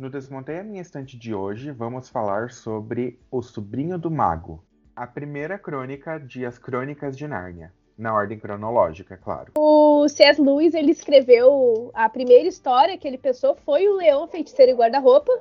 No 0.00 0.08
Desmontei 0.08 0.58
a 0.58 0.64
Minha 0.64 0.80
Estante 0.80 1.14
de 1.18 1.34
hoje, 1.34 1.70
vamos 1.72 2.08
falar 2.08 2.50
sobre 2.52 3.20
O 3.30 3.42
Sobrinho 3.42 3.98
do 3.98 4.10
Mago, 4.10 4.64
a 4.96 5.06
primeira 5.06 5.58
crônica 5.58 6.18
de 6.18 6.46
As 6.46 6.58
Crônicas 6.58 7.14
de 7.14 7.28
Nárnia, 7.28 7.70
na 7.98 8.14
ordem 8.14 8.38
cronológica, 8.38 9.12
é 9.12 9.16
claro. 9.18 9.52
O 9.58 10.08
C.S. 10.08 10.40
Lewis, 10.40 10.72
ele 10.72 10.90
escreveu 10.90 11.90
a 11.92 12.08
primeira 12.08 12.48
história 12.48 12.96
que 12.96 13.06
ele 13.06 13.18
pensou 13.18 13.54
foi 13.56 13.86
o 13.88 13.96
Leão, 13.96 14.26
Feiticeiro 14.26 14.72
e 14.72 14.74
Guarda-Roupa, 14.74 15.38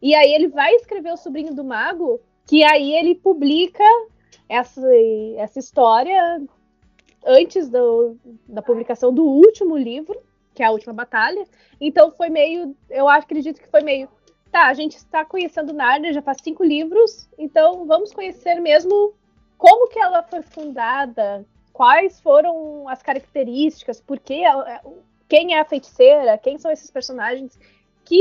e 0.00 0.14
aí 0.14 0.32
ele 0.32 0.46
vai 0.46 0.76
escrever 0.76 1.12
O 1.12 1.16
Sobrinho 1.16 1.52
do 1.52 1.64
Mago, 1.64 2.20
que 2.46 2.62
aí 2.62 2.94
ele 2.94 3.16
publica 3.16 3.82
essa, 4.48 4.80
essa 5.38 5.58
história 5.58 6.40
antes 7.26 7.68
do, 7.68 8.16
da 8.46 8.62
publicação 8.62 9.12
do 9.12 9.24
último 9.24 9.76
livro, 9.76 10.16
que 10.58 10.62
é 10.64 10.66
a 10.66 10.72
última 10.72 10.92
batalha. 10.92 11.44
Então 11.80 12.10
foi 12.10 12.28
meio, 12.28 12.76
eu 12.90 13.08
acredito 13.08 13.60
que 13.60 13.68
foi 13.68 13.80
meio, 13.80 14.08
tá, 14.50 14.66
a 14.66 14.74
gente 14.74 14.96
está 14.96 15.24
conhecendo 15.24 15.72
Narnia 15.72 16.12
já 16.12 16.20
faz 16.20 16.38
cinco 16.42 16.64
livros, 16.64 17.28
então 17.38 17.86
vamos 17.86 18.12
conhecer 18.12 18.56
mesmo 18.56 19.14
como 19.56 19.88
que 19.88 20.00
ela 20.00 20.20
foi 20.24 20.42
fundada, 20.42 21.46
quais 21.72 22.20
foram 22.20 22.88
as 22.88 23.00
características, 23.00 24.00
por 24.00 24.18
que 24.18 24.42
ela, 24.42 24.80
quem 25.28 25.54
é 25.54 25.60
a 25.60 25.64
feiticeira, 25.64 26.36
quem 26.36 26.58
são 26.58 26.72
esses 26.72 26.90
personagens 26.90 27.56
que 28.04 28.20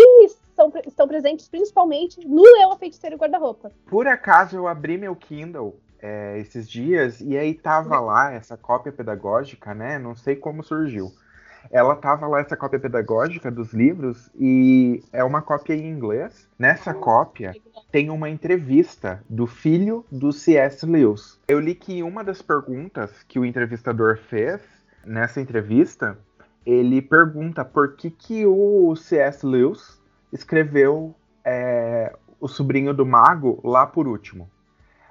são, 0.55 0.71
estão 0.85 1.07
presentes 1.07 1.47
principalmente 1.47 2.19
no 2.23 2.43
Leão, 2.43 2.71
a 2.71 2.77
Feiticeira 2.77 3.15
e 3.15 3.17
Guarda-Roupa. 3.17 3.71
Por 3.87 4.05
acaso 4.05 4.55
eu 4.55 4.67
abri 4.67 4.95
meu 4.95 5.15
Kindle 5.15 5.79
é, 5.99 6.37
esses 6.37 6.69
dias 6.69 7.19
e 7.19 7.35
aí 7.35 7.55
tava 7.55 7.99
lá 7.99 8.31
essa 8.31 8.55
cópia 8.55 8.91
pedagógica, 8.91 9.73
né? 9.73 9.97
Não 9.97 10.15
sei 10.15 10.35
como 10.35 10.63
surgiu 10.63 11.11
ela 11.71 11.95
tava 11.95 12.27
lá, 12.27 12.39
essa 12.39 12.55
cópia 12.55 12.79
pedagógica 12.79 13.51
dos 13.51 13.73
livros, 13.73 14.29
e 14.35 15.03
é 15.11 15.23
uma 15.23 15.41
cópia 15.41 15.73
em 15.73 15.89
inglês. 15.89 16.47
Nessa 16.57 16.93
cópia 16.93 17.55
tem 17.91 18.09
uma 18.09 18.29
entrevista 18.29 19.23
do 19.29 19.47
filho 19.47 20.05
do 20.11 20.31
C.S. 20.31 20.85
Lewis. 20.85 21.39
Eu 21.47 21.59
li 21.59 21.75
que 21.75 22.03
uma 22.03 22.23
das 22.23 22.41
perguntas 22.41 23.11
que 23.27 23.39
o 23.39 23.45
entrevistador 23.45 24.17
fez 24.17 24.61
nessa 25.05 25.39
entrevista, 25.39 26.17
ele 26.65 27.01
pergunta 27.01 27.63
por 27.63 27.95
que, 27.95 28.09
que 28.09 28.45
o 28.45 28.95
C.S. 28.95 29.45
Lewis 29.45 30.01
escreveu 30.31 31.15
é, 31.43 32.13
O 32.39 32.47
Sobrinho 32.47 32.93
do 32.93 33.05
Mago 33.05 33.61
lá 33.63 33.87
por 33.87 34.07
último. 34.07 34.49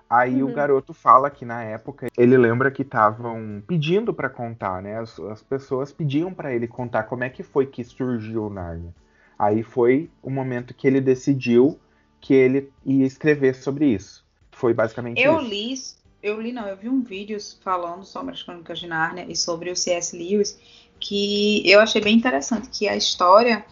Aí 0.09 0.41
uhum. 0.43 0.51
o 0.51 0.53
garoto 0.53 0.95
fala 0.95 1.31
que 1.31 1.45
na 1.45 1.65
época 1.65 2.07
ele 2.17 2.37
lembra 2.37 2.71
que 2.71 2.83
estavam 2.83 3.63
pedindo 3.67 4.15
para 4.15 4.31
contar, 4.31 4.81
né? 4.81 4.99
As, 4.99 5.19
as 5.19 5.43
pessoas 5.43 5.93
pediam 5.93 6.33
para 6.33 6.55
ele 6.55 6.69
contar 6.69 7.05
como 7.05 7.25
é 7.25 7.29
que 7.29 7.43
foi 7.43 7.67
que 7.67 7.83
surgiu 7.83 8.47
o 8.47 8.51
Narnia. 8.51 8.95
Aí 9.37 9.65
foi 9.65 10.09
o 10.23 10.31
momento 10.31 10.75
que 10.75 10.87
ele 10.87 11.01
decidiu 11.01 11.79
que 12.21 12.33
ele 12.33 12.71
ia 12.85 13.05
escrever 13.05 13.55
sobre 13.55 13.87
isso. 13.87 14.25
Foi 14.53 14.73
basicamente 14.73 15.21
eu 15.21 15.41
isso. 15.41 15.51
li, 15.51 15.75
eu 16.23 16.41
li 16.41 16.53
não, 16.53 16.67
eu 16.67 16.77
vi 16.77 16.89
um 16.89 17.03
vídeo 17.03 17.37
falando 17.61 18.05
sobre 18.05 18.33
as 18.33 18.43
Crônicas 18.43 18.79
de 18.79 18.87
Nárnia 18.87 19.27
e 19.29 19.35
sobre 19.35 19.71
o 19.71 19.77
C.S. 19.77 20.17
Lewis 20.17 20.59
que 20.99 21.69
eu 21.69 21.81
achei 21.81 22.01
bem 22.01 22.17
interessante 22.17 22.71
que 22.71 22.89
a 22.89 22.97
história 22.97 23.67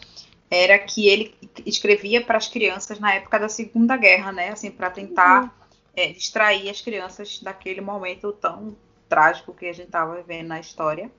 era 0.51 0.79
que 0.79 1.09
ele 1.09 1.35
escrevia 1.65 2.23
para 2.23 2.37
as 2.37 2.49
crianças 2.49 2.99
na 2.99 3.15
época 3.15 3.39
da 3.39 3.49
Segunda 3.49 3.97
Guerra, 3.97 4.31
né? 4.31 4.51
Assim, 4.51 4.71
para 4.71 4.91
tentar 4.91 5.45
uhum 5.45 5.64
é, 5.97 6.09
distrair 6.09 6.69
as 6.69 6.81
crianças 6.81 7.41
daquele 7.41 7.81
momento 7.81 8.33
tão 8.33 8.77
trágico 9.09 9.55
que 9.55 9.67
a 9.67 9.73
gente 9.73 9.87
estava 9.87 10.17
vivendo 10.17 10.49
na 10.49 10.61
história. 10.61 11.11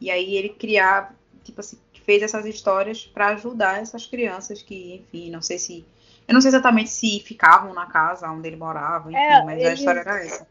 E 0.00 0.10
aí 0.10 0.34
ele 0.34 0.50
criar, 0.50 1.14
tipo 1.42 1.60
assim, 1.60 1.78
fez 2.04 2.22
essas 2.22 2.46
histórias 2.46 3.04
para 3.04 3.28
ajudar 3.28 3.80
essas 3.80 4.06
crianças 4.06 4.62
que, 4.62 4.96
enfim, 4.96 5.30
não 5.30 5.42
sei 5.42 5.58
se. 5.58 5.84
Eu 6.26 6.34
não 6.34 6.40
sei 6.40 6.48
exatamente 6.48 6.90
se 6.90 7.20
ficavam 7.20 7.74
na 7.74 7.86
casa 7.86 8.30
onde 8.30 8.46
ele 8.48 8.56
morava, 8.56 9.10
enfim, 9.10 9.20
é, 9.20 9.44
mas 9.44 9.64
a 9.64 9.72
história 9.74 10.00
era 10.00 10.24
essa. 10.24 10.46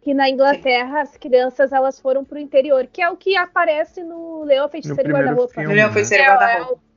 Que 0.00 0.14
na 0.14 0.28
Inglaterra 0.28 1.02
as 1.02 1.16
crianças 1.16 1.70
elas 1.70 2.00
foram 2.00 2.24
pro 2.24 2.38
interior, 2.38 2.88
que 2.90 3.00
é 3.00 3.08
o 3.08 3.16
que 3.16 3.36
aparece 3.36 4.02
no 4.02 4.42
Leão 4.42 4.68
Feiticeiro 4.68 5.12
Guarda-Roupa. 5.12 5.62
Leão 5.62 5.92
Feiticeiro 5.92 6.24
e 6.24 6.26
Guarda-Roupa. 6.26 6.91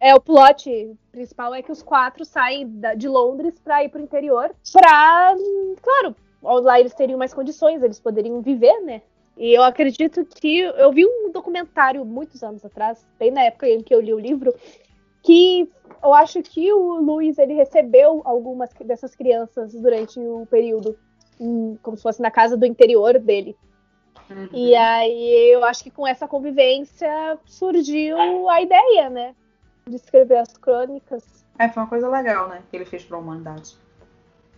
É, 0.00 0.14
o 0.14 0.20
plot 0.20 0.96
principal 1.12 1.54
é 1.54 1.60
que 1.60 1.70
os 1.70 1.82
quatro 1.82 2.24
saem 2.24 2.66
da, 2.66 2.94
de 2.94 3.06
Londres 3.06 3.60
para 3.62 3.84
ir 3.84 3.90
pro 3.90 4.00
interior. 4.00 4.50
Pra. 4.72 5.34
Claro, 5.82 6.16
lá 6.42 6.80
eles 6.80 6.94
teriam 6.94 7.18
mais 7.18 7.34
condições, 7.34 7.82
eles 7.82 8.00
poderiam 8.00 8.40
viver, 8.40 8.80
né? 8.80 9.02
E 9.36 9.52
eu 9.52 9.62
acredito 9.62 10.24
que. 10.24 10.60
Eu 10.60 10.90
vi 10.90 11.04
um 11.04 11.30
documentário 11.30 12.02
muitos 12.04 12.42
anos 12.42 12.64
atrás, 12.64 13.06
bem 13.18 13.30
na 13.30 13.44
época 13.44 13.68
em 13.68 13.82
que 13.82 13.94
eu 13.94 14.00
li 14.00 14.14
o 14.14 14.18
livro, 14.18 14.54
que 15.22 15.70
eu 16.02 16.14
acho 16.14 16.42
que 16.42 16.72
o 16.72 16.94
Luiz 16.94 17.38
ele 17.38 17.52
recebeu 17.52 18.22
algumas 18.24 18.70
dessas 18.80 19.14
crianças 19.14 19.74
durante 19.74 20.18
o 20.18 20.46
período, 20.50 20.98
como 21.82 21.96
se 21.96 22.02
fosse 22.02 22.22
na 22.22 22.30
casa 22.30 22.56
do 22.56 22.64
interior 22.64 23.18
dele. 23.18 23.54
Uhum. 24.30 24.48
E 24.52 24.74
aí 24.74 25.52
eu 25.52 25.62
acho 25.64 25.82
que 25.82 25.90
com 25.90 26.06
essa 26.06 26.26
convivência 26.26 27.38
surgiu 27.44 28.48
a 28.48 28.62
ideia, 28.62 29.10
né? 29.10 29.34
De 29.90 29.96
escrever 29.96 30.38
as 30.38 30.56
crônicas. 30.56 31.44
É, 31.58 31.68
foi 31.68 31.82
uma 31.82 31.88
coisa 31.88 32.08
legal, 32.08 32.48
né? 32.48 32.62
Que 32.70 32.76
ele 32.76 32.84
fez 32.84 33.04
para 33.04 33.16
a 33.16 33.20
humanidade. 33.20 33.76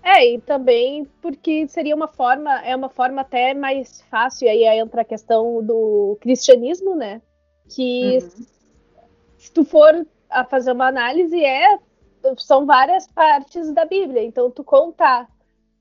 É, 0.03 0.35
e 0.35 0.41
também 0.41 1.05
porque 1.21 1.67
seria 1.69 1.95
uma 1.95 2.09
forma, 2.09 2.61
é 2.63 2.75
uma 2.75 2.89
forma 2.89 3.23
até 3.23 3.55
mais 3.55 4.03
fácil, 4.03 4.49
aí 4.49 4.65
entra 4.65 5.03
a 5.03 5.05
questão 5.05 5.65
do 5.65 6.17
cristianismo, 6.21 6.95
né? 6.95 7.23
Que 7.69 8.19
uhum. 8.19 8.47
se 9.39 9.53
tu 9.53 9.65
for 9.65 10.07
a 10.29 10.45
fazer 10.45 10.73
uma 10.73 10.89
análise, 10.89 11.45
é 11.45 11.79
são 12.39 12.67
várias 12.67 13.07
partes 13.09 13.73
da 13.73 13.85
Bíblia. 13.85 14.23
Então, 14.23 14.51
tu 14.51 14.63
contar 14.63 15.29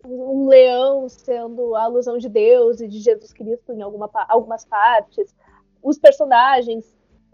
um 0.04 0.48
leão 0.48 1.08
sendo 1.08 1.76
a 1.76 1.84
alusão 1.84 2.18
de 2.18 2.28
Deus 2.28 2.82
e 2.82 2.88
de 2.88 3.00
Jesus 3.00 3.32
Cristo 3.32 3.72
em 3.72 3.82
alguma, 3.82 4.10
algumas 4.28 4.66
partes, 4.66 5.36
os 5.82 6.00
personagens 6.00 6.86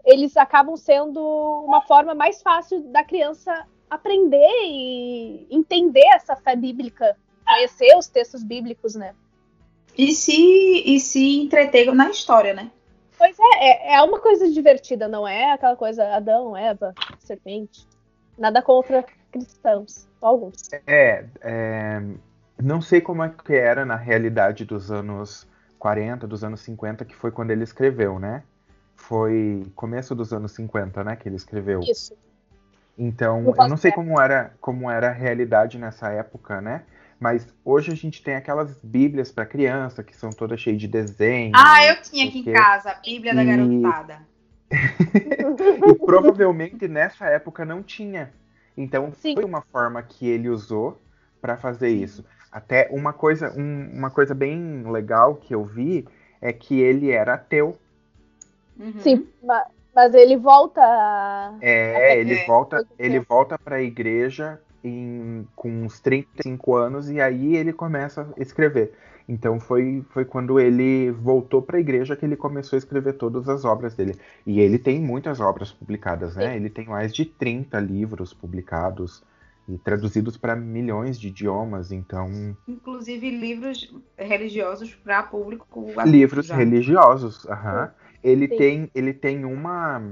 eles 0.08 0.38
acabam 0.38 0.74
sendo 0.74 1.20
uma 1.66 1.82
forma 1.82 2.14
mais 2.14 2.40
fácil 2.40 2.80
da 2.90 3.04
criança 3.04 3.66
aprender 3.90 4.50
e 4.64 5.46
entender 5.50 6.06
essa 6.14 6.34
fé 6.34 6.56
bíblica, 6.56 7.14
conhecer 7.46 7.94
os 7.94 8.08
textos 8.08 8.42
bíblicos, 8.42 8.94
né? 8.94 9.14
E 9.96 10.12
se, 10.12 10.32
e 10.32 10.98
se 10.98 11.40
entreter 11.40 11.94
na 11.94 12.08
história, 12.08 12.54
né? 12.54 12.70
Pois 13.18 13.36
é, 13.38 13.64
é, 13.64 13.94
é 13.96 14.02
uma 14.02 14.18
coisa 14.18 14.50
divertida, 14.50 15.08
não 15.08 15.28
é 15.28 15.52
aquela 15.52 15.76
coisa 15.76 16.08
Adão, 16.14 16.56
Eva, 16.56 16.94
serpente. 17.18 17.86
Nada 18.38 18.62
contra 18.62 19.04
cristãos, 19.30 20.08
alguns. 20.22 20.70
É, 20.86 21.26
é, 21.42 22.00
não 22.62 22.80
sei 22.80 23.02
como 23.02 23.22
é 23.22 23.28
que 23.28 23.54
era 23.54 23.84
na 23.84 23.96
realidade 23.96 24.64
dos 24.64 24.90
anos 24.90 25.46
40, 25.78 26.26
dos 26.26 26.42
anos 26.42 26.60
50, 26.60 27.04
que 27.04 27.14
foi 27.14 27.30
quando 27.30 27.50
ele 27.50 27.64
escreveu, 27.64 28.18
né? 28.18 28.42
Foi 28.98 29.64
começo 29.74 30.14
dos 30.14 30.32
anos 30.32 30.52
50, 30.52 31.02
né, 31.02 31.16
que 31.16 31.28
ele 31.28 31.36
escreveu. 31.36 31.80
Isso. 31.80 32.14
Então, 32.98 33.54
eu 33.56 33.68
não 33.68 33.76
sei 33.76 33.92
como 33.92 34.20
era, 34.20 34.52
como 34.60 34.90
era 34.90 35.08
a 35.08 35.12
realidade 35.12 35.78
nessa 35.78 36.10
época, 36.10 36.60
né? 36.60 36.82
Mas 37.18 37.46
hoje 37.64 37.92
a 37.92 37.94
gente 37.94 38.22
tem 38.22 38.34
aquelas 38.34 38.78
bíblias 38.82 39.30
para 39.30 39.46
criança 39.46 40.02
que 40.02 40.14
são 40.16 40.30
todas 40.30 40.60
cheias 40.60 40.80
de 40.80 40.88
desenho. 40.88 41.52
Ah, 41.54 41.84
eu 41.86 42.02
tinha 42.02 42.28
aqui 42.28 42.40
em 42.40 42.52
casa 42.52 42.90
a 42.90 42.94
Bíblia 42.94 43.32
e... 43.32 43.36
da 43.36 43.44
garotada. 43.44 44.20
e 44.70 45.94
provavelmente 46.04 46.86
nessa 46.86 47.26
época 47.26 47.64
não 47.64 47.82
tinha. 47.82 48.32
Então 48.76 49.12
Sim. 49.12 49.34
foi 49.34 49.44
uma 49.44 49.62
forma 49.62 50.02
que 50.02 50.28
ele 50.28 50.48
usou 50.48 51.00
para 51.40 51.56
fazer 51.56 51.88
isso. 51.88 52.24
Até 52.50 52.88
uma 52.90 53.12
coisa, 53.12 53.52
um, 53.56 53.90
uma 53.92 54.10
coisa 54.10 54.34
bem 54.34 54.82
legal 54.90 55.36
que 55.36 55.54
eu 55.54 55.64
vi 55.64 56.06
é 56.40 56.52
que 56.52 56.80
ele 56.80 57.10
era 57.10 57.34
ateu. 57.34 57.78
Uhum. 58.78 59.00
Sim, 59.00 59.28
mas 59.94 60.14
ele 60.14 60.36
volta. 60.36 60.80
É, 61.60 62.18
ele 62.20 62.44
volta, 62.46 62.86
ele 62.98 63.20
volta 63.20 63.58
para 63.58 63.76
a 63.76 63.82
igreja 63.82 64.60
em, 64.84 65.46
com 65.56 65.68
uns 65.84 66.00
35 66.00 66.76
anos 66.76 67.10
e 67.10 67.20
aí 67.20 67.56
ele 67.56 67.72
começa 67.72 68.22
a 68.36 68.42
escrever. 68.42 68.92
Então 69.28 69.60
foi, 69.60 70.02
foi 70.10 70.24
quando 70.24 70.58
ele 70.58 71.10
voltou 71.10 71.60
para 71.60 71.76
a 71.76 71.80
igreja 71.80 72.16
que 72.16 72.24
ele 72.24 72.36
começou 72.36 72.76
a 72.76 72.78
escrever 72.78 73.14
todas 73.14 73.48
as 73.48 73.64
obras 73.64 73.94
dele. 73.94 74.14
E 74.46 74.58
ele 74.60 74.78
tem 74.78 75.00
muitas 75.00 75.38
obras 75.38 75.70
publicadas, 75.70 76.34
né? 76.36 76.50
Sim. 76.50 76.56
Ele 76.56 76.70
tem 76.70 76.86
mais 76.86 77.12
de 77.12 77.26
30 77.26 77.78
livros 77.78 78.32
publicados 78.32 79.22
e 79.68 79.76
traduzidos 79.76 80.38
para 80.38 80.56
milhões 80.56 81.20
de 81.20 81.28
idiomas, 81.28 81.92
então. 81.92 82.56
Inclusive 82.66 83.30
livros 83.30 83.94
religiosos 84.16 84.94
para 84.94 85.22
público. 85.24 85.86
Livros 86.06 86.46
já. 86.46 86.56
religiosos, 86.56 87.46
aham. 87.46 87.82
Uhum. 87.82 88.07
Ele 88.22 88.48
tem, 88.48 88.90
ele 88.94 89.12
tem 89.12 89.44
uma, 89.44 90.02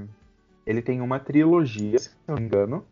ele 0.65 0.81
tem 0.81 1.01
uma 1.01 1.19
trilogia, 1.19 1.99
se 1.99 2.11
não 2.27 2.35
me 2.35 2.41
engano, 2.41 2.85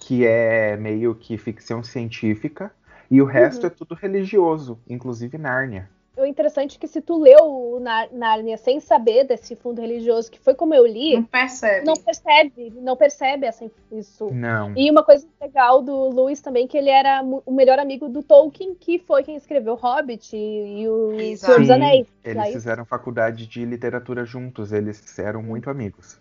que 0.00 0.26
é 0.26 0.76
meio 0.76 1.14
que 1.14 1.36
ficção 1.36 1.82
científica 1.82 2.72
e 3.10 3.20
o 3.20 3.24
resto 3.24 3.62
uhum. 3.62 3.66
é 3.66 3.70
tudo 3.70 3.94
religioso, 3.94 4.78
inclusive 4.88 5.36
Nárnia. 5.36 5.88
O 6.16 6.26
interessante 6.26 6.76
é 6.76 6.80
que 6.80 6.86
se 6.86 7.00
tu 7.00 7.18
leu 7.18 7.42
o 7.42 7.80
Nárnia 7.80 8.58
sem 8.58 8.80
saber 8.80 9.24
desse 9.24 9.56
fundo 9.56 9.80
religioso, 9.80 10.30
que 10.30 10.38
foi 10.38 10.54
como 10.54 10.74
eu 10.74 10.86
li, 10.86 11.14
não 11.14 11.24
percebe, 11.24 11.86
não 11.86 11.94
percebe, 11.94 12.72
não 12.76 12.96
percebe 12.96 13.46
essa, 13.46 13.70
isso. 13.90 14.30
Não. 14.32 14.74
E 14.76 14.90
uma 14.90 15.02
coisa 15.02 15.26
legal 15.40 15.82
do 15.82 16.10
Lewis 16.10 16.40
também 16.40 16.66
que 16.66 16.76
ele 16.76 16.90
era 16.90 17.22
o 17.22 17.52
melhor 17.52 17.78
amigo 17.78 18.08
do 18.08 18.22
Tolkien, 18.22 18.74
que 18.74 18.98
foi 18.98 19.22
quem 19.22 19.36
escreveu 19.36 19.74
Hobbit 19.74 20.36
e, 20.36 20.82
e 20.82 20.88
o 20.88 21.18
Exato. 21.18 21.54
Senhor 21.54 21.60
dos 21.60 21.70
Anéis. 21.70 22.06
Eles 22.22 22.52
fizeram 22.52 22.84
faculdade 22.84 23.46
de 23.46 23.64
literatura 23.64 24.24
juntos, 24.24 24.70
eles 24.70 25.18
eram 25.18 25.42
muito 25.42 25.70
amigos. 25.70 26.20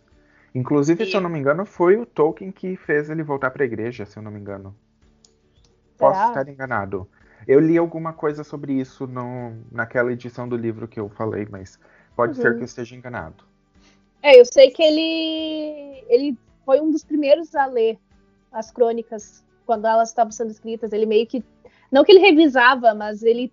Inclusive, 0.55 1.05
se 1.05 1.15
eu 1.15 1.21
não 1.21 1.29
me 1.29 1.39
engano, 1.39 1.65
foi 1.65 1.97
o 1.97 2.05
Tolkien 2.05 2.51
que 2.51 2.75
fez 2.75 3.09
ele 3.09 3.23
voltar 3.23 3.51
para 3.51 3.63
a 3.63 3.65
igreja, 3.65 4.05
se 4.05 4.17
eu 4.17 4.23
não 4.23 4.31
me 4.31 4.39
engano. 4.39 4.75
Posso 5.97 6.17
Será? 6.17 6.27
estar 6.29 6.47
enganado. 6.49 7.07
Eu 7.47 7.59
li 7.59 7.77
alguma 7.77 8.13
coisa 8.13 8.43
sobre 8.43 8.73
isso 8.73 9.07
no, 9.07 9.53
naquela 9.71 10.11
edição 10.11 10.47
do 10.47 10.55
livro 10.55 10.87
que 10.87 10.99
eu 10.99 11.09
falei, 11.09 11.47
mas 11.49 11.79
pode 12.15 12.37
uhum. 12.37 12.41
ser 12.41 12.55
que 12.55 12.61
eu 12.61 12.65
esteja 12.65 12.95
enganado. 12.95 13.43
É, 14.21 14.39
eu 14.39 14.45
sei 14.45 14.69
que 14.69 14.83
ele, 14.83 16.03
ele 16.07 16.37
foi 16.65 16.79
um 16.79 16.91
dos 16.91 17.03
primeiros 17.03 17.55
a 17.55 17.65
ler 17.65 17.97
as 18.51 18.71
crônicas 18.71 19.43
quando 19.65 19.87
elas 19.87 20.09
estavam 20.09 20.31
sendo 20.31 20.51
escritas. 20.51 20.93
Ele 20.93 21.05
meio 21.05 21.25
que. 21.25 21.43
Não 21.91 22.03
que 22.03 22.11
ele 22.11 22.19
revisava, 22.19 22.93
mas 22.93 23.23
ele 23.23 23.51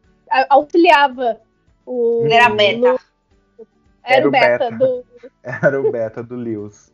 auxiliava 0.48 1.40
o. 1.86 2.22
Ele 2.24 2.34
era 2.34 2.50
beta. 2.50 2.78
No, 2.78 2.86
era, 2.88 4.20
era, 4.20 4.28
o 4.28 4.30
beta, 4.30 4.70
beta 4.70 4.76
do. 4.76 5.04
Era 5.42 5.80
o 5.80 5.90
beta 5.90 6.22
do 6.22 6.36
Lewis. 6.36 6.92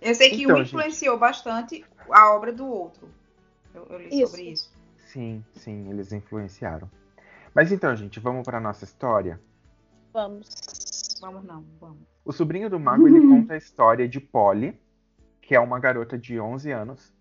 Eu 0.00 0.14
sei 0.14 0.30
que 0.30 0.44
então, 0.44 0.56
um 0.56 0.62
influenciou 0.62 1.14
gente... 1.14 1.20
bastante 1.20 1.84
a 2.10 2.34
obra 2.34 2.52
do 2.52 2.66
outro. 2.66 3.08
Eu, 3.74 3.86
eu 3.86 3.98
li 3.98 4.08
isso. 4.08 4.26
sobre 4.26 4.50
isso. 4.50 4.72
Sim, 4.96 5.44
sim, 5.52 5.88
eles 5.90 6.12
influenciaram. 6.12 6.90
Mas 7.54 7.72
então, 7.72 7.94
gente, 7.96 8.20
vamos 8.20 8.44
para 8.44 8.60
nossa 8.60 8.84
história? 8.84 9.40
Vamos. 10.12 10.48
Vamos 11.20 11.44
não, 11.44 11.64
vamos. 11.80 11.98
O 12.24 12.32
sobrinho 12.32 12.70
do 12.70 12.78
mago, 12.78 13.08
ele 13.08 13.20
conta 13.28 13.54
a 13.54 13.56
história 13.56 14.08
de 14.08 14.20
Polly, 14.20 14.78
que 15.40 15.54
é 15.54 15.60
uma 15.60 15.78
garota 15.78 16.16
de 16.16 16.38
11 16.38 16.70
anos, 16.70 17.12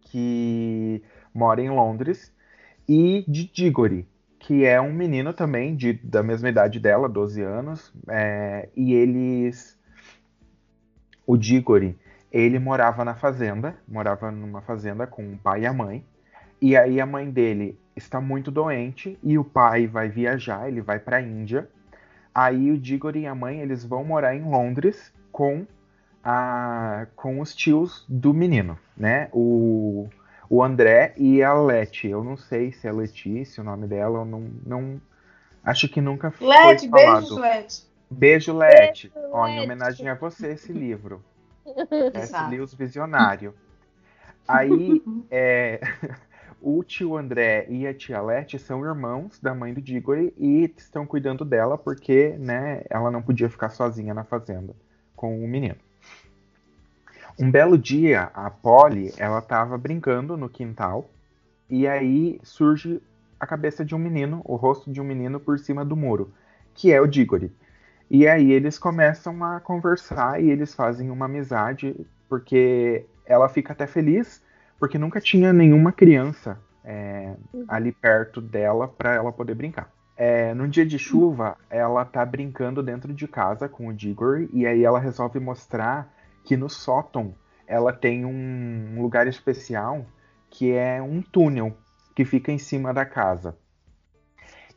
que 0.00 1.02
mora 1.32 1.60
em 1.60 1.70
Londres, 1.70 2.32
e 2.88 3.24
de 3.26 3.50
Diggory, 3.50 4.06
que 4.38 4.64
é 4.64 4.80
um 4.80 4.92
menino 4.92 5.32
também 5.32 5.74
de, 5.74 5.94
da 5.94 6.22
mesma 6.22 6.48
idade 6.48 6.78
dela, 6.78 7.08
12 7.08 7.42
anos, 7.42 7.92
é, 8.08 8.68
e 8.76 8.92
eles... 8.92 9.78
O 11.26 11.38
Diggory, 11.38 11.98
ele 12.34 12.58
morava 12.58 13.04
na 13.04 13.14
fazenda, 13.14 13.76
morava 13.86 14.28
numa 14.28 14.60
fazenda 14.60 15.06
com 15.06 15.22
o 15.22 15.38
pai 15.38 15.60
e 15.60 15.66
a 15.66 15.72
mãe. 15.72 16.04
E 16.60 16.76
aí 16.76 17.00
a 17.00 17.06
mãe 17.06 17.30
dele 17.30 17.78
está 17.94 18.20
muito 18.20 18.50
doente 18.50 19.16
e 19.22 19.38
o 19.38 19.44
pai 19.44 19.86
vai 19.86 20.08
viajar, 20.08 20.66
ele 20.66 20.80
vai 20.80 20.98
para 20.98 21.18
a 21.18 21.22
Índia. 21.22 21.70
Aí 22.34 22.72
o 22.72 22.76
Diggory 22.76 23.20
e 23.20 23.26
a 23.28 23.36
mãe 23.36 23.60
eles 23.60 23.84
vão 23.84 24.02
morar 24.02 24.34
em 24.34 24.42
Londres 24.42 25.14
com 25.30 25.64
a 26.24 27.06
com 27.14 27.38
os 27.38 27.54
tios 27.54 28.04
do 28.08 28.34
menino, 28.34 28.76
né? 28.96 29.28
O, 29.32 30.08
o 30.50 30.60
André 30.60 31.14
e 31.16 31.40
a 31.40 31.54
Leti. 31.54 32.08
Eu 32.08 32.24
não 32.24 32.36
sei 32.36 32.72
se 32.72 32.88
é 32.88 32.92
Letícia 32.92 33.62
o 33.62 33.64
nome 33.64 33.86
dela, 33.86 34.18
eu 34.18 34.24
não, 34.24 34.50
não 34.66 35.00
acho 35.62 35.88
que 35.88 36.00
nunca 36.00 36.32
foi 36.32 36.48
Leti, 36.48 36.88
falado. 36.88 37.20
Beijo, 37.20 37.40
Leti. 37.40 37.84
Beijo, 38.10 38.58
Leti. 38.58 39.12
Ó, 39.30 39.46
em 39.46 39.60
homenagem 39.60 40.08
a 40.08 40.14
você 40.14 40.48
esse 40.48 40.72
livro. 40.72 41.22
S. 42.12 42.60
os 42.60 42.74
Visionário. 42.74 43.54
Aí, 44.46 45.02
é, 45.30 45.80
o 46.60 46.82
tio 46.82 47.16
André 47.16 47.66
e 47.68 47.86
a 47.86 47.94
tia 47.94 48.20
Leti 48.20 48.58
são 48.58 48.84
irmãos 48.84 49.38
da 49.40 49.54
mãe 49.54 49.72
do 49.72 49.80
Diggory 49.80 50.34
e 50.36 50.72
estão 50.76 51.06
cuidando 51.06 51.44
dela 51.44 51.76
porque, 51.78 52.30
né, 52.38 52.82
ela 52.88 53.10
não 53.10 53.22
podia 53.22 53.48
ficar 53.48 53.70
sozinha 53.70 54.14
na 54.14 54.24
fazenda 54.24 54.74
com 55.16 55.42
o 55.42 55.48
menino. 55.48 55.76
Um 57.38 57.50
belo 57.50 57.76
dia, 57.76 58.30
a 58.34 58.48
Polly, 58.48 59.12
ela 59.18 59.40
estava 59.40 59.76
brincando 59.76 60.36
no 60.36 60.48
quintal 60.48 61.10
e 61.68 61.86
aí 61.86 62.38
surge 62.44 63.02
a 63.40 63.46
cabeça 63.46 63.84
de 63.84 63.94
um 63.94 63.98
menino, 63.98 64.40
o 64.44 64.54
rosto 64.54 64.90
de 64.90 65.00
um 65.00 65.04
menino 65.04 65.40
por 65.40 65.58
cima 65.58 65.84
do 65.84 65.96
muro, 65.96 66.32
que 66.74 66.92
é 66.92 67.00
o 67.00 67.06
Diggory. 67.06 67.52
E 68.14 68.28
aí 68.28 68.52
eles 68.52 68.78
começam 68.78 69.42
a 69.42 69.58
conversar 69.58 70.40
e 70.40 70.48
eles 70.48 70.72
fazem 70.72 71.10
uma 71.10 71.24
amizade, 71.24 72.06
porque 72.28 73.04
ela 73.26 73.48
fica 73.48 73.72
até 73.72 73.88
feliz, 73.88 74.40
porque 74.78 74.96
nunca 74.96 75.20
tinha 75.20 75.52
nenhuma 75.52 75.90
criança 75.90 76.56
é, 76.84 77.34
ali 77.66 77.90
perto 77.90 78.40
dela 78.40 78.86
para 78.86 79.14
ela 79.14 79.32
poder 79.32 79.56
brincar. 79.56 79.90
É, 80.16 80.54
num 80.54 80.68
dia 80.68 80.86
de 80.86 80.96
chuva, 80.96 81.56
ela 81.68 82.04
tá 82.04 82.24
brincando 82.24 82.84
dentro 82.84 83.12
de 83.12 83.26
casa 83.26 83.68
com 83.68 83.88
o 83.88 83.92
Diggory, 83.92 84.48
e 84.52 84.64
aí 84.64 84.84
ela 84.84 85.00
resolve 85.00 85.40
mostrar 85.40 86.08
que 86.44 86.56
no 86.56 86.68
sótão 86.68 87.34
ela 87.66 87.92
tem 87.92 88.24
um 88.24 89.02
lugar 89.02 89.26
especial 89.26 90.06
que 90.48 90.70
é 90.70 91.02
um 91.02 91.20
túnel 91.20 91.76
que 92.14 92.24
fica 92.24 92.52
em 92.52 92.58
cima 92.58 92.94
da 92.94 93.04
casa. 93.04 93.58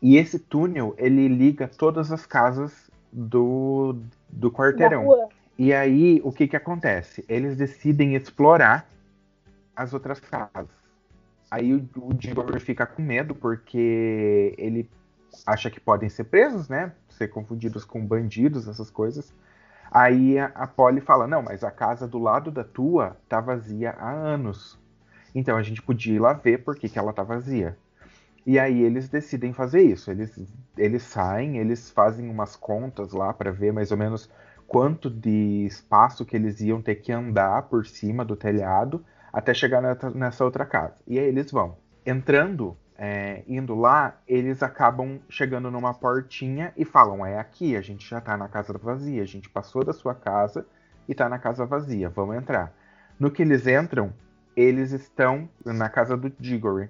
E 0.02 0.18
esse 0.18 0.40
túnel 0.40 0.96
ele 0.98 1.28
liga 1.28 1.68
todas 1.68 2.12
as 2.12 2.26
casas 2.26 2.87
do, 3.12 3.98
do 4.30 4.52
quarteirão. 4.52 5.30
E 5.58 5.74
aí, 5.74 6.22
o 6.24 6.32
que 6.32 6.48
que 6.48 6.56
acontece? 6.56 7.26
Eles 7.28 7.58
decidem 7.58 8.16
explorar 8.16 8.88
as 9.76 9.94
outras 9.94 10.20
casas. 10.20 10.70
Aí 11.50 11.74
o, 11.74 11.88
o 11.98 12.60
fica 12.60 12.86
com 12.86 13.02
medo 13.02 13.34
porque 13.34 14.54
ele 14.58 14.90
acha 15.46 15.70
que 15.70 15.80
podem 15.80 16.10
ser 16.10 16.26
presos, 16.26 16.68
né? 16.68 16.92
Ser 17.10 17.30
confundidos 17.30 17.86
com 17.86 18.06
bandidos, 18.06 18.68
essas 18.68 18.90
coisas. 18.90 19.34
Aí 19.90 20.38
a, 20.38 20.48
a 20.54 20.68
Polly 20.68 21.02
fala: 21.02 21.26
Não, 21.26 21.42
mas 21.42 21.64
a 21.64 21.72
casa 21.72 22.08
do 22.08 22.20
lado 22.20 22.52
da 22.52 22.64
tua 22.64 23.18
tá 23.30 23.40
vazia 23.40 23.92
há 23.92 24.12
anos. 24.12 24.78
Então 25.34 25.58
a 25.58 25.64
gente 25.64 25.82
podia 25.82 26.16
ir 26.16 26.20
lá 26.20 26.34
ver 26.34 26.64
por 26.64 26.76
que, 26.76 26.90
que 26.90 27.00
ela 27.00 27.14
tá 27.14 27.24
vazia. 27.24 27.78
E 28.48 28.58
aí 28.58 28.82
eles 28.82 29.10
decidem 29.10 29.52
fazer 29.52 29.82
isso. 29.82 30.10
Eles, 30.10 30.40
eles 30.78 31.04
saem, 31.04 31.58
eles 31.58 31.92
fazem 31.92 32.30
umas 32.30 32.56
contas 32.56 33.12
lá 33.12 33.34
para 33.34 33.52
ver 33.52 33.74
mais 33.74 33.92
ou 33.92 33.98
menos 33.98 34.30
quanto 34.66 35.10
de 35.10 35.66
espaço 35.66 36.26
que 36.26 36.38
eles 36.38 36.62
iam 36.62 36.82
ter 36.82 36.96
que 36.96 37.12
andar 37.12 37.64
por 37.64 37.86
cima 37.86 38.24
do 38.24 38.38
telhado 38.38 39.04
até 39.34 39.54
chegar 39.54 39.82
nessa 40.16 40.46
outra 40.46 40.66
casa. 40.66 40.96
E 41.06 41.20
aí 41.20 41.26
eles 41.26 41.52
vão. 41.52 41.76
Entrando, 42.06 42.78
é, 42.98 43.44
indo 43.50 43.76
lá, 43.76 44.18
eles 44.26 44.64
acabam 44.64 45.20
chegando 45.30 45.70
numa 45.70 45.94
portinha 45.94 46.72
e 46.78 46.86
falam: 46.86 47.26
É 47.26 47.38
aqui, 47.38 47.76
a 47.76 47.82
gente 47.82 48.10
já 48.10 48.22
tá 48.22 48.38
na 48.38 48.48
casa 48.48 48.72
vazia, 48.78 49.24
a 49.24 49.28
gente 49.28 49.50
passou 49.50 49.84
da 49.84 49.92
sua 49.92 50.16
casa 50.16 50.66
e 51.06 51.14
tá 51.14 51.28
na 51.28 51.38
casa 51.38 51.66
vazia, 51.66 52.08
vamos 52.08 52.38
entrar. 52.38 52.74
No 53.20 53.30
que 53.30 53.42
eles 53.42 53.68
entram, 53.68 54.14
eles 54.56 54.94
estão 54.94 55.50
na 55.66 55.90
casa 55.90 56.16
do 56.16 56.30
Diggory. 56.30 56.90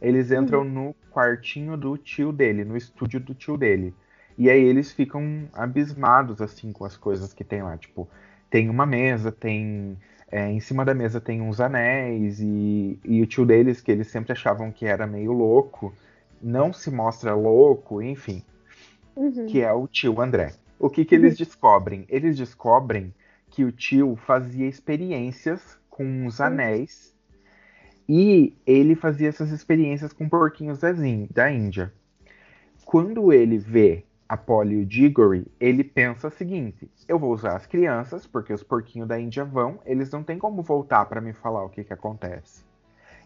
Eles 0.00 0.30
entram 0.30 0.60
uhum. 0.60 0.70
no 0.70 0.94
quartinho 1.10 1.76
do 1.76 1.96
tio 1.96 2.32
dele, 2.32 2.64
no 2.64 2.76
estúdio 2.76 3.20
do 3.20 3.34
tio 3.34 3.56
dele. 3.56 3.94
E 4.36 4.50
aí 4.50 4.62
eles 4.62 4.92
ficam 4.92 5.48
abismados, 5.52 6.40
assim, 6.42 6.72
com 6.72 6.84
as 6.84 6.96
coisas 6.96 7.32
que 7.32 7.44
tem 7.44 7.62
lá. 7.62 7.76
Tipo, 7.76 8.08
tem 8.50 8.68
uma 8.68 8.84
mesa, 8.84 9.30
tem. 9.30 9.96
É, 10.30 10.50
em 10.50 10.58
cima 10.58 10.84
da 10.84 10.94
mesa 10.94 11.20
tem 11.20 11.40
uns 11.40 11.60
anéis, 11.60 12.40
e, 12.40 12.98
e 13.04 13.22
o 13.22 13.26
tio 13.26 13.46
deles, 13.46 13.80
que 13.80 13.92
eles 13.92 14.08
sempre 14.08 14.32
achavam 14.32 14.72
que 14.72 14.84
era 14.84 15.06
meio 15.06 15.32
louco, 15.32 15.94
não 16.42 16.72
se 16.72 16.90
mostra 16.90 17.34
louco, 17.34 18.02
enfim. 18.02 18.42
Uhum. 19.14 19.46
Que 19.46 19.60
é 19.60 19.72
o 19.72 19.86
tio 19.86 20.20
André. 20.20 20.54
O 20.78 20.90
que, 20.90 21.04
que 21.04 21.14
eles 21.14 21.38
uhum. 21.38 21.44
descobrem? 21.44 22.04
Eles 22.08 22.36
descobrem 22.36 23.14
que 23.48 23.64
o 23.64 23.70
tio 23.70 24.16
fazia 24.16 24.66
experiências 24.66 25.78
com 25.88 26.26
os 26.26 26.40
uhum. 26.40 26.46
anéis 26.46 27.13
e 28.08 28.56
ele 28.66 28.94
fazia 28.94 29.28
essas 29.28 29.50
experiências 29.50 30.12
com 30.12 30.28
porquinhos 30.28 30.80
da 31.30 31.50
Índia. 31.50 31.92
Quando 32.84 33.32
ele 33.32 33.58
vê 33.58 34.04
a 34.28 34.36
Polly 34.36 34.84
Diggory, 34.84 35.46
ele 35.58 35.82
pensa 35.82 36.28
o 36.28 36.30
seguinte: 36.30 36.90
eu 37.08 37.18
vou 37.18 37.32
usar 37.32 37.56
as 37.56 37.66
crianças, 37.66 38.26
porque 38.26 38.52
os 38.52 38.62
porquinhos 38.62 39.08
da 39.08 39.18
Índia 39.18 39.44
vão, 39.44 39.78
eles 39.84 40.10
não 40.10 40.22
têm 40.22 40.38
como 40.38 40.62
voltar 40.62 41.06
para 41.06 41.20
me 41.20 41.32
falar 41.32 41.64
o 41.64 41.68
que, 41.68 41.84
que 41.84 41.92
acontece. 41.92 42.64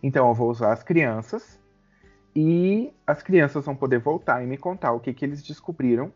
Então 0.03 0.29
eu 0.29 0.35
vou 0.35 0.51
usar 0.51 0.73
as 0.73 0.83
crianças 0.83 1.59
e 2.35 2.93
as 3.07 3.23
crianças 3.23 3.65
vão 3.65 3.75
poder 3.75 3.99
voltar 3.99 4.43
e 4.43 4.47
me 4.47 4.57
contar 4.57 4.93
o 4.93 5.01
que, 5.01 5.13
que 5.13 5.25
eles 5.25 5.43
descobriram 5.43 6.13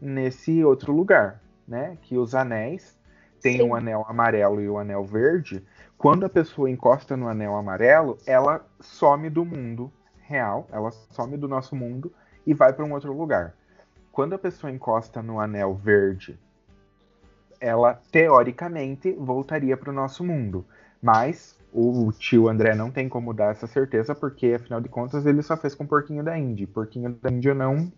nesse 0.00 0.64
outro 0.64 0.92
lugar, 0.92 1.42
né? 1.68 1.98
Que 2.02 2.16
os 2.16 2.34
anéis 2.34 2.96
tem 3.42 3.60
o 3.60 3.68
um 3.68 3.74
anel 3.74 4.04
amarelo 4.08 4.60
e 4.60 4.68
o 4.68 4.74
um 4.74 4.78
anel 4.78 5.04
verde 5.04 5.62
quando 5.98 6.24
a 6.26 6.28
pessoa 6.28 6.70
encosta 6.70 7.16
no 7.16 7.28
anel 7.28 7.54
amarelo, 7.56 8.18
ela 8.26 8.64
some 8.80 9.30
do 9.30 9.44
mundo 9.44 9.90
real, 10.22 10.66
ela 10.70 10.90
some 10.90 11.36
do 11.36 11.48
nosso 11.48 11.74
mundo 11.74 12.12
e 12.46 12.52
vai 12.52 12.72
para 12.72 12.84
um 12.84 12.92
outro 12.92 13.12
lugar. 13.12 13.54
Quando 14.12 14.34
a 14.34 14.38
pessoa 14.38 14.70
encosta 14.70 15.22
no 15.22 15.40
anel 15.40 15.74
verde, 15.74 16.38
ela 17.60 18.00
teoricamente 18.10 19.12
voltaria 19.12 19.76
para 19.76 19.90
o 19.90 19.92
nosso 19.92 20.24
mundo, 20.24 20.64
mas 21.02 21.56
o 21.72 22.10
tio 22.12 22.48
André 22.48 22.74
não 22.74 22.90
tem 22.90 23.08
como 23.08 23.34
dar 23.34 23.52
essa 23.52 23.66
certeza, 23.66 24.14
porque 24.14 24.54
afinal 24.54 24.80
de 24.80 24.88
contas 24.88 25.26
ele 25.26 25.42
só 25.42 25.56
fez 25.56 25.74
com 25.74 25.84
o 25.84 25.88
porquinho 25.88 26.22
da 26.24 26.38
Indy. 26.38 26.66
Porquinho 26.66 27.10
da 27.20 27.30
Índia 27.30 27.54
não 27.54 27.92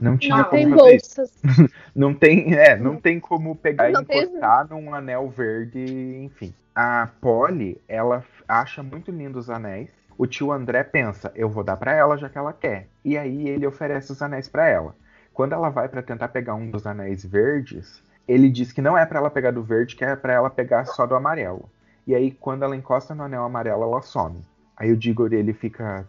não 0.00 0.16
tinha 0.16 0.36
Não 0.38 0.44
como 0.44 0.50
tem 0.50 0.70
bolsas. 0.70 1.42
Não 1.94 2.14
tem, 2.14 2.54
é, 2.54 2.78
não 2.78 2.96
tem 2.96 3.18
como 3.18 3.56
pegar 3.56 3.90
Não 3.90 4.02
e 4.02 4.04
tem- 4.04 4.22
encostar 4.22 4.68
num 4.68 4.94
anel 4.94 5.28
verde, 5.28 5.80
enfim. 6.22 6.54
A 6.74 7.08
Polly, 7.20 7.80
ela 7.88 8.24
acha 8.46 8.82
muito 8.82 9.10
lindo 9.10 9.38
os 9.38 9.50
anéis. 9.50 9.90
O 10.16 10.26
tio 10.26 10.52
André 10.52 10.84
pensa, 10.84 11.32
eu 11.34 11.48
vou 11.48 11.64
dar 11.64 11.76
pra 11.76 11.92
ela 11.92 12.16
já 12.16 12.28
que 12.28 12.38
ela 12.38 12.52
quer. 12.52 12.88
E 13.04 13.16
aí 13.16 13.48
ele 13.48 13.66
oferece 13.66 14.12
os 14.12 14.22
anéis 14.22 14.48
pra 14.48 14.68
ela. 14.68 14.94
Quando 15.32 15.52
ela 15.52 15.70
vai 15.70 15.88
pra 15.88 16.02
tentar 16.02 16.28
pegar 16.28 16.54
um 16.54 16.70
dos 16.70 16.86
anéis 16.86 17.24
verdes, 17.24 18.02
ele 18.28 18.50
diz 18.50 18.72
que 18.72 18.82
não 18.82 18.96
é 18.96 19.06
pra 19.06 19.18
ela 19.18 19.30
pegar 19.30 19.50
do 19.50 19.62
verde, 19.62 19.96
que 19.96 20.04
é 20.04 20.14
pra 20.14 20.32
ela 20.32 20.50
pegar 20.50 20.84
só 20.84 21.06
do 21.06 21.14
amarelo. 21.14 21.68
E 22.06 22.14
aí 22.14 22.30
quando 22.30 22.64
ela 22.64 22.76
encosta 22.76 23.14
no 23.14 23.24
anel 23.24 23.44
amarelo, 23.44 23.82
ela 23.82 24.02
some. 24.02 24.40
Aí 24.76 24.92
o 24.92 24.96
Diggory 24.96 25.36
ele 25.36 25.52
fica 25.52 26.06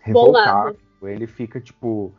revoltado, 0.00 0.76
ele 1.02 1.26
fica 1.26 1.60
tipo, 1.60 2.12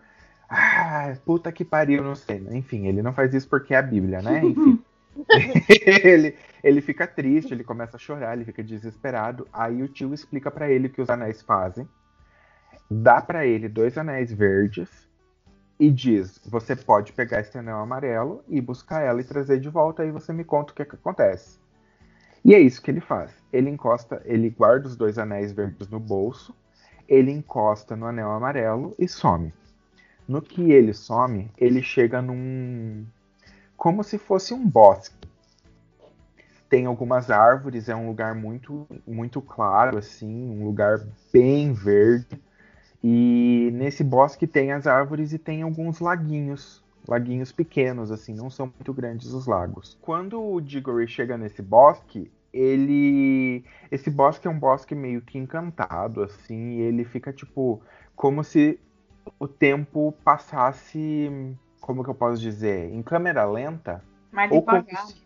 ah, 0.50 1.14
puta 1.26 1.52
que 1.52 1.64
pariu, 1.64 2.04
não 2.04 2.16
sei. 2.16 2.46
Enfim, 2.52 2.88
ele 2.88 3.02
não 3.02 3.14
faz 3.14 3.34
isso 3.34 3.48
porque 3.48 3.74
é 3.74 3.78
a 3.78 3.82
Bíblia, 3.82 4.22
né? 4.22 4.42
Enfim. 4.46 4.84
ele, 6.04 6.36
ele 6.64 6.82
fica 6.82 7.08
triste, 7.08 7.54
ele 7.54 7.64
começa 7.64 7.98
a 7.98 8.00
chorar, 8.00 8.34
ele 8.36 8.46
fica 8.46 8.64
desesperado. 8.64 9.48
Aí 9.52 9.82
o 9.82 9.88
tio 9.88 10.14
explica 10.14 10.52
pra 10.52 10.70
ele 10.70 10.88
o 10.88 10.90
que 10.90 11.02
os 11.02 11.10
anéis 11.10 11.42
fazem, 11.42 11.88
dá 12.90 13.22
pra 13.22 13.46
ele 13.46 13.68
dois 13.68 13.98
anéis 13.98 14.32
verdes 14.32 14.90
e 15.80 15.90
diz: 15.90 16.40
Você 16.46 16.76
pode 16.76 17.12
pegar 17.14 17.40
esse 17.40 17.58
anel 17.58 17.78
amarelo 17.78 18.44
e 18.48 18.62
buscar 18.62 19.02
ela 19.02 19.20
e 19.20 19.24
trazer 19.24 19.60
de 19.60 19.70
volta, 19.70 20.04
aí 20.04 20.12
você 20.12 20.32
me 20.32 20.44
conta 20.44 20.72
o 20.72 20.76
que, 20.76 20.86
que 20.86 20.96
acontece. 20.96 21.60
E 22.44 22.54
é 22.54 22.60
isso 22.60 22.82
que 22.82 22.92
ele 22.92 23.02
faz. 23.02 23.32
Ele 23.52 23.70
encosta, 23.70 24.22
ele 24.26 24.50
guarda 24.50 24.88
os 24.88 24.96
dois 24.96 25.18
anéis 25.18 25.52
verdes 25.52 25.88
no 25.90 26.00
bolso, 26.00 26.56
ele 27.08 27.32
encosta 27.32 27.96
no 27.96 28.06
anel 28.06 28.32
amarelo 28.32 28.96
e 28.98 29.08
some. 29.08 29.54
No 30.28 30.42
que 30.42 30.72
ele 30.72 30.94
some, 30.94 31.52
ele 31.58 31.82
chega 31.82 32.22
num. 32.22 33.06
como 33.76 34.04
se 34.04 34.18
fosse 34.18 34.54
um 34.54 34.68
bosque. 34.68 35.31
Tem 36.72 36.86
algumas 36.88 37.30
árvores, 37.30 37.90
é 37.90 37.96
um 37.96 38.08
lugar 38.08 38.34
muito, 38.34 38.88
muito 39.06 39.42
claro, 39.42 39.98
assim, 39.98 40.50
um 40.50 40.64
lugar 40.64 41.06
bem 41.34 41.74
verde. 41.74 42.42
E 43.04 43.70
nesse 43.74 44.06
bosque 44.06 44.48
tem 44.48 44.72
as 44.72 44.88
árvores 44.88 45.34
e 45.34 45.38
tem 45.38 45.64
alguns 45.64 46.00
laguinhos. 46.00 46.82
Laguinhos 47.06 47.52
pequenos, 47.52 48.10
assim, 48.10 48.34
não 48.34 48.50
são 48.50 48.68
muito 48.68 48.94
grandes 48.94 49.34
os 49.34 49.48
lagos. 49.48 49.98
Quando 50.02 50.42
o 50.42 50.62
Diggory 50.62 51.10
chega 51.10 51.38
nesse 51.38 51.62
bosque, 51.62 52.32
ele. 52.54 53.66
Esse 53.92 54.10
bosque 54.10 54.48
é 54.48 54.50
um 54.50 54.58
bosque 54.58 54.96
meio 54.96 55.22
que 55.22 55.38
encantado, 55.38 56.24
assim, 56.24 56.78
e 56.78 56.82
ele 56.84 57.04
fica 57.04 57.34
tipo. 57.34 57.82
como 58.16 58.46
se 58.46 58.80
o 59.38 59.48
tempo 59.48 60.14
passasse. 60.24 61.30
Como 61.82 62.04
que 62.04 62.10
eu 62.10 62.16
posso 62.16 62.40
dizer? 62.42 62.94
Em 62.94 63.04
câmera 63.04 63.44
lenta. 63.44 64.02
Mais 64.32 64.50
como 64.50 64.62
devagar. 64.62 65.08
se- 65.08 65.22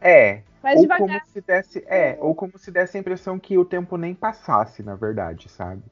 É, 0.00 0.42
Mais 0.62 0.76
ou 0.76 0.82
devagar. 0.82 1.06
como 1.08 1.20
se 1.32 1.40
desse, 1.40 1.84
é, 1.86 2.16
ou 2.20 2.34
como 2.34 2.58
se 2.58 2.70
desse 2.70 2.96
a 2.96 3.00
impressão 3.00 3.38
que 3.38 3.58
o 3.58 3.64
tempo 3.64 3.96
nem 3.96 4.14
passasse, 4.14 4.82
na 4.82 4.94
verdade, 4.94 5.48
sabe? 5.48 5.82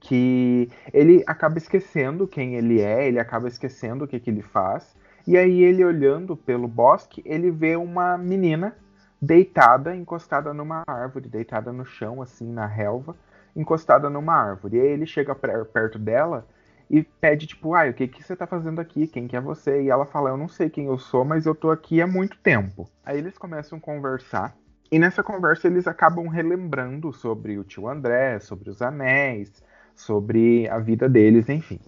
Que 0.00 0.70
ele 0.92 1.24
acaba 1.26 1.58
esquecendo 1.58 2.26
quem 2.28 2.54
ele 2.54 2.80
é, 2.80 3.06
ele 3.08 3.18
acaba 3.18 3.48
esquecendo 3.48 4.04
o 4.04 4.08
que, 4.08 4.20
que 4.20 4.30
ele 4.30 4.42
faz, 4.42 4.94
e 5.26 5.36
aí 5.36 5.62
ele 5.62 5.84
olhando 5.84 6.36
pelo 6.36 6.68
bosque, 6.68 7.22
ele 7.24 7.50
vê 7.50 7.76
uma 7.76 8.16
menina 8.16 8.76
deitada, 9.20 9.96
encostada 9.96 10.52
numa 10.54 10.82
árvore, 10.86 11.28
deitada 11.28 11.72
no 11.72 11.84
chão, 11.84 12.22
assim, 12.22 12.52
na 12.52 12.66
relva, 12.66 13.16
encostada 13.56 14.08
numa 14.10 14.34
árvore. 14.34 14.76
E 14.76 14.80
aí 14.80 14.88
ele 14.88 15.06
chega 15.06 15.34
per- 15.34 15.64
perto 15.66 15.98
dela 15.98 16.46
e 16.88 17.02
pede, 17.02 17.46
tipo, 17.46 17.74
ai, 17.74 17.90
o 17.90 17.94
que, 17.94 18.06
que 18.06 18.22
você 18.22 18.36
tá 18.36 18.46
fazendo 18.46 18.80
aqui? 18.80 19.06
Quem 19.06 19.26
que 19.26 19.36
é 19.36 19.40
você? 19.40 19.82
E 19.82 19.90
ela 19.90 20.06
fala, 20.06 20.30
eu 20.30 20.36
não 20.36 20.48
sei 20.48 20.70
quem 20.70 20.86
eu 20.86 20.98
sou, 20.98 21.24
mas 21.24 21.44
eu 21.44 21.54
tô 21.54 21.70
aqui 21.70 22.00
há 22.00 22.06
muito 22.06 22.38
tempo. 22.38 22.88
Aí 23.04 23.18
eles 23.18 23.36
começam 23.36 23.78
a 23.78 23.80
conversar. 23.80 24.56
E 24.90 24.98
nessa 24.98 25.22
conversa 25.22 25.66
eles 25.66 25.88
acabam 25.88 26.28
relembrando 26.28 27.12
sobre 27.12 27.58
o 27.58 27.64
tio 27.64 27.88
André, 27.88 28.38
sobre 28.38 28.70
os 28.70 28.80
anéis, 28.80 29.62
sobre 29.96 30.68
a 30.68 30.78
vida 30.78 31.08
deles, 31.08 31.48
enfim. 31.48 31.80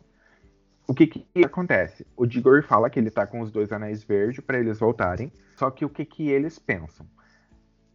O 0.86 0.94
que, 0.94 1.06
que 1.06 1.44
acontece? 1.44 2.04
O 2.16 2.26
Diggory 2.26 2.62
fala 2.62 2.90
que 2.90 2.98
ele 2.98 3.10
tá 3.10 3.26
com 3.26 3.40
os 3.40 3.52
dois 3.52 3.70
anéis 3.70 4.02
verdes 4.02 4.40
para 4.40 4.58
eles 4.58 4.80
voltarem. 4.80 5.30
Só 5.56 5.70
que 5.70 5.84
o 5.84 5.88
que, 5.88 6.04
que 6.04 6.28
eles 6.28 6.58
pensam? 6.58 7.06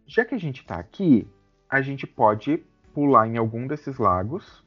Já 0.06 0.24
que 0.24 0.36
a 0.36 0.40
gente 0.40 0.66
tá 0.66 0.76
aqui, 0.76 1.28
a 1.70 1.82
gente 1.82 2.08
pode 2.08 2.64
pular 2.94 3.28
em 3.28 3.36
algum 3.36 3.66
desses 3.66 3.98
lagos 3.98 4.64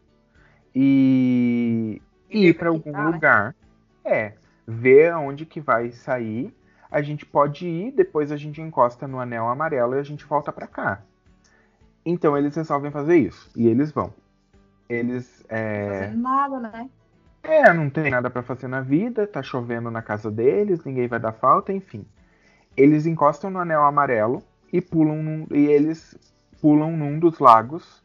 e 0.75 2.03
E 2.31 2.47
ir 2.49 2.55
para 2.55 2.69
algum 2.69 2.93
tá, 2.93 3.05
né? 3.05 3.11
lugar. 3.11 3.57
É, 4.05 4.33
ver 4.67 5.13
aonde 5.13 5.47
que 5.47 5.61
vai 5.61 5.93
sair. 5.93 6.55
A 6.91 7.03
gente 7.03 7.27
pode 7.27 7.67
ir, 7.67 7.93
depois 7.93 8.31
a 8.31 8.37
gente 8.37 8.61
encosta 8.61 9.07
no 9.07 9.19
anel 9.19 9.49
amarelo 9.49 9.97
e 9.97 9.99
a 9.99 10.03
gente 10.03 10.25
volta 10.25 10.53
pra 10.53 10.67
cá. 10.67 11.03
Então 12.05 12.37
eles 12.39 12.55
resolvem 12.55 12.91
fazer 12.91 13.17
isso 13.17 13.51
e 13.57 13.67
eles 13.67 13.91
vão. 13.91 14.15
Eles 14.89 15.45
é, 15.49 15.89
Fazendo 15.89 16.23
nada, 16.23 16.61
né? 16.61 16.91
é, 17.43 17.73
não 17.73 17.91
tem 17.91 18.11
nada 18.11 18.31
pra 18.31 18.43
fazer 18.43 18.69
na 18.69 18.81
vida, 18.81 19.27
tá 19.27 19.43
chovendo 19.43 19.91
na 19.91 20.01
casa 20.01 20.31
deles, 20.31 20.85
ninguém 20.85 21.09
vai 21.09 21.19
dar 21.19 21.33
falta, 21.33 21.73
enfim. 21.73 22.07
Eles 22.77 23.07
encostam 23.07 23.51
no 23.51 23.59
anel 23.59 23.83
amarelo 23.83 24.43
e 24.73 24.81
pulam 24.81 25.23
num, 25.23 25.47
e 25.51 25.67
eles 25.67 26.17
pulam 26.61 26.97
num 26.97 27.19
dos 27.19 27.39
lagos 27.39 28.03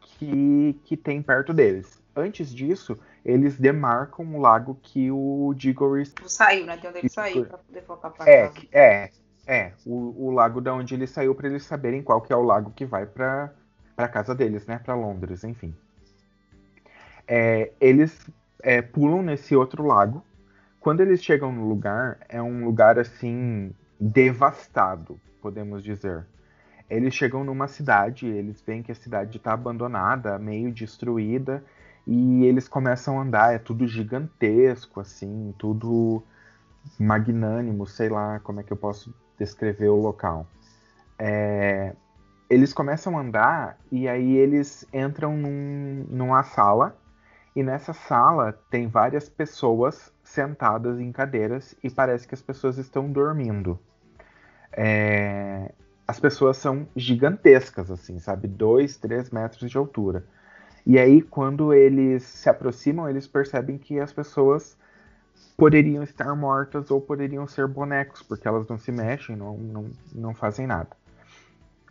que, 0.00 0.78
que 0.84 0.96
tem 0.96 1.20
perto 1.22 1.52
deles. 1.52 2.00
Antes 2.14 2.52
disso, 2.52 2.98
eles 3.24 3.58
demarcam 3.58 4.34
o 4.34 4.40
lago 4.40 4.78
que 4.82 5.10
o 5.10 5.52
Diggory 5.56 6.06
Saiu, 6.26 6.66
né? 6.66 6.76
De 6.76 6.86
onde 6.86 6.98
ele 6.98 7.08
saiu 7.08 7.46
pra 7.46 7.58
poder 7.58 7.82
voltar 7.82 8.10
pra 8.10 8.28
é, 8.28 8.48
casa. 8.48 8.66
é, 8.72 9.10
é, 9.46 9.72
o, 9.84 10.26
o 10.26 10.30
lago 10.30 10.60
da 10.60 10.72
onde 10.74 10.94
ele 10.94 11.06
saiu 11.06 11.34
para 11.34 11.48
eles 11.48 11.64
saberem 11.64 12.02
qual 12.02 12.20
que 12.20 12.32
é 12.32 12.36
o 12.36 12.42
lago 12.42 12.72
que 12.74 12.84
vai 12.84 13.06
para 13.06 13.52
para 13.96 14.08
casa 14.08 14.34
deles, 14.34 14.66
né, 14.66 14.78
para 14.82 14.94
Londres, 14.94 15.44
enfim. 15.44 15.74
É, 17.28 17.70
eles 17.78 18.30
é, 18.62 18.80
pulam 18.80 19.22
nesse 19.22 19.54
outro 19.54 19.86
lago. 19.86 20.24
Quando 20.80 21.00
eles 21.00 21.22
chegam 21.22 21.52
no 21.52 21.68
lugar, 21.68 22.18
é 22.26 22.40
um 22.40 22.64
lugar 22.64 22.98
assim 22.98 23.74
devastado, 24.00 25.20
podemos 25.42 25.84
dizer. 25.84 26.26
Eles 26.88 27.14
chegam 27.14 27.44
numa 27.44 27.68
cidade, 27.68 28.26
eles 28.26 28.62
veem 28.62 28.82
que 28.82 28.90
a 28.90 28.94
cidade 28.94 29.36
está 29.36 29.52
abandonada, 29.52 30.38
meio 30.38 30.72
destruída, 30.72 31.62
e 32.06 32.44
eles 32.44 32.68
começam 32.68 33.18
a 33.18 33.22
andar. 33.22 33.54
É 33.54 33.58
tudo 33.58 33.86
gigantesco, 33.86 35.00
assim, 35.00 35.54
tudo 35.58 36.22
magnânimo, 36.98 37.86
sei 37.86 38.08
lá 38.08 38.40
como 38.40 38.60
é 38.60 38.62
que 38.62 38.72
eu 38.72 38.76
posso 38.76 39.14
descrever 39.38 39.88
o 39.88 39.96
local. 39.96 40.46
É, 41.18 41.94
eles 42.48 42.72
começam 42.72 43.16
a 43.18 43.22
andar 43.22 43.78
e 43.92 44.08
aí 44.08 44.36
eles 44.36 44.86
entram 44.92 45.36
num- 45.36 46.06
numa 46.08 46.42
sala 46.42 46.96
e 47.54 47.62
nessa 47.62 47.92
sala 47.92 48.52
tem 48.70 48.88
várias 48.88 49.28
pessoas 49.28 50.12
sentadas 50.22 51.00
em 51.00 51.12
cadeiras 51.12 51.74
e 51.82 51.90
parece 51.90 52.26
que 52.26 52.34
as 52.34 52.42
pessoas 52.42 52.78
estão 52.78 53.10
dormindo. 53.10 53.78
É, 54.72 55.72
as 56.06 56.18
pessoas 56.18 56.56
são 56.56 56.88
gigantescas, 56.96 57.90
assim, 57.90 58.18
sabe? 58.18 58.48
Dois, 58.48 58.96
três 58.96 59.30
metros 59.30 59.70
de 59.70 59.76
altura. 59.78 60.24
E 60.86 60.98
aí, 60.98 61.22
quando 61.22 61.72
eles 61.72 62.22
se 62.22 62.48
aproximam, 62.48 63.08
eles 63.08 63.26
percebem 63.26 63.78
que 63.78 64.00
as 64.00 64.12
pessoas 64.12 64.76
poderiam 65.56 66.02
estar 66.02 66.34
mortas 66.34 66.90
ou 66.90 67.00
poderiam 67.00 67.46
ser 67.46 67.66
bonecos, 67.66 68.22
porque 68.22 68.48
elas 68.48 68.66
não 68.66 68.78
se 68.78 68.90
mexem, 68.90 69.36
não, 69.36 69.56
não, 69.58 69.90
não 70.14 70.34
fazem 70.34 70.66
nada. 70.66 70.88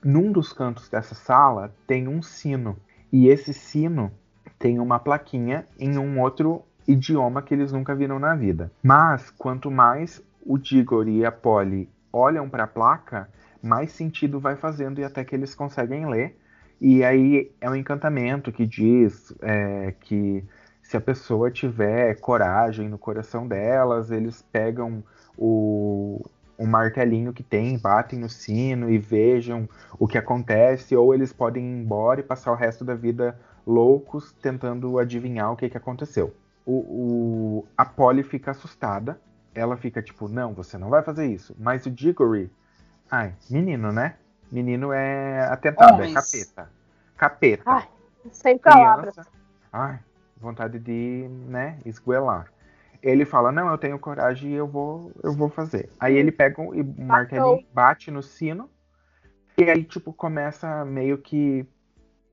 Num 0.04 0.32
dos 0.32 0.54
cantos 0.54 0.90
dessa 0.90 1.14
sala 1.14 1.74
tem 1.86 2.08
um 2.08 2.22
sino, 2.22 2.78
e 3.12 3.28
esse 3.28 3.54
sino 3.54 4.12
tem 4.58 4.80
uma 4.80 5.00
plaquinha 5.00 5.66
em 5.78 5.98
um 5.98 6.20
outro 6.20 6.64
idioma 6.88 7.42
que 7.42 7.54
eles 7.54 7.72
nunca 7.72 7.94
viram 7.96 8.18
na 8.18 8.36
vida. 8.36 8.72
Mas 8.82 9.30
quanto 9.30 9.70
mais 9.70 10.22
o 10.44 10.58
Diggory 10.58 11.18
e 11.18 11.26
a 11.26 11.32
Polly 11.32 11.88
olham 12.12 12.50
para 12.50 12.64
a 12.64 12.68
placa, 12.68 13.30
mais 13.62 13.92
sentido 13.92 14.40
vai 14.40 14.56
fazendo 14.56 15.00
e 15.00 15.04
até 15.04 15.24
que 15.24 15.36
eles 15.36 15.54
conseguem 15.54 16.10
ler. 16.10 16.36
E 16.82 17.04
aí 17.04 17.52
é 17.60 17.70
um 17.70 17.76
encantamento 17.76 18.52
que 18.52 18.66
diz 18.66 19.34
é, 19.42 19.94
que 20.00 20.44
se 20.82 20.96
a 20.96 21.02
pessoa 21.02 21.52
tiver 21.52 22.16
coragem 22.20 22.88
no 22.90 22.98
coração 22.98 23.48
delas, 23.48 24.10
eles 24.12 24.42
pegam 24.42 25.04
o, 25.38 26.24
martelinho 26.70 27.34
que 27.34 27.44
tem, 27.44 27.78
batem 27.78 28.20
no 28.20 28.30
sino 28.30 28.90
e 28.90 28.98
vejam 28.98 29.68
o 29.98 30.08
que 30.08 30.18
acontece, 30.18 30.96
ou 30.96 31.14
eles 31.14 31.34
podem 31.34 31.64
ir 31.64 31.82
embora 31.82 32.22
e 32.22 32.24
passar 32.24 32.52
o 32.52 32.56
resto 32.56 32.86
da 32.86 32.96
vida 32.96 33.40
loucos 33.66 34.32
tentando 34.42 34.98
adivinhar 34.98 35.52
o 35.52 35.56
que, 35.56 35.70
que 35.70 35.78
aconteceu. 35.78 36.34
O, 36.66 36.74
o, 36.74 37.68
a 37.78 37.86
Polly 37.86 38.24
fica 38.24 38.52
assustada, 38.52 39.20
ela 39.54 39.76
fica 39.76 40.02
tipo, 40.02 40.28
não, 40.28 40.54
você 40.54 40.78
não 40.78 40.90
vai 40.90 41.04
fazer 41.04 41.28
isso. 41.28 41.56
Mas 41.60 41.86
o 41.86 41.92
Diggory, 41.92 42.50
ai, 43.10 43.36
menino, 43.50 43.92
né? 43.92 44.16
Menino 44.52 44.92
é 44.92 45.42
atentado, 45.50 45.94
Homens. 45.96 46.12
é 46.12 46.14
capeta. 46.16 46.72
Capeta. 47.18 47.64
Ai, 47.66 47.88
sem 48.32 48.58
palavras. 48.58 49.14
criança. 49.14 49.32
Ai, 49.72 50.00
vontade 50.38 50.80
de, 50.80 51.28
né, 51.48 51.78
esguelar. 51.86 52.52
Ele 53.02 53.24
fala, 53.26 53.52
não, 53.52 53.70
eu 53.70 53.78
tenho 53.78 53.98
coragem 54.00 54.52
e 54.52 54.56
eu 54.56 54.68
vou, 54.68 55.12
eu 55.24 55.32
vou 55.34 55.50
fazer. 55.50 55.90
Aí 56.00 56.16
ele 56.18 56.32
pega 56.32 56.62
um, 56.62 56.74
e 56.74 56.84
martelinho, 56.84 57.66
bate 57.74 58.12
no 58.12 58.22
sino, 58.22 58.70
e 59.58 59.64
aí, 59.70 59.84
tipo, 59.84 60.12
começa 60.12 60.84
meio 60.86 61.18
que 61.18 61.66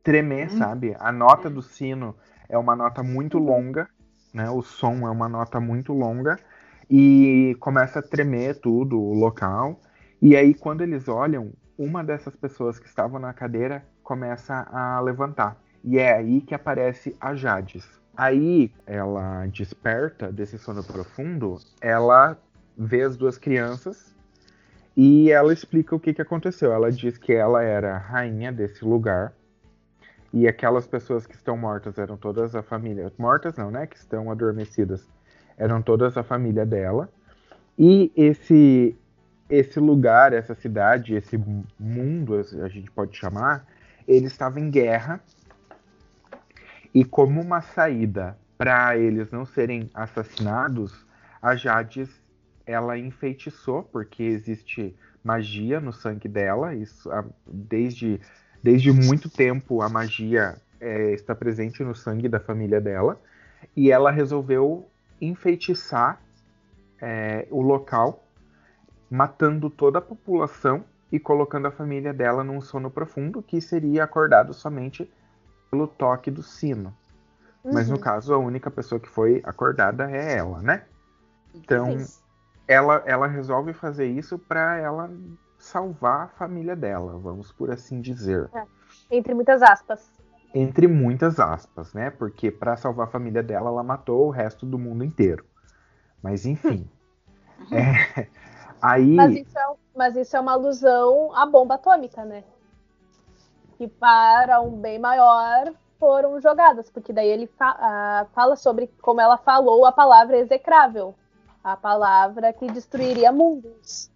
tremer, 0.03 0.47
Hum. 0.47 0.59
sabe? 0.59 0.97
A 0.99 1.13
nota 1.13 1.51
do 1.51 1.63
sino 1.63 2.17
é 2.49 2.57
uma 2.57 2.75
nota 2.75 3.03
muito 3.03 3.39
longa, 3.39 3.89
né? 4.33 4.49
O 4.51 4.63
som 4.63 5.07
é 5.07 5.11
uma 5.11 5.29
nota 5.29 5.61
muito 5.61 5.93
longa, 5.93 6.39
e 6.91 7.57
começa 7.61 7.99
a 7.99 8.03
tremer 8.03 8.61
tudo, 8.61 9.01
o 9.01 9.13
local. 9.15 9.81
E 10.23 10.37
aí, 10.37 10.55
quando 10.55 10.83
eles 10.83 11.09
olham, 11.09 11.53
uma 11.79 12.03
dessas 12.03 12.35
pessoas 12.35 12.79
que 12.79 12.87
estavam 12.87 13.19
na 13.19 13.33
cadeira 13.33 13.85
começa 14.03 14.67
a 14.73 15.01
levantar. 15.01 15.61
E 15.85 15.99
é 15.99 16.15
aí 16.15 16.41
que 16.41 16.55
aparece 16.55 17.17
a 17.21 17.35
Jades. 17.35 17.87
Aí 18.17 18.73
ela 18.87 19.47
desperta 19.47 20.33
desse 20.33 20.59
sono 20.59 20.83
profundo, 20.83 21.59
ela 21.81 22.37
vê 22.77 23.03
as 23.03 23.17
duas 23.17 23.37
crianças 23.37 24.15
e 24.97 25.31
ela 25.31 25.53
explica 25.53 25.95
o 25.95 26.01
que, 26.01 26.15
que 26.15 26.23
aconteceu. 26.23 26.73
Ela 26.73 26.91
diz 26.91 27.19
que 27.19 27.33
ela 27.33 27.63
era 27.63 27.99
rainha 27.99 28.51
desse 28.51 28.85
lugar 28.85 29.35
e 30.33 30.49
aquelas 30.49 30.87
pessoas 30.87 31.27
que 31.27 31.35
estão 31.35 31.57
mortas 31.57 31.99
eram 31.99 32.17
todas 32.17 32.55
a 32.55 32.63
família. 32.63 33.13
Mortas 33.19 33.57
não, 33.57 33.71
né? 33.71 33.87
Que 33.87 33.97
estão 33.97 34.31
adormecidas. 34.31 35.07
Eram 35.57 35.83
todas 35.83 36.17
a 36.17 36.23
família 36.23 36.65
dela. 36.65 37.11
E 37.79 38.11
esse 38.17 38.97
esse 39.49 39.79
lugar, 39.79 40.33
essa 40.33 40.55
cidade, 40.55 41.15
esse 41.15 41.39
mundo, 41.79 42.35
a 42.63 42.69
gente 42.69 42.91
pode 42.91 43.17
chamar, 43.17 43.67
ele 44.07 44.27
estava 44.27 44.61
em 44.61 44.71
guerra. 44.71 45.21
E 46.95 47.05
como 47.05 47.41
uma 47.41 47.61
saída 47.61 48.37
para 48.57 48.97
eles 48.97 49.31
não 49.31 49.45
serem 49.45 49.91
assassinados, 49.95 51.07
a 51.41 51.55
Jades 51.55 52.09
ela 52.65 52.99
enfeitiçou, 52.99 53.85
porque 53.85 54.23
existe 54.23 54.97
magia 55.23 55.81
no 55.81 55.93
sangue 55.93 56.29
dela, 56.29 56.75
isso 56.75 57.09
desde, 57.47 58.21
desde 58.63 58.91
muito 58.93 59.29
tempo 59.29 59.83
a 59.83 59.89
magia 59.89 60.57
é, 60.81 61.13
está 61.13 61.35
presente 61.35 61.83
no 61.85 61.95
sangue 61.95 62.29
da 62.29 62.41
família 62.41 62.81
dela, 62.81 63.21
e 63.77 63.91
ela 63.91 64.11
resolveu 64.11 64.89
enfeitiçar 65.21 66.21
é, 67.01 67.47
o 67.51 67.61
local, 67.61 68.26
matando 69.11 69.71
toda 69.71 69.99
a 69.99 70.03
população 70.03 70.85
e 71.11 71.19
colocando 71.21 71.67
a 71.67 71.71
família 71.71 72.13
dela 72.13 72.43
num 72.43 72.61
sono 72.61 72.91
profundo, 72.91 73.43
que 73.43 73.61
seria 73.61 74.05
acordado 74.05 74.53
somente 74.53 75.11
pelo 75.71 75.87
toque 75.87 76.31
do 76.31 76.43
sino. 76.43 76.95
Mas 77.71 77.89
no 77.89 77.95
Uhum. 77.97 78.01
caso, 78.01 78.35
a 78.35 78.39
única 78.39 78.71
pessoa 78.71 79.01
que 79.01 79.09
foi 79.09 79.41
acordada 79.45 80.11
é 80.11 80.37
ela, 80.37 80.61
né? 80.63 80.85
Então, 81.55 81.97
ela, 82.67 83.03
ela 83.07 83.27
resolve 83.27 83.73
fazer 83.73 84.07
isso 84.07 84.39
para 84.39 84.77
ela 84.79 85.11
salvar 85.59 86.27
a 86.27 86.29
família 86.29 86.77
dela, 86.77 87.19
vamos 87.19 87.53
por 87.53 87.71
assim 87.71 88.01
dizer. 88.01 88.49
Entre 89.11 89.35
muitas 89.35 89.63
aspas. 89.63 90.11
Entre 90.55 90.87
muitas 90.87 91.39
aspas, 91.39 91.93
né? 91.93 92.11
Porque 92.11 92.51
para 92.51 92.77
salvar 92.77 93.09
a 93.09 93.11
família 93.11 93.43
dela, 93.43 93.69
ela 93.69 93.83
matou 93.83 94.27
o 94.27 94.31
resto 94.31 94.65
do 94.65 94.79
mundo 94.79 95.05
inteiro. 95.05 95.45
Mas 96.23 96.47
enfim. 96.47 96.89
É, 97.73 98.29
aí. 98.87 99.15
Mas 99.15 99.35
isso, 99.35 99.59
é, 99.59 99.75
mas 99.95 100.17
isso 100.17 100.37
é 100.37 100.41
uma 100.41 100.53
alusão 100.53 101.35
à 101.35 101.47
bomba 101.47 101.75
atômica, 101.75 102.25
né? 102.25 102.45
Que 103.79 103.87
para 103.89 104.61
um 104.61 104.71
bem 104.71 104.99
maior 104.99 105.73
foram 105.99 106.41
jogadas, 106.41 106.91
porque 106.91 107.13
daí 107.13 107.29
ele 107.29 107.47
fa- 107.47 108.27
fala 108.35 108.57
sobre 108.57 108.91
como 109.03 109.21
ela 109.21 109.37
falou 109.37 109.85
a 109.87 109.93
palavra 109.93 110.37
execrável, 110.39 111.15
a 111.63 111.77
palavra 111.77 112.53
que 112.53 112.67
destruiria 112.67 113.33
mundos. 113.33 114.11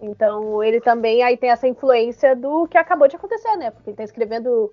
Então 0.00 0.62
ele 0.62 0.80
também 0.80 1.22
aí 1.22 1.36
tem 1.36 1.50
essa 1.50 1.66
influência 1.68 2.34
do 2.36 2.66
que 2.68 2.76
acabou 2.76 3.08
de 3.08 3.16
acontecer, 3.16 3.56
né? 3.56 3.70
Porque 3.70 3.90
ele 3.90 3.94
está 3.94 4.04
escrevendo 4.04 4.72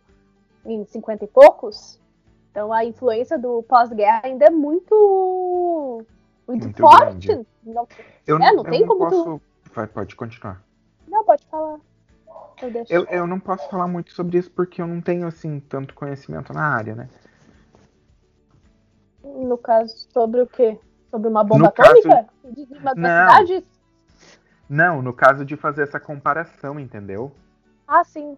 em 0.66 0.84
50 0.86 1.26
e 1.26 1.28
poucos. 1.28 2.00
Então 2.52 2.74
a 2.74 2.84
influência 2.84 3.38
do 3.38 3.64
pós-guerra 3.64 4.22
ainda 4.26 4.46
é 4.46 4.50
muito 4.50 6.04
muito, 6.52 6.64
Muito 6.66 6.82
forte. 6.82 7.28
grande. 7.28 7.48
Não, 7.64 7.88
eu 8.28 8.38
é, 8.38 8.52
não 8.54 8.64
eu 8.66 8.72
tem 8.72 8.86
como 8.86 9.10
tu- 9.10 9.24
posso. 9.24 9.42
Vai, 9.74 9.88
pode 9.88 10.16
continuar. 10.16 10.62
não 11.08 11.24
pode 11.24 11.46
falar. 11.48 11.80
Eu. 12.62 12.70
Eu, 12.90 13.06
eu 13.06 13.28
não 13.28 13.40
posso 13.40 13.68
falar 13.70 13.88
muito 13.88 14.12
sobre 14.14 14.38
isso 14.38 14.52
porque 14.52 14.82
eu 14.82 14.88
não 14.88 15.02
tenho, 15.02 15.26
assim, 15.28 15.60
tanto 15.60 15.94
conhecimento 15.96 16.54
na 16.54 16.64
área, 16.64 16.94
né? 16.96 17.10
No 19.24 19.58
caso, 19.58 19.96
sobre 20.12 20.42
o 20.42 20.48
quê? 20.48 20.78
Sobre 21.10 21.28
uma 21.30 21.44
bomba 21.44 21.66
No 21.66 21.72
caso- 21.72 21.90
atômica? 21.92 22.28
De 22.46 22.68
uma 22.78 22.94
Não. 22.96 23.64
Não, 24.70 25.02
no 25.02 25.14
caso 25.14 25.44
de 25.44 25.58
fazer 25.58 25.84
essa 25.84 26.00
comparação, 26.00 26.80
entendeu? 26.80 27.32
Ah, 27.88 28.04
sim. 28.04 28.38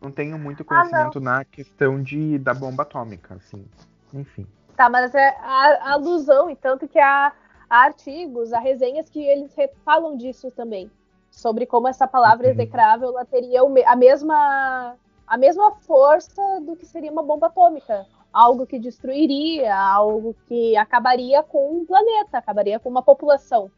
Não 0.00 0.10
tenho 0.10 0.36
muito 0.38 0.64
Ah, 0.68 0.74
não. 0.74 0.80
conhecimento 0.90 1.20
na 1.20 1.44
questão 1.44 2.02
de, 2.02 2.38
da 2.38 2.52
bomba 2.52 2.82
atômica, 2.82 3.34
assim. 3.34 3.64
Enfim. 4.12 4.46
Tá, 4.82 4.88
mas 4.88 5.14
é 5.14 5.28
a, 5.38 5.90
a 5.90 5.92
alusão, 5.92 6.50
e 6.50 6.56
tanto 6.56 6.88
que 6.88 6.98
há, 6.98 7.32
há 7.70 7.76
artigos, 7.84 8.52
há 8.52 8.58
resenhas 8.58 9.08
que 9.08 9.22
eles 9.22 9.54
falam 9.84 10.16
disso 10.16 10.50
também. 10.50 10.90
Sobre 11.30 11.66
como 11.66 11.86
essa 11.86 12.04
palavra 12.08 12.46
Uhum. 12.46 12.52
execrável 12.52 13.10
ela 13.10 13.24
teria 13.24 13.60
a, 13.86 13.94
mesma, 13.94 14.96
a 15.24 15.36
mesma 15.38 15.70
força 15.86 16.42
do 16.66 16.74
que 16.74 16.84
seria 16.84 17.12
uma 17.12 17.22
bomba 17.22 17.46
atômica. 17.46 18.04
Algo 18.32 18.66
que 18.66 18.76
destruiria, 18.76 19.72
algo 19.72 20.34
que 20.48 20.76
acabaria 20.76 21.44
com 21.44 21.78
um 21.78 21.86
planeta, 21.86 22.38
acabaria 22.38 22.80
com 22.80 22.88
uma 22.88 23.02
população. 23.02 23.70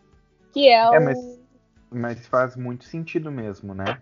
Que 0.55 0.71
é, 0.71 0.85
É, 0.87 0.99
mas- 1.01 1.39
Mas 1.91 2.27
faz 2.27 2.57
muito 2.57 2.85
sentido 2.85 3.31
mesmo, 3.31 3.75
né? 3.75 4.01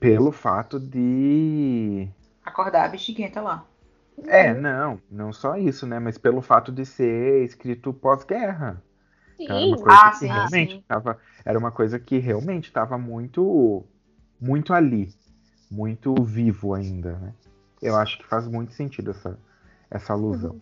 Pelo 0.00 0.32
fato 0.32 0.80
de. 0.80 2.08
Acordar 2.42 2.86
a 2.86 2.88
bexiguenta 2.88 3.42
lá. 3.42 3.66
É, 4.26 4.52
não, 4.54 5.00
não 5.10 5.32
só 5.32 5.56
isso, 5.56 5.86
né? 5.86 5.98
Mas 5.98 6.18
pelo 6.18 6.42
fato 6.42 6.70
de 6.70 6.84
ser 6.84 7.44
escrito 7.44 7.92
pós-guerra. 7.92 8.82
Sim, 9.36 9.46
Era 9.48 9.66
uma 9.66 9.76
coisa 9.76 9.98
Ah, 9.98 10.10
que 10.10 10.16
sim, 10.16 10.26
realmente 10.26 10.74
sim. 10.74 10.84
tava. 10.86 11.18
Era 11.44 11.58
uma 11.58 11.70
coisa 11.72 11.98
que 11.98 12.18
realmente 12.18 12.66
estava 12.66 12.98
muito. 12.98 13.84
Muito 14.40 14.72
ali. 14.72 15.12
Muito 15.70 16.14
vivo 16.22 16.74
ainda, 16.74 17.12
né? 17.18 17.32
Eu 17.80 17.96
acho 17.96 18.18
que 18.18 18.26
faz 18.26 18.46
muito 18.46 18.72
sentido 18.72 19.10
essa, 19.10 19.38
essa 19.90 20.12
alusão. 20.12 20.60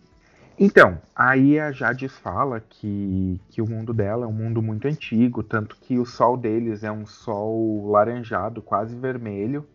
Então, 0.57 1.01
aí 1.15 1.59
a 1.59 1.71
Jades 1.71 2.15
fala 2.17 2.59
que, 2.59 3.39
que 3.49 3.61
o 3.61 3.67
mundo 3.67 3.93
dela 3.93 4.25
é 4.25 4.27
um 4.27 4.33
mundo 4.33 4.61
muito 4.61 4.87
antigo, 4.87 5.41
tanto 5.43 5.75
que 5.81 5.97
o 5.97 6.05
sol 6.05 6.37
deles 6.37 6.83
é 6.83 6.91
um 6.91 7.05
sol 7.05 7.89
laranjado, 7.89 8.61
quase 8.61 8.95
vermelho, 8.95 9.67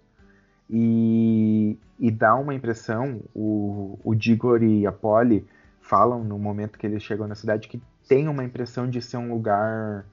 e, 0.68 1.78
e 1.98 2.10
dá 2.10 2.34
uma 2.34 2.54
impressão, 2.54 3.20
o, 3.34 3.98
o 4.04 4.14
Digor 4.14 4.62
e 4.62 4.86
a 4.86 4.92
Polly 4.92 5.46
falam 5.80 6.24
no 6.24 6.38
momento 6.38 6.78
que 6.78 6.86
eles 6.86 7.02
chegam 7.02 7.26
na 7.26 7.34
cidade 7.34 7.68
que 7.68 7.80
tem 8.08 8.28
uma 8.28 8.44
impressão 8.44 8.88
de 8.88 9.00
ser 9.00 9.16
um 9.16 9.32
lugar 9.32 10.04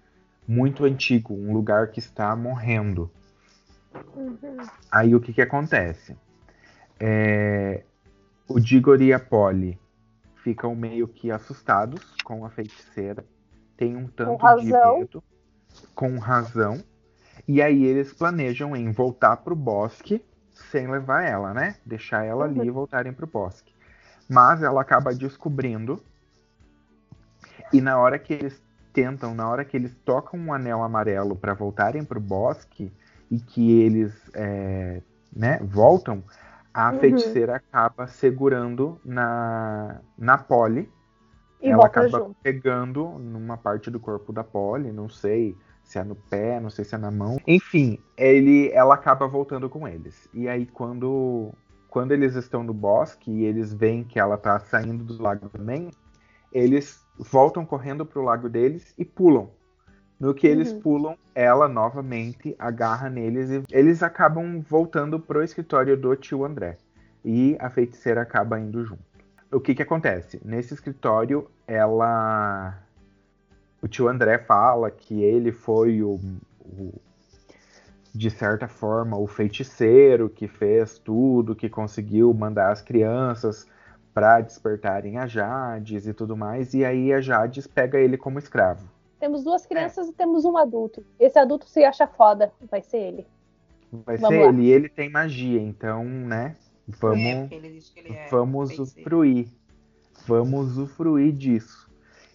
muito 0.48 0.86
antigo, 0.86 1.34
um 1.34 1.54
lugar 1.54 1.90
que 1.90 2.00
está 2.00 2.36
morrendo. 2.36 3.10
Uhum. 4.16 4.58
Aí 4.92 5.16
o 5.16 5.20
que 5.20 5.34
que 5.34 5.42
acontece? 5.42 6.16
É, 7.00 7.84
o 8.48 8.60
Digor 8.60 9.02
e 9.02 9.14
a 9.14 9.20
Polly 9.20 9.80
ficam 10.44 10.76
meio 10.76 11.08
que 11.08 11.32
assustados 11.32 12.16
com 12.24 12.46
a 12.46 12.50
feiticeira, 12.50 13.26
tem 13.78 13.96
um 13.96 14.08
tanto 14.08 14.46
de 14.58 14.72
medo, 14.72 15.24
com 15.96 16.18
razão, 16.18 16.84
e 17.48 17.62
aí 17.62 17.84
eles 17.84 18.14
planejam 18.14 18.76
em 18.76 18.92
voltar 18.92 19.38
pro 19.38 19.56
bosque 19.56 20.24
sem 20.54 20.88
levar 20.88 21.24
ela, 21.24 21.54
né? 21.54 21.76
Deixar 21.86 22.24
ela 22.26 22.46
ali 22.46 22.66
e 22.66 22.72
voltarem 22.72 23.14
pro 23.14 23.28
bosque. 23.28 23.74
Mas 24.30 24.64
ela 24.64 24.82
acaba 24.82 25.14
descobrindo, 25.14 26.02
e 27.72 27.82
na 27.82 27.98
hora 27.98 28.18
que 28.20 28.34
eles 28.34 28.62
tentam, 28.94 29.34
na 29.34 29.50
hora 29.50 29.66
que 29.66 29.76
eles 29.76 29.96
tocam 30.06 30.40
um 30.40 30.54
anel 30.54 30.84
amarelo 30.84 31.36
para 31.36 31.54
voltarem 31.54 32.04
pro 32.06 32.20
bosque, 32.20 32.92
e 33.30 33.40
que 33.40 33.82
eles 33.82 34.14
é, 34.36 35.02
né, 35.36 35.60
voltam, 35.64 36.24
a 36.74 36.92
Uhum. 36.92 37.00
feiticeira 37.00 37.56
acaba 37.56 38.08
segurando 38.08 39.00
na, 39.04 40.00
na 40.18 40.38
Polly. 40.38 40.90
E 41.62 41.70
ela 41.70 41.86
acaba 41.86 42.10
junto. 42.20 42.36
pegando 42.44 43.08
numa 43.20 43.58
parte 43.58 43.90
do 43.90 44.00
corpo 44.00 44.34
da 44.34 44.44
Polly, 44.44 44.92
não 44.92 45.08
sei 45.10 45.58
se 45.84 46.00
é 46.00 46.04
no 46.04 46.16
pé, 46.16 46.60
não 46.60 46.70
sei 46.70 46.86
se 46.86 46.96
é 46.96 46.98
na 46.98 47.12
mão. 47.12 47.38
Enfim, 47.48 48.00
ele, 48.18 48.72
ela 48.72 48.96
acaba 48.96 49.28
voltando 49.28 49.70
com 49.70 49.88
eles. 49.88 50.28
E 50.34 50.48
aí 50.48 50.66
quando, 50.66 51.54
quando 51.90 52.12
eles 52.12 52.36
estão 52.36 52.64
no 52.64 52.74
bosque 52.74 53.30
e 53.32 53.44
eles 53.46 53.74
veem 53.74 54.04
que 54.04 54.20
ela 54.20 54.38
tá 54.38 54.60
saindo 54.60 55.04
do 55.04 55.22
lago 55.22 55.50
também, 55.50 55.90
eles 56.52 57.04
voltam 57.18 57.66
correndo 57.66 58.06
pro 58.06 58.24
lago 58.24 58.50
deles 58.50 58.94
e 58.98 59.06
pulam. 59.06 59.52
No 60.20 60.34
que 60.34 60.48
eles 60.48 60.72
Uhum. 60.72 60.82
pulam, 60.82 61.18
ela 61.36 61.68
novamente 61.68 62.56
agarra 62.58 63.10
neles 63.10 63.50
e 63.50 63.64
eles 63.72 64.02
acabam 64.02 64.62
voltando 64.62 65.20
pro 65.20 65.44
escritório 65.44 65.98
do 65.98 66.16
tio 66.16 66.46
André. 66.46 66.78
E 67.26 67.58
a 67.60 67.70
feiticeira 67.70 68.22
acaba 68.22 68.60
indo 68.60 68.84
junto. 68.86 69.04
O 69.52 69.60
que 69.60 69.76
que 69.76 69.84
acontece? 69.84 70.42
Nesse 70.44 70.74
escritório, 70.74 71.50
ela. 71.68 72.82
O 73.84 73.88
tio 73.88 74.08
André 74.08 74.40
fala 74.40 74.90
que 74.90 75.22
ele 75.22 75.52
foi 75.52 76.02
o, 76.02 76.20
o- 76.62 76.94
de 78.16 78.30
certa 78.30 78.68
forma, 78.68 79.18
o 79.18 79.28
feiticeiro 79.28 80.30
que 80.30 80.48
fez 80.48 80.98
tudo, 80.98 81.54
que 81.56 81.70
conseguiu 81.70 82.34
mandar 82.34 82.72
as 82.72 82.82
crianças 82.82 83.68
para 84.14 84.40
despertarem 84.40 85.18
a 85.18 85.28
Jades 85.28 86.08
e 86.08 86.14
tudo 86.14 86.38
mais. 86.38 86.74
E 86.74 86.86
aí 86.86 87.12
a 87.12 87.20
Jades 87.20 87.68
pega 87.68 88.00
ele 88.00 88.16
como 88.18 88.40
escravo. 88.40 88.88
Temos 89.20 89.44
duas 89.44 89.66
crianças 89.66 90.08
e 90.08 90.14
temos 90.14 90.46
um 90.46 90.56
adulto. 90.58 91.04
Esse 91.20 91.40
adulto 91.40 91.66
se 91.68 91.84
acha 91.84 92.08
foda, 92.08 92.52
vai 92.70 92.82
ser 92.82 92.98
ele. 92.98 93.28
Vai 94.06 94.18
Vamos 94.18 94.38
ser 94.38 94.44
lá. 94.46 94.50
ele 94.50 94.62
e 94.64 94.72
ele 94.72 94.90
tem 94.90 95.10
magia, 95.10 95.62
então, 95.62 96.04
né? 96.06 96.56
É, 96.88 96.92
Vamos, 97.00 97.40
porque 97.40 97.56
ele 97.56 97.70
diz 97.72 97.90
que 97.90 98.00
ele 98.00 98.14
é 98.14 98.28
vamos 98.30 98.70
feiticeiro. 98.70 99.10
usufruir. 99.10 99.48
Vamos 100.28 100.72
usufruir 100.78 101.32
disso. 101.34 101.83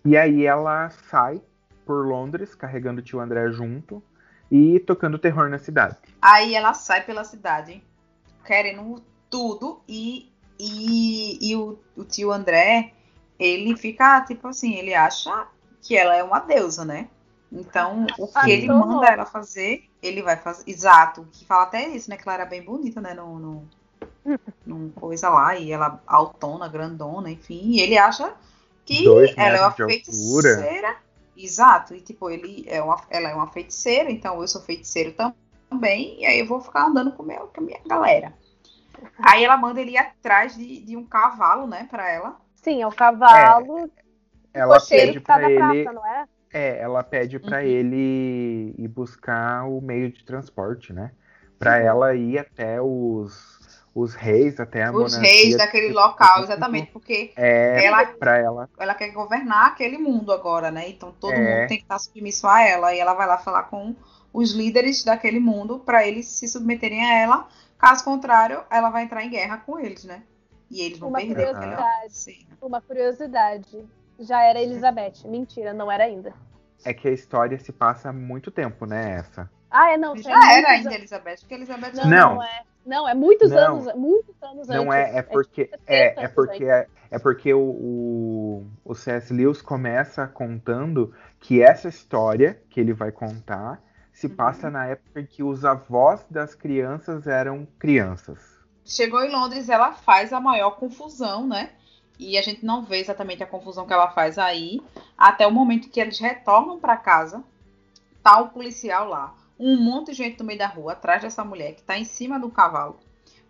E 0.08 0.16
aí 0.16 0.46
ela 0.46 0.88
sai 0.88 1.42
por 1.84 2.06
Londres, 2.06 2.54
carregando 2.54 3.00
o 3.00 3.04
tio 3.04 3.20
André 3.20 3.50
junto 3.52 4.02
e 4.50 4.80
tocando 4.80 5.18
terror 5.18 5.50
na 5.50 5.58
cidade. 5.58 5.98
Aí 6.22 6.54
ela 6.54 6.72
sai 6.72 7.04
pela 7.04 7.24
cidade, 7.24 7.84
querendo 8.42 9.02
tudo, 9.28 9.82
e, 9.86 10.32
e, 10.58 11.50
e 11.50 11.54
o, 11.54 11.78
o 11.94 12.04
tio 12.04 12.32
André, 12.32 12.94
ele 13.38 13.76
fica, 13.76 14.22
tipo 14.22 14.48
assim, 14.48 14.76
ele 14.76 14.94
acha 14.94 15.46
que 15.82 15.94
ela 15.94 16.16
é 16.16 16.22
uma 16.22 16.38
deusa, 16.38 16.86
né? 16.86 17.08
Então, 17.52 18.06
o 18.18 18.26
que 18.26 18.32
Ah, 18.34 18.48
ele 18.48 18.66
manda 18.66 19.08
ela 19.08 19.26
fazer, 19.26 19.90
ele 20.02 20.22
vai 20.22 20.38
fazer. 20.38 20.70
Exato, 20.70 21.28
que 21.30 21.44
fala 21.44 21.64
até 21.64 21.86
isso, 21.86 22.08
né? 22.08 22.16
Que 22.16 22.26
ela 22.26 22.34
era 22.34 22.46
bem 22.46 22.62
bonita, 22.62 22.98
né? 23.02 23.12
No, 23.12 23.38
no, 23.38 23.68
num 24.64 24.88
coisa 24.88 25.28
lá, 25.28 25.54
e 25.54 25.70
ela 25.70 26.02
altona, 26.06 26.66
grandona, 26.66 27.30
enfim. 27.30 27.60
E 27.72 27.80
ele 27.80 27.98
acha 27.98 28.34
que 28.88 29.04
Dois 29.04 29.34
ela 29.36 29.56
é 29.56 29.60
uma 29.60 29.74
de 29.74 29.82
altura. 29.82 29.86
feiticeira. 29.92 30.96
Exato, 31.36 31.94
e 31.94 32.00
tipo, 32.00 32.30
ele 32.30 32.64
é 32.66 32.82
uma, 32.82 33.00
ela 33.10 33.28
é 33.28 33.34
uma 33.34 33.46
feiticeira, 33.52 34.10
então 34.10 34.40
eu 34.40 34.48
sou 34.48 34.60
feiticeiro 34.62 35.12
tam- 35.12 35.34
também, 35.70 36.20
e 36.20 36.26
aí 36.26 36.40
eu 36.40 36.46
vou 36.46 36.60
ficar 36.60 36.86
andando 36.86 37.12
com, 37.12 37.22
meu, 37.22 37.46
com 37.54 37.60
a 37.60 37.64
minha 37.64 37.78
galera. 37.86 38.32
Aí 39.22 39.44
ela 39.44 39.56
manda 39.56 39.80
ele 39.80 39.92
ir 39.92 39.98
atrás 39.98 40.56
de, 40.56 40.80
de 40.80 40.96
um 40.96 41.04
cavalo, 41.04 41.66
né, 41.66 41.86
pra 41.88 42.10
ela. 42.10 42.40
Sim, 42.56 42.82
é 42.82 42.86
o 42.86 42.90
cavalo 42.90 43.88
Ela 44.52 44.80
cocheiro 44.80 45.12
pede 45.12 45.20
tá 45.20 45.34
pra 45.34 45.48
ele. 45.50 45.84
praça, 45.84 45.92
não 45.92 46.06
é? 46.06 46.24
É, 46.52 46.78
ela 46.80 47.04
pede 47.04 47.38
pra 47.38 47.58
Uhum. 47.58 47.68
ele 47.68 48.74
ir 48.78 48.88
buscar 48.88 49.68
o 49.68 49.80
meio 49.80 50.10
de 50.10 50.24
transporte, 50.24 50.92
né? 50.92 51.12
Pra 51.58 51.76
Uhum. 51.76 51.84
ela 51.86 52.14
ir 52.16 52.38
até 52.38 52.80
os, 52.80 53.57
os 53.94 54.14
reis, 54.14 54.60
até 54.60 54.84
a 54.84 54.90
Os 54.92 55.12
monarquia. 55.14 55.20
reis 55.20 55.56
daquele 55.56 55.92
local, 55.92 56.42
exatamente, 56.44 56.90
porque 56.92 57.32
É, 57.36 57.84
Ela- 57.84 58.06
pra 58.06 58.38
ela. 58.38 58.68
ela 58.78 58.94
quer 58.94 59.08
governar 59.10 59.66
aquele 59.68 59.98
mundo 59.98 60.32
agora, 60.32 60.70
né? 60.70 60.88
Então 60.88 61.12
todo 61.18 61.32
É. 61.32 61.38
mundo 61.60 61.68
tem 61.68 61.78
que 61.78 61.84
estar 61.84 61.98
submisso 61.98 62.46
a 62.46 62.62
ela, 62.62 62.94
e 62.94 62.98
ela 63.00 63.14
vai 63.14 63.26
lá 63.26 63.38
falar 63.38 63.64
com 63.64 63.94
os 64.32 64.52
líderes 64.52 65.02
daquele 65.04 65.40
mundo 65.40 65.78
pra 65.80 66.06
eles 66.06 66.26
se 66.26 66.46
submeterem 66.46 67.04
a 67.04 67.18
ela. 67.18 67.48
Caso 67.78 68.04
contrário, 68.04 68.62
ela 68.70 68.90
vai 68.90 69.04
entrar 69.04 69.24
em 69.24 69.30
guerra 69.30 69.58
com 69.58 69.78
eles, 69.78 70.04
né? 70.04 70.22
E 70.70 70.82
eles 70.82 70.98
vão 70.98 71.08
Uma 71.08 71.18
perder. 71.18 71.34
curiosidade. 71.54 72.46
Uma 72.60 72.80
curiosidade. 72.82 73.84
Já 74.20 74.42
era 74.42 74.60
Elizabeth. 74.60 75.24
Mentira, 75.26 75.72
não 75.72 75.90
era 75.90 76.04
ainda. 76.04 76.32
É 76.84 76.92
que 76.92 77.08
a 77.08 77.12
história 77.12 77.58
se 77.58 77.72
passa 77.72 78.10
há 78.10 78.12
muito 78.12 78.50
tempo, 78.50 78.84
né? 78.84 79.16
Essa. 79.18 79.50
Ah, 79.70 79.92
é 79.92 79.96
não. 79.96 80.16
Já 80.16 80.30
é 80.52 80.58
era 80.58 80.70
ainda 80.70 80.90
an- 80.90 80.94
Elizabeth, 80.94 81.36
porque 81.40 81.54
Elizabeth 81.54 81.92
Não, 81.94 82.06
Não. 82.08 82.34
não 82.36 82.42
é. 82.42 82.62
Não, 82.86 83.08
é 83.08 83.14
muitos 83.14 83.50
Não. 83.50 83.58
anos, 83.80 83.94
muitos 83.94 84.34
anos 84.42 84.68
Não 84.68 84.90
antes. 84.90 84.94
é, 84.94 85.18
é 85.18 85.22
porque 85.22 85.70
é, 85.86 86.14
60 86.14 86.20
é 86.22 86.26
anos 86.26 86.34
porque 86.34 86.64
é, 86.64 86.86
é 87.10 87.18
porque 87.18 87.52
o, 87.52 87.60
o, 87.60 88.66
o 88.84 88.94
C.S. 88.94 89.32
Lewis 89.32 89.60
começa 89.60 90.26
contando 90.26 91.14
que 91.40 91.62
essa 91.62 91.88
história 91.88 92.62
que 92.70 92.80
ele 92.80 92.92
vai 92.94 93.12
contar 93.12 93.82
se 94.12 94.26
Uhum. 94.26 94.34
passa 94.34 94.70
na 94.70 94.86
época 94.86 95.20
em 95.20 95.26
que 95.26 95.42
os 95.42 95.64
avós 95.64 96.24
das 96.30 96.54
crianças 96.54 97.26
eram 97.26 97.66
crianças. 97.78 98.38
chegou 98.84 99.22
em 99.22 99.30
Londres, 99.30 99.68
ela 99.68 99.92
faz 99.92 100.32
a 100.32 100.40
maior 100.40 100.72
confusão, 100.72 101.46
né? 101.46 101.70
E 102.18 102.36
a 102.38 102.42
gente 102.42 102.64
não 102.64 102.82
vê 102.84 102.98
exatamente 102.98 103.42
a 103.42 103.46
confusão 103.46 103.86
que 103.86 103.92
ela 103.92 104.10
faz 104.10 104.38
aí, 104.38 104.80
até 105.16 105.46
o 105.46 105.52
momento 105.52 105.88
que 105.90 106.00
eles 106.00 106.18
retornam 106.18 106.80
para 106.80 106.96
casa. 106.96 107.44
Tá 108.22 108.40
o 108.40 108.48
policial 108.48 109.08
lá, 109.08 109.34
um 109.58 109.76
monte 109.82 110.08
de 110.08 110.14
gente 110.14 110.38
no 110.38 110.44
meio 110.44 110.58
da 110.58 110.66
rua, 110.66 110.92
atrás 110.92 111.22
dessa 111.22 111.44
mulher 111.44 111.74
que 111.74 111.82
tá 111.82 111.98
em 111.98 112.04
cima 112.04 112.38
do 112.38 112.50
cavalo. 112.50 112.98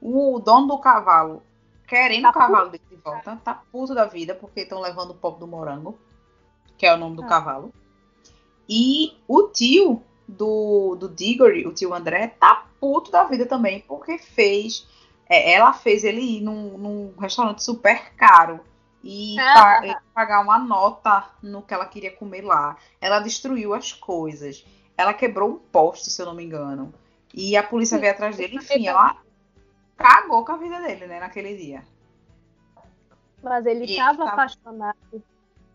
O 0.00 0.38
dono 0.38 0.66
do 0.68 0.78
cavalo 0.78 1.42
querendo 1.86 2.22
Tá 2.24 2.30
o 2.30 2.32
cavalo 2.34 2.70
dele 2.70 2.84
de 2.90 2.96
volta, 2.96 3.36
tá 3.42 3.62
puto 3.72 3.94
da 3.94 4.04
vida 4.04 4.34
porque 4.34 4.60
estão 4.60 4.80
levando 4.80 5.10
o 5.10 5.14
pop 5.14 5.38
do 5.40 5.46
morango, 5.46 5.98
que 6.76 6.86
é 6.86 6.92
o 6.94 6.98
nome 6.98 7.16
do 7.16 7.22
Ah. 7.24 7.26
cavalo. 7.28 7.72
E 8.68 9.16
o 9.26 9.44
tio 9.48 10.02
do, 10.26 10.94
do 10.96 11.08
Diggory, 11.08 11.66
o 11.66 11.72
tio 11.72 11.94
André, 11.94 12.26
tá 12.38 12.66
puto 12.80 13.10
da 13.10 13.24
vida 13.24 13.46
também, 13.46 13.80
porque 13.88 14.18
fez. 14.18 14.86
é, 15.30 15.52
ela 15.52 15.74
fez 15.74 16.04
ele 16.04 16.20
ir 16.22 16.40
num, 16.40 16.78
num 16.78 17.14
restaurante 17.18 17.62
super 17.62 18.14
caro 18.14 18.60
e 19.04 19.38
Ah. 19.38 19.54
pa- 19.54 19.86
e 19.86 19.96
pagar 20.14 20.40
uma 20.40 20.58
nota 20.58 21.24
no 21.42 21.60
que 21.62 21.74
ela 21.74 21.84
queria 21.84 22.10
comer 22.10 22.42
lá. 22.42 22.76
Ela 23.00 23.20
destruiu 23.20 23.74
as 23.74 23.92
coisas. 23.92 24.64
Ela 24.98 25.14
quebrou 25.14 25.50
um 25.50 25.58
poste, 25.58 26.10
se 26.10 26.20
eu 26.20 26.26
não 26.26 26.34
me 26.34 26.44
engano. 26.44 26.92
E 27.32 27.56
a 27.56 27.62
polícia 27.62 27.96
Sim, 27.96 28.00
veio 28.00 28.12
atrás 28.12 28.36
dele. 28.36 28.56
Enfim, 28.56 28.88
ela 28.88 29.16
cagou 29.96 30.44
com 30.44 30.52
a 30.52 30.56
vida 30.56 30.80
dele, 30.80 31.06
né, 31.06 31.20
naquele 31.20 31.56
dia. 31.56 31.84
Mas 33.40 33.64
ele 33.64 33.84
estava 33.84 34.18
tava- 34.18 34.30
apaixonado. 34.32 35.22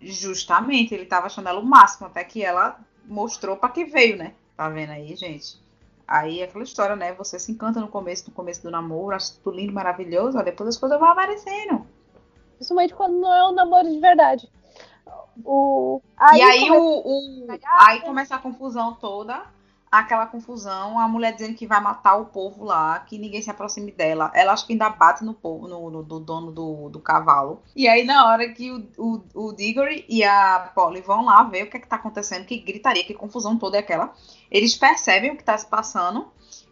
Justamente, 0.02 0.94
ele 0.94 1.06
tava 1.06 1.28
achando 1.28 1.48
ela 1.48 1.62
o 1.62 1.66
máximo, 1.66 2.08
até 2.08 2.22
que 2.26 2.44
ela 2.44 2.78
mostrou 3.06 3.56
pra 3.56 3.70
que 3.70 3.86
veio, 3.86 4.18
né? 4.18 4.34
Tá 4.58 4.68
vendo 4.68 4.92
aí, 4.92 5.16
gente? 5.16 5.58
Aí 6.06 6.42
é 6.42 6.44
aquela 6.44 6.66
história, 6.66 6.96
né? 6.98 7.14
Você 7.14 7.40
se 7.40 7.50
encanta 7.50 7.80
no 7.80 7.88
começo, 7.88 8.26
no 8.28 8.36
começo 8.36 8.62
do 8.62 8.70
namoro, 8.70 9.16
acha 9.16 9.34
tudo 9.42 9.56
lindo, 9.56 9.72
maravilhoso, 9.72 10.38
aí 10.38 10.44
depois 10.44 10.68
as 10.68 10.78
coisas 10.78 11.00
vão 11.00 11.08
aparecendo. 11.10 11.88
Principalmente 12.56 12.94
quando 12.94 13.20
não 13.22 13.34
é 13.34 13.50
um 13.50 13.54
namoro 13.54 13.90
de 13.90 14.00
verdade. 14.00 14.52
O... 15.44 16.02
Aí 16.18 16.40
e 16.40 16.42
aí 16.44 16.60
come- 16.62 16.78
o, 16.78 16.84
o- 17.06 17.48
aí 17.80 18.00
começa 18.02 18.36
a 18.36 18.40
confusão 18.40 18.94
toda, 18.94 19.44
aquela 19.92 20.26
confusão, 20.26 21.00
a 21.00 21.08
mulher 21.08 21.34
dizendo 21.34 21.56
que 21.56 21.68
vai 21.68 21.80
matar 21.82 22.16
o 22.16 22.26
povo 22.26 22.64
lá, 22.66 23.00
que 23.00 23.18
ninguém 23.18 23.42
se 23.42 23.50
aproxime 23.50 23.92
dela. 23.92 24.32
Ela 24.34 24.54
acho 24.54 24.66
que 24.66 24.74
ainda 24.74 24.90
bate 24.90 25.24
no 25.24 25.34
povo, 25.34 25.68
no, 25.68 25.90
no- 25.90 26.04
do 26.04 26.20
dono 26.20 26.52
do, 26.52 26.90
do 26.90 27.00
cavalo. 27.00 27.62
E 27.76 27.88
aí 27.88 28.04
na 28.04 28.28
hora 28.28 28.50
que 28.54 28.72
o, 28.72 28.88
o, 28.98 29.48
o 29.48 29.54
Diggory 29.54 30.06
e 30.10 30.24
a 30.24 30.72
Polly 30.76 31.02
vão 31.02 31.26
lá 31.26 31.44
ver 31.44 31.64
o 31.66 31.70
que 31.70 31.78
é 31.78 31.80
que 31.80 31.88
tá 31.88 31.96
acontecendo, 31.98 32.46
que 32.46 32.58
gritaria, 32.58 33.04
que 33.04 33.14
confusão 33.14 33.58
toda 33.58 33.78
é 33.78 33.80
aquela. 33.80 34.14
Eles 34.52 34.76
percebem 34.76 35.32
o 35.32 35.38
que 35.38 35.44
tá 35.44 35.58
se 35.58 35.68
passando 35.68 36.28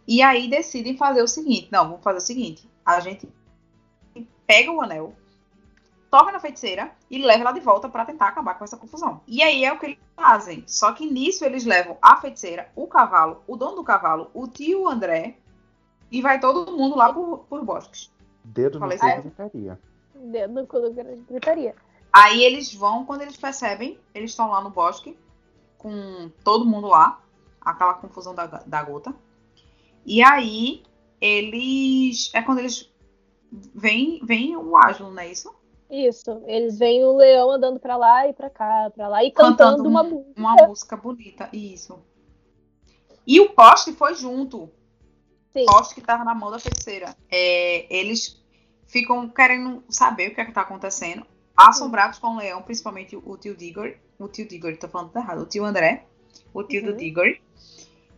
e 0.06 0.20
aí 0.22 0.48
decidem 0.48 0.96
fazer 0.96 1.22
o 1.22 1.28
seguinte, 1.28 1.68
não, 1.70 1.84
vamos 1.86 2.02
fazer 2.02 2.18
o 2.18 2.20
seguinte, 2.20 2.68
a 2.84 2.98
gente 3.00 3.28
pega 4.46 4.70
o 4.72 4.80
anel, 4.82 5.14
toca 6.12 6.30
na 6.30 6.38
feiticeira 6.38 6.92
e 7.10 7.24
leva 7.24 7.40
ela 7.40 7.52
de 7.52 7.60
volta 7.60 7.88
pra 7.88 8.04
tentar 8.04 8.28
acabar 8.28 8.58
com 8.58 8.64
essa 8.64 8.76
confusão. 8.76 9.22
E 9.26 9.42
aí 9.42 9.64
é 9.64 9.72
o 9.72 9.78
que 9.78 9.86
eles 9.86 9.98
fazem. 10.14 10.62
Só 10.66 10.92
que 10.92 11.10
nisso 11.10 11.42
eles 11.42 11.64
levam 11.64 11.96
a 12.02 12.18
feiticeira, 12.18 12.70
o 12.76 12.86
cavalo, 12.86 13.42
o 13.46 13.56
dono 13.56 13.76
do 13.76 13.82
cavalo, 13.82 14.30
o 14.34 14.46
tio 14.46 14.86
André 14.86 15.38
e 16.10 16.20
vai 16.20 16.38
todo 16.38 16.76
mundo 16.76 16.96
lá 16.96 17.10
por, 17.10 17.38
por 17.48 17.64
bosques. 17.64 18.12
Dedo 18.44 18.74
no 18.74 18.80
Falei 18.80 18.98
cu 18.98 19.04
certo? 19.06 19.22
gritaria. 19.22 19.80
Dedo 20.14 20.52
no 20.52 20.66
cu 20.66 20.78
gritaria. 21.30 21.74
Aí 22.12 22.44
eles 22.44 22.74
vão, 22.74 23.06
quando 23.06 23.22
eles 23.22 23.38
percebem, 23.38 23.98
eles 24.14 24.32
estão 24.32 24.50
lá 24.50 24.60
no 24.60 24.68
bosque 24.68 25.16
com 25.78 26.30
todo 26.44 26.66
mundo 26.66 26.88
lá, 26.88 27.22
aquela 27.58 27.94
confusão 27.94 28.34
da, 28.34 28.44
da 28.46 28.82
gota. 28.84 29.14
E 30.04 30.22
aí 30.22 30.82
eles. 31.18 32.30
É 32.34 32.42
quando 32.42 32.58
eles. 32.58 32.92
Vem, 33.50 34.20
vem 34.22 34.54
o 34.58 34.76
Aslan, 34.76 35.10
não 35.10 35.22
é 35.22 35.30
isso? 35.30 35.61
Isso. 35.92 36.42
Eles 36.46 36.78
veem 36.78 37.04
o 37.04 37.14
leão 37.16 37.50
andando 37.50 37.78
pra 37.78 37.96
lá 37.96 38.26
e 38.26 38.32
pra 38.32 38.48
cá, 38.48 38.90
pra 38.94 39.08
lá, 39.08 39.22
e 39.22 39.30
cantando, 39.30 39.56
Cantando 39.84 39.88
uma 39.88 40.02
um- 40.02 40.10
música. 40.10 40.32
Uma 40.40 40.54
música 40.66 40.96
bonita, 40.96 41.48
isso. 41.52 42.02
E 43.26 43.38
o 43.40 43.50
poste 43.50 43.92
foi 43.92 44.14
junto. 44.14 44.70
Sim. 45.54 45.66
poste 45.66 45.94
que 45.94 46.00
tava 46.00 46.24
na 46.24 46.34
mão 46.34 46.50
da 46.50 46.58
feiticeira. 46.58 47.14
É, 47.30 47.84
eles 47.94 48.42
ficam 48.86 49.28
querendo 49.28 49.84
saber 49.86 50.30
o 50.30 50.34
que 50.34 50.40
é 50.40 50.46
que 50.46 50.52
tá 50.52 50.62
acontecendo, 50.62 51.26
assombrados 51.54 52.18
com 52.18 52.28
o 52.28 52.38
leão, 52.38 52.62
principalmente 52.62 53.14
o 53.16 53.36
tio 53.36 53.54
Diggory. 53.54 53.98
O 54.18 54.28
tio 54.28 54.48
Diggory, 54.48 54.78
tô 54.78 54.88
falando 54.88 55.14
errado. 55.14 55.42
O 55.42 55.46
tio 55.46 55.62
André, 55.66 56.06
o 56.54 56.64
tio 56.64 56.82
do 56.82 56.92
Uhum. 56.92 56.96
Diggory. 56.96 57.42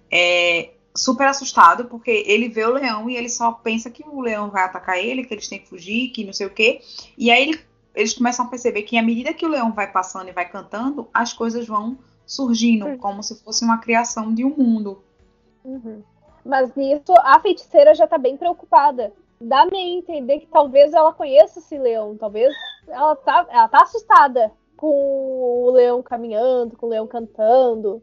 É, 0.08 0.73
super 0.96 1.26
assustado, 1.26 1.86
porque 1.86 2.22
ele 2.26 2.48
vê 2.48 2.64
o 2.64 2.72
leão 2.72 3.10
e 3.10 3.16
ele 3.16 3.28
só 3.28 3.50
pensa 3.52 3.90
que 3.90 4.04
o 4.06 4.20
leão 4.20 4.50
vai 4.50 4.64
atacar 4.64 4.98
ele, 4.98 5.24
que 5.24 5.34
eles 5.34 5.48
têm 5.48 5.58
que 5.58 5.68
fugir, 5.68 6.10
que 6.10 6.24
não 6.24 6.32
sei 6.32 6.46
o 6.46 6.50
quê. 6.50 6.80
E 7.18 7.30
aí 7.30 7.42
ele- 7.48 7.60
eles 7.94 8.14
começam 8.14 8.44
a 8.44 8.48
perceber 8.48 8.82
que 8.82 8.96
à 8.96 9.02
medida 9.02 9.34
que 9.34 9.44
o 9.44 9.48
leão 9.48 9.72
vai 9.72 9.90
passando 9.90 10.28
e 10.28 10.32
vai 10.32 10.48
cantando, 10.48 11.08
as 11.12 11.32
coisas 11.32 11.66
vão 11.66 11.98
surgindo, 12.26 12.86
Uhum. 12.86 12.98
como 12.98 13.22
se 13.22 13.42
fosse 13.42 13.64
uma 13.64 13.78
criação 13.78 14.32
de 14.32 14.44
um 14.44 14.54
mundo. 14.56 15.02
Uhum. 15.64 16.02
Mas 16.44 16.74
nisso 16.74 17.12
a 17.18 17.40
feiticeira 17.40 17.94
já 17.94 18.06
tá 18.06 18.18
bem 18.18 18.36
preocupada. 18.36 19.12
Dá-me 19.40 19.76
a 19.76 19.98
entender 19.98 20.40
que 20.40 20.46
talvez 20.46 20.92
ela 20.92 21.12
conheça 21.12 21.58
esse 21.58 21.76
leão. 21.76 22.16
Talvez 22.16 22.54
ela 22.86 23.16
tá, 23.16 23.46
ela 23.50 23.68
tá 23.68 23.82
assustada 23.82 24.52
com 24.76 24.86
o 25.66 25.70
leão 25.70 26.02
caminhando, 26.02 26.76
com 26.76 26.86
o 26.86 26.88
leão 26.90 27.06
cantando. 27.06 28.02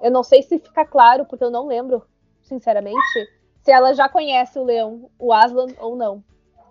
Eu 0.00 0.10
não 0.10 0.22
sei 0.22 0.42
se 0.42 0.58
fica 0.58 0.84
claro, 0.84 1.26
porque 1.26 1.44
eu 1.44 1.50
não 1.50 1.66
lembro, 1.66 2.02
sinceramente, 2.50 3.28
se 3.62 3.70
ela 3.70 3.94
já 3.94 4.08
conhece 4.08 4.58
o 4.58 4.64
leão, 4.64 5.08
o 5.18 5.32
Aslan 5.32 5.68
ou 5.78 5.96
não. 5.96 6.22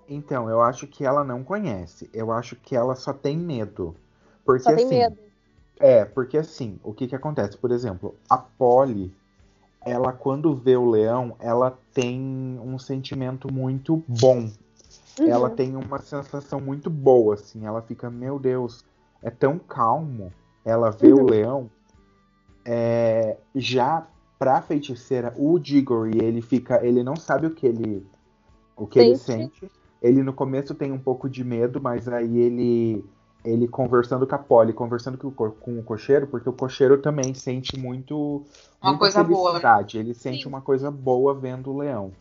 Então, 0.08 0.50
eu 0.50 0.62
acho 0.62 0.86
que 0.88 1.06
ela 1.06 1.24
não 1.24 1.44
conhece. 1.44 2.10
Eu 2.14 2.32
acho 2.32 2.56
que 2.56 2.76
ela 2.76 2.96
só 2.96 3.14
tem 3.14 3.38
medo. 3.38 3.96
Porque 4.44 4.64
Só 4.64 4.76
tem 4.76 4.86
assim, 4.86 4.98
medo. 4.98 5.18
É, 5.80 6.04
porque 6.04 6.38
assim, 6.38 6.80
o 6.84 6.94
que 6.94 7.08
que 7.08 7.16
acontece? 7.16 7.58
Por 7.58 7.72
exemplo, 7.72 8.16
a 8.30 8.38
Polly, 8.38 9.14
ela 9.86 10.12
quando 10.12 10.54
vê 10.54 10.76
o 10.76 10.90
leão, 10.90 11.36
ela 11.40 11.78
tem 11.94 12.60
um 12.62 12.78
sentimento 12.78 13.52
muito 13.54 14.04
bom. 14.08 14.50
Uhum. 15.20 15.30
Ela 15.30 15.50
tem 15.50 15.76
uma 15.76 16.00
sensação 16.00 16.60
muito 16.60 16.90
boa, 16.90 17.36
assim. 17.36 17.66
Ela 17.66 17.82
fica, 17.82 18.10
meu 18.10 18.40
Deus, 18.40 18.84
é 19.22 19.30
tão 19.30 19.60
calmo. 19.60 20.34
Ela 20.66 20.90
vê 20.90 21.14
Uhum. 21.14 21.22
o 21.22 21.30
leão. 21.30 21.72
É, 22.66 23.38
já 23.56 24.06
pra 24.40 24.62
feiticeira, 24.62 25.34
o 25.38 25.60
Diggory, 25.60 26.20
ele 26.24 26.42
fica, 26.42 26.86
ele 26.86 27.04
não 27.04 27.20
sabe 27.20 27.48
o 27.48 27.52
que 27.52 27.68
ele, 27.68 28.08
o 28.78 28.88
que 28.88 29.00
ele 29.00 29.16
Sente. 29.16 29.24
sente. 29.26 29.72
Ele 30.02 30.24
no 30.24 30.34
começo 30.34 30.74
tem 30.76 30.92
um 30.92 31.00
pouco 31.00 31.30
de 31.30 31.44
medo, 31.44 31.82
mas 31.82 32.08
aí 32.08 32.38
ele 32.40 33.06
ele 33.46 33.68
conversando 33.70 34.28
com 34.28 34.36
a 34.36 34.38
Polly, 34.38 34.74
conversando 34.74 35.18
com 35.18 35.30
o, 35.30 35.32
co- 35.32 35.52
com 35.52 35.80
o 35.80 35.84
cocheiro, 35.84 36.28
porque 36.28 36.50
o 36.50 36.54
cocheiro 36.54 37.02
também 37.02 37.34
sente 37.34 37.78
muito 37.80 38.44
Uma 38.82 38.98
coisa 38.98 39.24
boa, 39.24 39.54
né? 39.54 39.60
felicidade. 39.60 39.98
Ele 39.98 40.14
sente 40.14 40.44
Sim. 40.44 40.50
uma 40.50 40.62
coisa 40.62 40.92
boa 40.92 41.34
vendo 41.34 41.72
o 41.72 41.78
leão. 41.78 42.12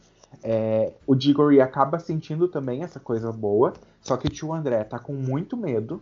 É, 0.42 0.92
o 1.06 1.14
Diggory 1.16 1.60
acaba 1.60 1.98
sentindo 1.98 2.48
também 2.48 2.84
essa 2.84 3.00
coisa 3.00 3.32
boa, 3.32 3.72
só 4.00 4.16
que 4.16 4.28
o 4.28 4.30
tio 4.30 4.52
André 4.52 4.84
tá 4.84 4.98
com 4.98 5.12
muito 5.12 5.56
medo 5.56 6.00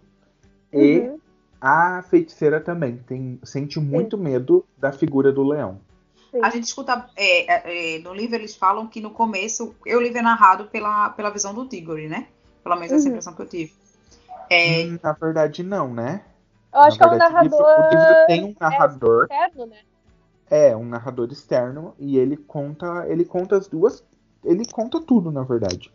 e 0.73 1.11
Uhum. 1.11 1.21
a 1.61 2.03
feiticeira 2.03 2.61
também 2.61 2.99
tem, 2.99 3.41
sente 3.45 3.81
muito 3.81 4.19
medo 4.19 4.65
da 4.77 4.93
figura 4.93 5.33
do 5.33 5.43
leão. 5.43 5.81
Sim. 6.31 6.41
A 6.43 6.51
gente 6.51 6.65
escuta, 6.65 7.09
é, 7.17 7.53
é, 7.53 7.97
é, 7.97 7.99
no 8.01 8.13
livro 8.13 8.35
eles 8.37 8.57
falam 8.57 8.87
que 8.87 9.01
no 9.01 9.11
começo, 9.11 9.75
eu 9.87 10.01
livro 10.01 10.19
é 10.19 10.23
narrado 10.23 10.67
pela, 10.67 11.11
pela 11.11 11.31
visão 11.31 11.55
do 11.55 11.67
Diggory, 11.69 12.09
né? 12.09 12.29
Pelo 12.63 12.77
menos 12.77 12.93
essa 12.93 13.05
Uhum. 13.05 13.11
impressão 13.11 13.35
que 13.35 13.43
eu 13.43 13.47
tive. 13.49 13.73
É, 14.51 14.85
Hum, 14.85 14.99
Na 15.03 15.13
verdade, 15.13 15.63
não, 15.63 15.93
né? 15.93 16.25
Eu 16.73 16.81
acho 16.81 16.99
que 16.99 17.05
é 17.05 17.07
um 17.07 17.11
verdade, 17.11 17.35
o 17.35 17.43
livro- 17.43 17.59
narrador 17.59 17.79
O 17.79 17.91
livro 17.91 18.27
tem 18.27 18.45
um 18.45 18.55
narrador, 18.61 19.23
externo, 19.25 19.67
né? 19.67 19.79
é, 20.51 20.77
um 20.77 20.85
narrador 20.85 21.29
externo, 21.33 21.95
e 21.99 22.19
ele 22.19 22.37
conta, 22.37 23.07
ele 23.09 23.25
conta 23.25 23.57
as 23.57 23.67
duas, 23.67 24.05
ele 24.45 24.65
conta 24.67 25.01
tudo, 25.01 25.33
na 25.33 25.43
verdade. 25.43 25.91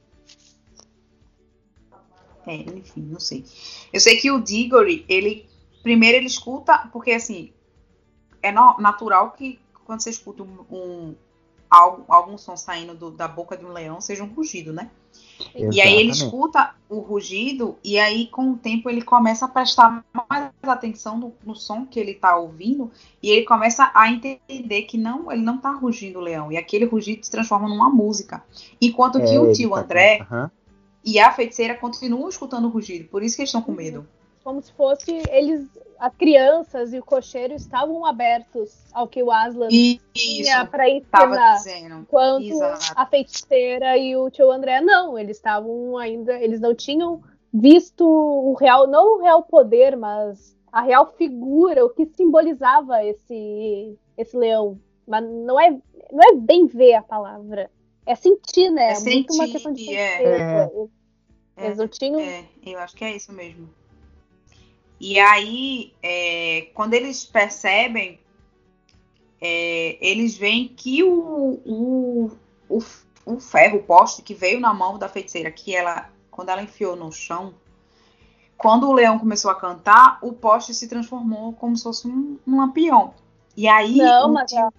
É, 2.48 2.56
enfim, 2.56 3.02
não 3.02 3.20
sei. 3.20 3.46
Eu 3.94 4.00
sei 4.00 4.18
que 4.18 4.32
o 4.32 4.40
Diggory, 4.42 5.06
ele 5.08 5.48
primeiro 5.84 6.18
ele 6.18 6.26
escuta, 6.28 6.90
porque 6.92 7.12
assim, 7.12 7.54
é 8.42 8.52
no- 8.52 8.78
natural 8.80 9.32
que 9.32 9.60
quando 9.86 10.02
você 10.02 10.10
escuta 10.10 10.44
um, 10.44 10.66
um- 10.72 11.16
algum, 11.70 12.04
algum 12.08 12.38
som 12.38 12.58
saindo 12.58 12.94
do- 12.94 13.12
da 13.12 13.28
boca 13.28 13.56
de 13.56 13.66
um 13.66 13.72
leão, 13.72 14.02
seja 14.02 14.24
um 14.24 14.28
rugido, 14.28 14.74
né? 14.74 14.90
E 15.56 15.82
aí 15.82 15.94
ele 15.96 16.12
Exatamente. 16.12 16.12
escuta 16.24 16.76
o 16.88 17.00
rugido 17.00 17.78
e 17.84 17.98
aí 17.98 18.28
com 18.28 18.52
o 18.52 18.58
tempo 18.58 18.90
ele 18.90 19.02
começa 19.02 19.46
a 19.46 19.48
prestar 19.48 20.06
mais 20.30 20.52
atenção 20.64 21.18
no, 21.18 21.34
no 21.46 21.56
som 21.56 21.86
que 21.86 22.00
ele 22.00 22.14
tá 22.14 22.38
ouvindo 22.38 22.92
e 23.22 23.30
ele 23.30 23.46
começa 23.46 23.92
a 23.94 24.10
entender 24.10 24.84
que 24.84 24.98
não, 24.98 25.32
ele 25.32 25.42
não 25.42 25.58
tá 25.58 25.72
rugindo 25.72 26.20
o 26.20 26.22
leão 26.22 26.52
e 26.52 26.58
aquele 26.58 26.86
rugido 26.86 27.26
se 27.26 27.32
transforma 27.32 27.68
numa 27.68 27.90
música. 27.90 28.44
Enquanto 28.82 29.20
que 29.20 29.36
É, 29.36 29.40
o 29.40 29.52
tio 29.52 29.72
tá 29.72 29.82
André 29.82 30.20
Aham. 30.22 30.52
e 31.04 31.20
a 31.20 31.32
feiticeira 31.32 31.76
continuam 31.76 32.30
escutando 32.30 32.66
o 32.66 32.70
rugido, 32.70 33.10
por 33.10 33.24
isso 33.24 33.36
que 33.36 33.42
eles 33.42 33.50
estão 33.50 33.62
com 33.62 33.72
medo. 33.74 34.08
Como 34.44 34.62
se 34.62 34.74
fosse 34.74 35.22
eles, 35.30 35.68
as 36.00 36.16
crianças 36.16 36.94
e 36.94 37.00
o 37.00 37.04
cocheiro 37.06 37.54
estavam 37.54 38.04
abertos 38.06 38.86
ao 38.92 39.08
que 39.08 39.22
o 39.22 39.30
Aslan 39.32 39.68
E 39.72 40.02
tinha 40.14 40.42
isso 40.62 40.68
para 40.72 40.90
ensinar. 40.90 41.58
Exato. 42.48 42.94
a 42.96 43.06
feiticeira 43.06 43.98
e 43.98 44.16
o 44.16 44.30
tio 44.32 44.50
André 44.52 44.82
não, 44.82 45.18
eles 45.18 45.38
estavam 45.38 45.96
ainda, 45.98 46.34
eles 46.42 46.60
não 46.60 46.74
tinham 46.74 47.22
visto 47.54 48.04
o 48.04 48.54
real, 48.54 48.88
não 48.88 49.18
o 49.18 49.22
real 49.22 49.44
poder, 49.44 49.96
mas 49.96 50.58
a 50.72 50.82
real 50.82 51.14
figura, 51.18 51.86
o 51.86 51.90
que 51.90 52.06
simbolizava 52.08 53.04
esse 53.06 53.98
esse 54.18 54.36
leão. 54.38 54.80
Mas 55.08 55.24
não 55.24 55.60
é 55.60 55.70
não 56.12 56.24
é 56.24 56.36
bem 56.36 56.66
ver 56.66 56.96
a 56.96 57.02
palavra, 57.04 57.70
é 58.06 58.16
sentir, 58.16 58.70
né? 58.72 58.94
É 58.94 59.00
muito 59.00 59.34
uma 59.34 59.44
sentir, 59.46 59.52
questão 59.52 59.72
de 59.74 59.80
sentir. 59.86 59.96
é. 59.98 60.24
Eles- 60.24 60.90
Eles 61.58 61.78
não 61.78 61.88
tinham 61.88 62.22
É, 62.22 62.46
eu 62.66 62.80
acho 62.80 62.96
que 62.96 63.04
é 63.04 63.16
isso 63.16 63.32
mesmo. 63.32 63.70
E 65.04 65.18
aí, 65.20 65.96
é, 66.04 66.68
quando 66.76 66.94
eles 66.94 67.26
percebem, 67.26 68.20
é, 69.42 69.98
eles 70.00 70.38
veem 70.38 70.68
que 70.68 71.04
o, 71.04 71.60
o, 71.66 72.32
o, 72.70 72.78
o 73.26 73.40
ferro, 73.40 73.80
o 73.80 73.84
poste 73.84 74.22
que 74.22 74.36
veio 74.36 74.60
na 74.60 74.72
mão 74.76 75.00
da 75.00 75.10
feiticeira, 75.10 75.50
que 75.50 75.76
ela, 75.76 76.08
quando 76.30 76.50
ela 76.50 76.62
enfiou 76.62 76.96
no 76.96 77.12
chão, 77.12 77.52
quando 78.56 78.88
o 78.88 78.94
leão 78.94 79.18
começou 79.18 79.50
a 79.50 79.56
cantar, 79.56 80.20
o 80.22 80.34
poste 80.34 80.72
se 80.76 80.88
transformou 80.88 81.54
como 81.54 81.76
se 81.76 81.82
fosse 81.82 82.08
um, 82.08 82.38
um 82.48 82.58
lampião. 82.58 83.16
E 83.58 83.68
aí, 83.68 83.98
Não, 83.98 84.30
o 84.30 84.34
mas 84.34 84.54
ela- 84.54 84.72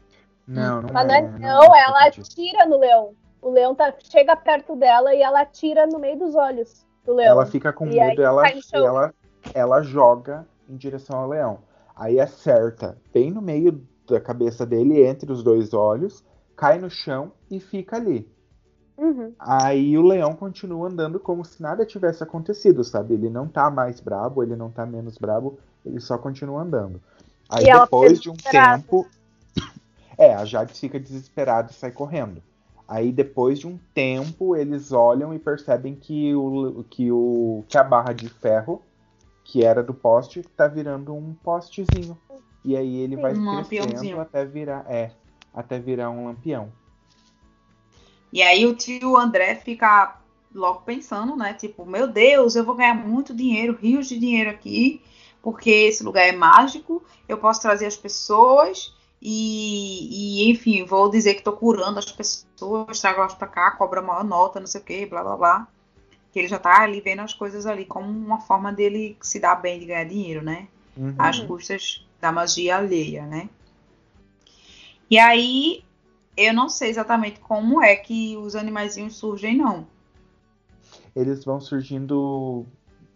Não, 0.47 0.83
não 0.83 0.91
Mas 0.93 1.09
não, 1.09 1.15
é. 1.17 1.19
é- 1.19 1.23
não 1.23 1.39
não, 1.41 1.75
é 1.75 1.81
ela 1.83 2.05
atira 2.07 2.65
no 2.67 2.79
leão. 2.79 3.17
O 3.41 3.51
leão 3.51 3.75
tá, 3.75 3.93
chega 4.09 4.37
perto 4.37 4.77
dela 4.77 5.13
e 5.13 5.21
ela 5.21 5.41
atira 5.41 5.85
no 5.85 5.99
meio 5.99 6.17
dos 6.17 6.37
olhos 6.37 6.87
do 7.05 7.13
leão. 7.13 7.33
Ela 7.33 7.47
fica 7.47 7.73
com 7.73 7.89
E 7.89 7.99
medo, 7.99 8.23
ela, 8.23 8.43
cai 8.43 8.55
no 8.55 8.63
chão. 8.63 8.87
ela, 8.87 9.13
ela 9.55 9.83
joga 9.83 10.47
em 10.69 10.77
direção 10.77 11.19
ao 11.19 11.29
leão. 11.29 11.59
Aí 11.95 12.19
acerta 12.19 12.97
bem 13.13 13.31
no 13.31 13.43
meio 13.43 13.81
da 14.09 14.21
cabeça 14.21 14.67
dele, 14.67 15.05
entre 15.05 15.31
os 15.31 15.43
dois 15.43 15.73
olhos, 15.73 16.25
cai 16.57 16.79
no 16.79 16.91
chão 16.91 17.33
e 17.51 17.61
fica 17.61 17.97
ali. 17.97 18.29
Uhum. 18.97 19.33
Aí 19.39 19.97
o 19.97 20.03
leão 20.03 20.35
continua 20.35 20.89
andando 20.89 21.19
como 21.19 21.45
se 21.45 21.61
nada 21.63 21.85
tivesse 21.85 22.23
acontecido, 22.23 22.85
sabe? 22.85 23.15
Ele 23.15 23.29
não 23.29 23.49
tá 23.49 23.71
mais 23.71 24.01
brabo, 24.01 24.43
ele 24.43 24.55
não 24.55 24.71
tá 24.71 24.87
menos 24.87 25.19
brabo, 25.19 25.59
ele 25.85 26.01
só 26.01 26.19
continua 26.19 26.63
andando. 26.63 27.01
Aí 27.49 27.65
E 27.65 27.73
depois 27.73 28.21
de 28.21 28.31
um 28.31 28.35
tempo. 28.35 29.07
É, 30.19 30.35
a 30.35 30.45
Jade 30.45 30.75
fica 30.75 31.01
desesperada 31.01 31.71
e 31.73 31.75
sai 31.75 31.91
correndo. 31.91 32.43
Aí 32.87 33.11
depois 33.11 33.59
de 33.59 33.67
um 33.67 33.79
tempo, 33.95 34.55
eles 34.55 34.93
olham 34.93 35.35
e 35.35 35.39
percebem 35.39 35.95
que, 35.95 36.35
o, 36.35 36.85
que, 36.89 37.11
o, 37.11 37.65
que 37.67 37.79
a 37.79 37.83
barra 37.83 38.13
de 38.13 38.29
ferro, 38.29 38.83
que 39.53 39.62
era 39.62 39.83
do 39.83 39.93
poste, 39.93 40.43
tá 40.57 40.67
virando 40.67 41.15
um 41.15 41.35
postezinho. 41.35 42.17
E 42.65 42.75
aí 42.75 42.97
ele 42.97 43.17
vai 43.17 43.35
Um 43.35 43.62
crescendo 43.62 44.19
até 44.19 44.47
virar. 44.47 44.91
É, 44.91 45.11
até 45.53 45.79
virar 45.79 46.09
um 46.09 46.25
lampião. 46.25 46.73
E 48.33 48.41
aí 48.41 48.65
o 48.65 48.75
tio 48.75 49.15
André 49.15 49.57
fica 49.57 50.19
logo 50.55 50.81
pensando, 50.81 51.37
né? 51.37 51.53
Tipo, 51.53 51.85
meu 51.85 52.09
Deus, 52.09 52.57
eu 52.57 52.65
vou 52.65 52.75
ganhar 52.75 52.95
muito 52.95 53.35
dinheiro, 53.35 53.77
rios 53.77 54.09
de 54.09 54.19
dinheiro 54.19 54.49
aqui, 54.49 55.03
porque 55.43 55.69
esse 55.69 56.03
lugar 56.03 56.27
é 56.27 56.33
mágico, 56.33 57.03
eu 57.29 57.37
posso 57.37 57.61
trazer 57.61 57.85
as 57.85 57.97
pessoas 57.97 58.95
e, 59.21 60.47
e, 60.47 60.51
enfim, 60.51 60.83
vou 60.87 61.11
dizer 61.11 61.35
que 61.35 61.43
tô 61.43 61.53
curando 61.53 61.99
as 61.99 62.11
pessoas, 62.11 63.01
trago 63.03 63.21
elas 63.21 63.35
pra 63.35 63.49
cá, 63.49 63.73
cobra 63.73 64.01
maior 64.01 64.25
nota, 64.25 64.59
não 64.59 64.67
sei 64.67 64.81
o 64.81 64.85
que, 64.85 65.05
blá 65.05 65.23
blá 65.23 65.37
blá. 65.37 65.69
Que 66.33 66.38
ele 66.40 66.49
já 66.49 66.59
tá 66.59 66.83
ali 66.83 67.01
vendo 67.01 67.21
as 67.21 67.35
coisas 67.35 67.66
ali 67.66 67.85
como 67.85 68.09
uma 68.09 68.40
forma 68.40 68.73
dele 68.73 69.16
se 69.21 69.38
dar 69.38 69.57
bem 69.57 69.79
de 69.79 69.87
ganhar 69.87 70.05
dinheiro, 70.05 70.42
né? 70.42 70.66
Uhum. 70.97 71.14
às 71.18 71.38
custas 71.40 72.07
da 72.21 72.31
magia 72.31 72.77
alheia, 72.77 73.25
né? 73.27 73.49
E 75.11 75.18
aí, 75.18 75.85
eu 76.37 76.53
não 76.55 76.68
sei 76.68 76.90
exatamente 76.90 77.40
como 77.40 77.83
é 77.83 77.95
que 77.97 78.37
os 78.37 78.55
animaizinhos 78.57 79.16
surgem, 79.16 79.57
não. 79.57 79.87
Eles 81.14 81.45
vão 81.45 81.61
surgindo 81.61 82.64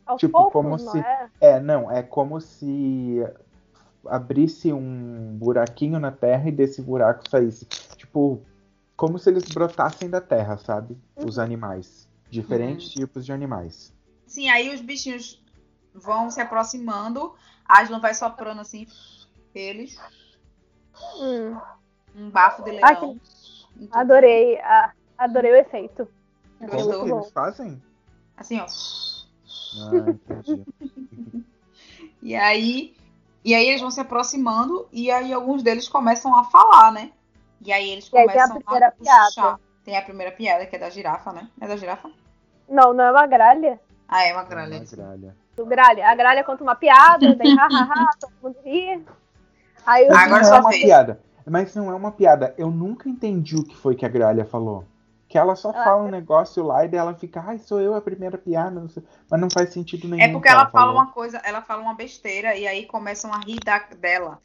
Aos 0.07 0.21
Tipo, 0.21 0.33
poucos, 0.33 0.53
como 0.53 0.71
não 0.71 0.79
se- 0.79 0.99
é? 0.99 1.29
É, 1.41 1.61
não, 1.61 1.91
é 1.91 2.03
como 2.03 2.41
se 2.41 3.23
abrisse 4.07 4.73
um 4.73 5.37
buraquinho 5.39 5.99
na 5.99 6.13
terra 6.13 6.49
e 6.49 6.53
desse 6.53 6.81
buraco 6.83 7.29
saísse. 7.29 7.67
Tipo, 7.97 8.41
como 8.97 9.19
se 9.19 9.31
eles 9.31 9.45
brotassem 9.45 10.09
da 10.09 10.21
terra, 10.21 10.57
sabe? 10.59 10.97
Os 11.17 11.39
animais. 11.39 12.06
Diferentes 12.41 12.91
tipos 12.91 13.25
de 13.25 13.33
animais. 13.33 13.93
Sim, 14.27 14.51
aí 14.51 14.75
os 14.75 14.81
bichinhos 14.83 15.43
vão 15.95 16.31
se 16.31 16.39
aproximando, 16.41 17.35
a 17.65 17.81
Aslan 17.81 17.99
vai 17.99 18.13
soprando 18.13 18.61
assim, 18.61 18.87
eles, 19.55 19.99
Hum, 21.19 21.57
um 22.15 22.31
bafo 22.31 22.63
de 22.63 22.71
Ah, 22.83 22.93
leão. 22.93 23.19
adorei, 23.91 24.59
a- 24.61 24.93
adorei 25.17 25.53
o 25.53 25.57
efeito. 25.57 26.07
Gostou? 26.61 26.99
Como 27.01 27.05
que 27.05 27.11
eles 27.17 27.31
fazem? 27.31 27.83
Assim, 28.37 28.61
ó. 28.61 28.67
Ah, 29.81 30.11
entendi. 30.11 30.65
E 32.23 32.35
aí, 32.35 32.95
E 33.45 33.55
aí 33.55 33.69
eles 33.69 33.81
vão 33.81 33.91
se 33.93 34.01
aproximando 34.01 34.89
e 34.93 35.09
aí 35.11 35.33
alguns 35.33 35.63
deles 35.63 35.89
começam 35.89 36.37
a 36.37 36.45
falar, 36.45 36.91
né? 36.93 37.13
E 37.61 37.73
aí 37.73 37.91
eles 37.91 38.09
E 38.13 38.19
aí 38.19 38.27
começam 38.27 38.59
tem 38.59 38.63
a 38.63 38.65
primeira 38.65 38.87
a 38.89 38.91
puxar. 38.91 39.31
piada. 39.33 39.61
Tem 39.85 39.97
a 39.97 40.03
primeira 40.03 40.33
piada, 40.33 40.67
que 40.67 40.75
é 40.75 40.79
da 40.81 40.91
girafa, 40.91 41.33
né? 41.33 41.49
É 41.61 41.69
da 41.69 41.77
girafa? 41.77 42.11
Não, 42.69 42.93
não 42.93 43.05
é 43.05 43.11
uma 43.13 43.27
gralha. 43.27 43.81
Ah, 44.09 44.23
é 44.25 44.33
uma 44.33 44.43
Uma 44.43 44.49
gralha. 44.49 44.85
gralha. 44.91 45.37
Do 45.57 45.67
gralha. 45.67 46.09
A 46.09 46.15
gralha 46.15 46.45
conta 46.45 46.63
uma 46.63 46.75
piada, 46.75 47.35
daí 47.35 47.55
hahaha, 47.55 48.11
todo 48.21 48.33
mundo 48.43 48.57
ri. 48.65 49.05
Aí 49.87 50.07
os 50.07 50.13
Mas 50.15 50.25
Agora 50.27 50.43
não 50.43 50.55
é 50.57 50.61
uma 50.61 50.71
vez. 50.71 50.83
piada. 50.83 51.21
Mas 51.49 51.75
não 51.75 51.91
é 51.91 51.95
uma 51.95 52.13
piada. 52.13 52.55
Eu 52.59 52.71
nunca 52.71 53.09
entendi 53.09 53.57
o 53.57 53.65
que 53.65 53.77
foi 53.77 53.95
que 53.95 54.05
a 54.05 54.09
gralha 54.09 54.45
falou. 54.45 54.85
Que 55.29 55.39
ela 55.39 55.57
só 55.57 55.71
Ela- 55.73 55.85
fala 55.85 56.03
um 56.05 56.11
negócio 56.11 56.63
lá 56.65 56.85
e 56.85 56.89
daí 56.89 57.01
ela 57.01 57.15
fica, 57.15 57.43
ai, 57.45 57.59
sou 57.59 57.81
eu 57.81 57.95
a 57.95 58.01
primeira 58.01 58.37
piada, 58.39 58.79
não 58.81 58.89
sei. 58.89 59.03
Mas 59.31 59.41
não 59.41 59.49
faz 59.51 59.73
sentido 59.73 60.07
nenhum. 60.09 60.23
É 60.23 60.29
porque 60.29 60.47
que 60.49 60.55
ela 60.55 60.67
fala 60.67 60.87
falou. 60.87 60.95
uma 60.95 61.13
coisa, 61.13 61.39
ela 61.45 61.63
fala 61.63 61.83
uma 61.83 61.95
besteira 61.95 62.55
e 62.57 62.67
aí 62.67 62.85
começam 62.87 63.33
a 63.33 63.39
rir 63.39 63.59
da- 63.65 63.87
dela. 63.99 64.41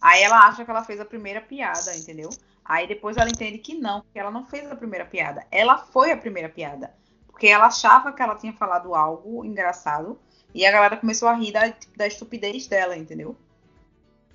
Aí 0.00 0.22
ela 0.22 0.46
acha 0.48 0.64
que 0.64 0.70
ela 0.70 0.82
fez 0.84 0.98
a 1.00 1.04
primeira 1.04 1.40
piada, 1.40 1.94
entendeu? 1.96 2.28
Aí 2.64 2.86
depois 2.88 3.16
ela 3.16 3.28
entende 3.28 3.58
que 3.58 3.74
não, 3.78 4.02
que 4.12 4.18
ela 4.18 4.30
não 4.30 4.44
fez 4.46 4.70
a 4.70 4.74
primeira 4.76 5.04
piada. 5.04 5.44
Ela 5.50 5.78
foi 5.78 6.10
a 6.10 6.16
primeira 6.16 6.48
piada. 6.48 6.92
Porque 7.40 7.48
ela 7.48 7.68
achava 7.68 8.12
que 8.12 8.20
ela 8.20 8.36
tinha 8.36 8.52
falado 8.52 8.94
algo 8.94 9.42
engraçado 9.46 10.18
e 10.54 10.66
a 10.66 10.70
galera 10.70 10.98
começou 10.98 11.26
a 11.26 11.32
rir 11.32 11.50
da, 11.52 11.72
da 11.96 12.06
estupidez 12.06 12.66
dela, 12.66 12.94
entendeu? 12.94 13.34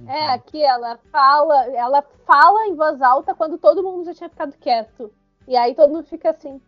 É, 0.07 0.29
aqui 0.29 0.63
ela 0.63 0.97
fala, 1.11 1.65
ela 1.75 2.03
fala 2.25 2.65
em 2.65 2.73
voz 2.73 2.99
alta 3.03 3.35
quando 3.35 3.59
todo 3.59 3.83
mundo 3.83 4.05
já 4.05 4.15
tinha 4.15 4.27
ficado 4.27 4.57
quieto. 4.59 5.13
E 5.47 5.55
aí 5.55 5.75
todo 5.75 5.93
mundo 5.93 6.07
fica 6.07 6.31
assim, 6.31 6.59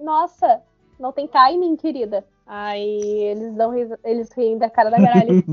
nossa, 0.00 0.62
não 0.98 1.12
tem 1.12 1.28
timing, 1.28 1.76
querida. 1.76 2.24
Aí 2.46 3.02
eles 3.02 3.54
dão 3.54 3.74
eles 4.02 4.32
riem 4.32 4.56
da 4.56 4.70
cara 4.70 4.88
da 4.88 4.96
gralha. 4.96 5.28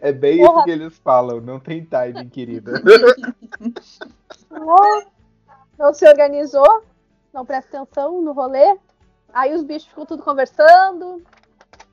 É 0.00 0.12
bem 0.12 0.38
Porra. 0.38 0.58
isso 0.58 0.64
que 0.64 0.70
eles 0.70 0.98
falam, 0.98 1.40
não 1.40 1.60
tem 1.60 1.84
timing, 1.84 2.28
querida. 2.28 2.72
Não 5.78 5.94
se 5.94 6.06
organizou, 6.06 6.84
não 7.32 7.44
presta 7.44 7.80
atenção 7.80 8.20
no 8.22 8.32
rolê. 8.32 8.78
Aí 9.32 9.54
os 9.54 9.62
bichos 9.62 9.88
ficam 9.88 10.04
tudo 10.06 10.22
conversando. 10.22 11.22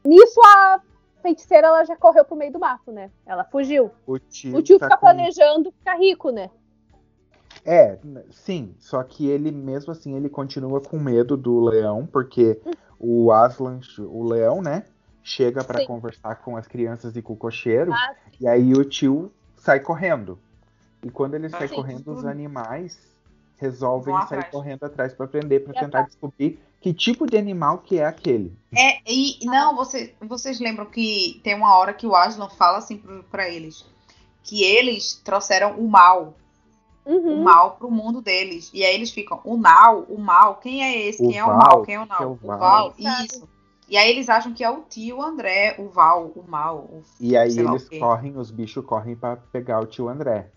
Nisso 0.04 0.40
a 0.46 0.82
feiticeira 1.22 1.68
ela 1.68 1.84
já 1.84 1.96
correu 1.96 2.26
pro 2.26 2.36
meio 2.36 2.52
do 2.52 2.60
mato, 2.60 2.92
né? 2.92 3.12
Ela 3.26 3.44
fugiu. 3.44 3.92
O 4.06 4.18
tio, 4.18 4.58
O 4.58 4.62
tio 4.62 4.80
tá 4.80 4.86
fica 4.88 4.98
com- 4.98 5.06
planejando 5.06 5.72
ficar 5.72 5.96
rico, 5.96 6.32
né? 6.32 6.50
É, 7.66 8.00
sim, 8.32 8.74
só 8.80 9.04
que 9.04 9.28
ele 9.28 9.52
mesmo 9.52 9.92
assim 9.92 10.16
ele 10.16 10.30
continua 10.30 10.80
com 10.80 10.98
medo 10.98 11.36
do 11.36 11.60
leão, 11.60 12.06
porque 12.06 12.62
o 12.98 13.30
Aslan, 13.32 13.82
o 14.00 14.24
leão, 14.24 14.62
né, 14.62 14.86
chega 15.22 15.64
pra 15.66 15.80
Sim. 15.82 15.86
conversar 15.88 16.36
com 16.38 16.56
as 16.56 16.66
crianças 16.66 17.18
e 17.18 17.22
com 17.22 17.34
o 17.34 17.38
cocheiro, 17.38 17.92
Ah, 17.92 18.16
e 18.40 18.48
aí 18.48 18.74
o 18.74 18.86
tio 18.86 19.32
sai 19.58 19.82
correndo. 19.82 20.40
E 21.04 21.10
quando 21.12 21.34
ele 21.34 21.50
sai 21.50 21.68
sim, 21.68 21.76
correndo, 21.76 22.08
os 22.12 22.20
tudo. 22.20 22.28
animais 22.30 22.98
resolvem 23.58 24.14
Vão 24.14 24.28
sair 24.28 24.40
atrás. 24.40 24.52
correndo 24.52 24.84
atrás 24.84 25.14
pra 25.14 25.28
prender, 25.28 25.64
pra 25.64 25.74
E 25.76 25.80
tentar 25.80 26.04
descobrir 26.04 26.60
que 26.80 26.94
tipo 26.94 27.26
de 27.26 27.38
animal 27.38 27.80
que 27.80 28.00
é 28.00 28.06
aquele. 28.06 28.56
É, 28.76 29.00
e 29.06 29.40
não, 29.46 29.76
você, 29.76 30.14
vocês 30.22 30.60
lembram 30.60 30.86
que 30.86 31.42
tem 31.44 31.56
uma 31.56 31.76
hora 31.76 31.94
que 31.94 32.06
o 32.06 32.16
Aslan 32.16 32.50
fala 32.50 32.78
assim 32.78 33.02
pra 33.30 33.50
eles 33.50 33.86
que 34.48 34.64
eles 34.64 35.22
trouxeram 35.26 35.78
o 35.78 35.90
mal, 35.90 36.34
o 37.06 37.12
uhum. 37.12 37.44
mal 37.44 37.72
pro 37.72 37.92
mundo 37.92 38.22
deles. 38.22 38.72
E 38.74 38.84
aí 38.84 38.96
eles 38.96 39.12
ficam, 39.12 39.42
o 39.44 39.58
mal, 39.58 40.06
o 40.10 40.18
mal, 40.18 40.56
quem 40.56 40.82
é 40.82 41.08
esse? 41.08 41.22
O 41.22 41.30
quem 41.30 41.38
é 41.38 41.44
o 41.44 41.48
Val, 41.48 41.58
mal? 41.58 41.84
Quem 41.84 41.96
é 41.96 42.00
o 42.00 42.08
que 42.08 42.14
é 42.14 42.16
mal? 42.16 42.30
o 42.30 42.32
o 42.32 42.48
Val. 42.48 42.60
Val, 42.60 42.94
isso. 42.98 43.48
E 43.90 43.98
aí 43.98 44.10
eles 44.10 44.30
acham 44.30 44.54
que 44.54 44.64
é 44.64 44.70
o 44.70 44.82
tio 44.82 45.22
André, 45.22 45.76
o 45.78 45.90
Val, 45.90 46.32
o 46.36 46.44
mal. 46.50 46.78
O, 46.78 47.04
E 47.20 47.36
aí 47.36 47.58
eles 47.60 47.88
o 47.88 48.00
correm, 48.00 48.38
os 48.38 48.50
bichos 48.50 48.86
correm 48.86 49.16
pra 49.16 49.36
pegar 49.36 49.82
o 49.82 49.86
tio 49.86 50.08
André. 50.08 50.50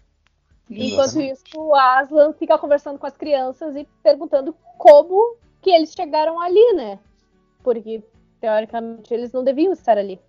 Enquanto 0.71 1.21
Exatamente. 1.21 1.33
isso, 1.33 1.61
o 1.61 1.75
Aslan 1.75 2.33
fica 2.35 2.57
conversando 2.59 2.99
com 2.99 3.07
as 3.07 3.17
crianças 3.17 3.75
e 3.75 3.87
perguntando 4.03 4.55
como 4.79 5.37
que 5.61 5.71
eles 5.71 5.93
chegaram 5.93 6.41
ali, 6.41 6.73
né? 6.75 6.99
Porque, 7.63 8.03
teoricamente, 8.41 9.13
eles 9.13 9.33
não 9.33 9.43
deviam 9.43 9.73
estar 9.73 9.99
ali. 9.99 10.21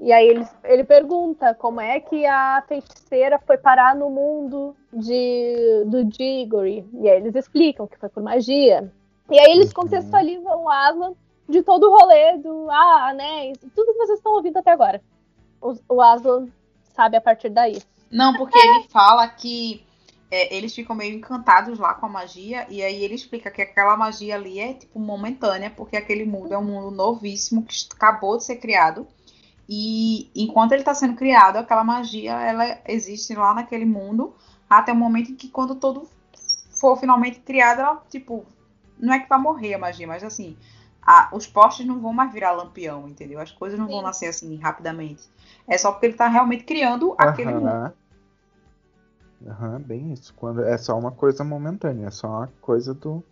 E 0.00 0.12
aí 0.12 0.26
ele, 0.28 0.44
ele 0.64 0.84
pergunta 0.84 1.54
como 1.54 1.80
é 1.80 2.00
que 2.00 2.26
a 2.26 2.62
feiticeira 2.66 3.38
foi 3.38 3.56
parar 3.56 3.94
no 3.94 4.10
mundo 4.10 4.74
de, 4.92 5.84
do 5.86 6.04
Digory. 6.04 6.84
E 6.94 7.08
aí 7.08 7.18
eles 7.18 7.34
explicam 7.36 7.86
que 7.86 7.96
foi 7.96 8.08
por 8.08 8.22
magia. 8.22 8.92
E 9.30 9.38
aí 9.38 9.52
eles 9.52 9.68
Uhum. 9.68 9.74
contextualizam 9.74 10.64
o 10.64 10.68
Aslan 10.68 11.14
de 11.48 11.62
todo 11.62 11.84
o 11.84 11.96
rolê 11.96 12.36
do 12.38 12.68
ah, 12.70 13.08
anéis, 13.10 13.58
tudo 13.74 13.92
que 13.92 13.98
vocês 13.98 14.18
estão 14.18 14.32
ouvindo 14.34 14.56
até 14.58 14.72
agora. 14.72 15.00
O, 15.62 15.74
o 15.88 16.02
Aslan 16.02 16.48
sabe 16.82 17.16
a 17.16 17.20
partir 17.20 17.48
daí. 17.48 17.80
Não, 18.14 18.32
porque 18.36 18.56
ele 18.56 18.84
fala 18.90 19.26
que 19.26 19.84
é, 20.30 20.54
eles 20.56 20.72
ficam 20.72 20.94
meio 20.94 21.16
encantados 21.16 21.80
lá 21.80 21.94
com 21.94 22.06
a 22.06 22.08
magia, 22.08 22.64
e 22.70 22.80
aí 22.80 23.02
ele 23.02 23.14
explica 23.14 23.50
que 23.50 23.60
aquela 23.60 23.96
magia 23.96 24.36
ali 24.36 24.60
é 24.60 24.72
tipo 24.74 25.00
momentânea, 25.00 25.68
porque 25.70 25.96
aquele 25.96 26.24
mundo 26.24 26.54
é 26.54 26.58
um 26.58 26.64
mundo 26.64 26.92
novíssimo 26.92 27.64
que 27.64 27.74
acabou 27.92 28.36
de 28.36 28.44
ser 28.44 28.56
criado. 28.56 29.06
E 29.68 30.30
enquanto 30.34 30.72
ele 30.72 30.82
está 30.82 30.94
sendo 30.94 31.16
criado, 31.16 31.56
aquela 31.56 31.82
magia 31.82 32.32
ela 32.34 32.78
existe 32.86 33.34
lá 33.34 33.52
naquele 33.52 33.84
mundo 33.84 34.34
até 34.70 34.92
o 34.92 34.96
momento 34.96 35.32
em 35.32 35.36
que 35.36 35.48
quando 35.48 35.74
todo 35.74 36.08
for 36.70 36.96
finalmente 36.96 37.40
criado, 37.40 37.80
ela, 37.80 38.02
tipo, 38.10 38.44
não 38.98 39.12
é 39.12 39.18
que 39.20 39.28
vai 39.28 39.38
morrer 39.40 39.74
a 39.74 39.78
magia, 39.78 40.06
mas 40.06 40.22
assim, 40.22 40.56
a- 41.02 41.30
os 41.32 41.46
postes 41.46 41.86
não 41.86 42.00
vão 42.00 42.12
mais 42.12 42.32
virar 42.32 42.52
lampião, 42.52 43.08
entendeu? 43.08 43.40
As 43.40 43.50
coisas 43.50 43.78
não 43.78 43.86
vão 43.88 43.98
Sim. 43.98 44.04
nascer 44.04 44.26
assim 44.28 44.56
rapidamente. 44.56 45.22
É 45.66 45.76
só 45.76 45.92
porque 45.92 46.06
ele 46.06 46.14
tá 46.14 46.28
realmente 46.28 46.64
criando 46.64 47.14
aquele 47.18 47.52
mundo. 47.52 47.92
Aham. 49.46 49.74
Aham, 49.74 49.80
bem 49.80 50.12
isso. 50.12 50.34
Quando 50.34 50.62
é 50.62 50.76
só 50.78 50.98
uma 50.98 51.12
coisa 51.12 51.44
momentânea, 51.44 52.06
é 52.06 52.10
só 52.10 52.28
uma 52.28 52.52
coisa 52.60 52.94
do. 52.94 53.22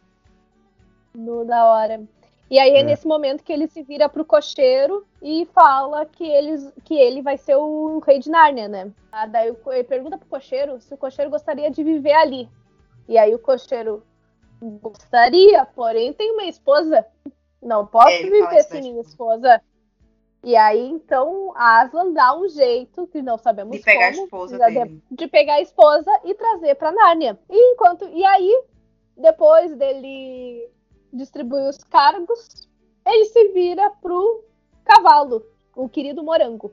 No 1.15 1.45
da 1.45 1.67
hora. 1.67 2.03
E 2.51 2.59
aí 2.59 2.73
é, 2.73 2.81
É. 2.81 2.83
nesse 2.83 3.07
momento 3.07 3.43
que 3.43 3.53
ele 3.53 3.67
se 3.67 3.83
vira 3.83 4.09
pro 4.09 4.25
cocheiro 4.25 5.07
e 5.23 5.47
fala 5.55 6.05
que, 6.05 6.25
eles, 6.25 6.71
que 6.85 6.95
ele 6.95 7.23
vai 7.23 7.39
ser 7.39 7.57
o 7.57 7.99
rei 8.01 8.19
de 8.19 8.31
Nárnia, 8.31 8.69
né? 8.69 8.93
Ah, 9.11 9.27
daí 9.27 9.55
ele 9.67 9.85
pergunta 9.85 10.19
pro 10.19 10.29
cocheiro 10.29 10.79
se 10.81 10.93
o 10.93 10.99
cocheiro 10.99 11.31
gostaria 11.31 11.71
de 11.71 11.83
viver 11.83 12.13
ali. 12.13 12.49
E 13.09 13.17
aí 13.17 13.35
o 13.35 13.39
cocheiro 13.39 14.03
gostaria, 14.83 15.65
porém 15.65 16.13
tem 16.13 16.33
uma 16.33 16.45
esposa. 16.45 17.07
Não 17.63 17.87
posso 17.87 18.09
É, 18.09 18.23
viver 18.23 18.63
sem 18.65 18.83
minha 18.83 19.01
esposa. 19.01 19.63
E 20.45 20.57
aí, 20.57 20.89
então, 20.89 21.53
Aslan 21.55 22.13
dá 22.13 22.37
um 22.37 22.49
jeito, 22.49 23.07
que 23.07 23.23
não 23.23 23.39
sabemos 23.39 23.77
De 23.77 23.83
pegar 23.83 24.09
a 24.09 24.13
como, 24.13 24.25
esposa 24.25 24.59
já 24.59 24.67
dele. 24.67 25.03
de 25.11 25.27
pegar 25.29 25.55
a 25.55 25.61
esposa 25.61 26.11
e 26.25 26.35
trazer 26.35 26.75
pra 26.75 26.91
Nárnia. 26.91 27.39
E 27.49 27.73
enquanto 27.73 28.09
e 28.09 28.25
aí, 28.25 28.63
depois 29.17 29.75
dele 29.77 30.69
distribuir 31.13 31.69
os 31.69 31.79
cargos, 31.85 32.69
ele 33.07 33.25
se 33.27 33.49
vira 33.49 33.89
pro 34.03 34.43
cavalo, 34.85 35.47
o 35.77 35.89
querido 35.89 36.25
Morango. 36.25 36.73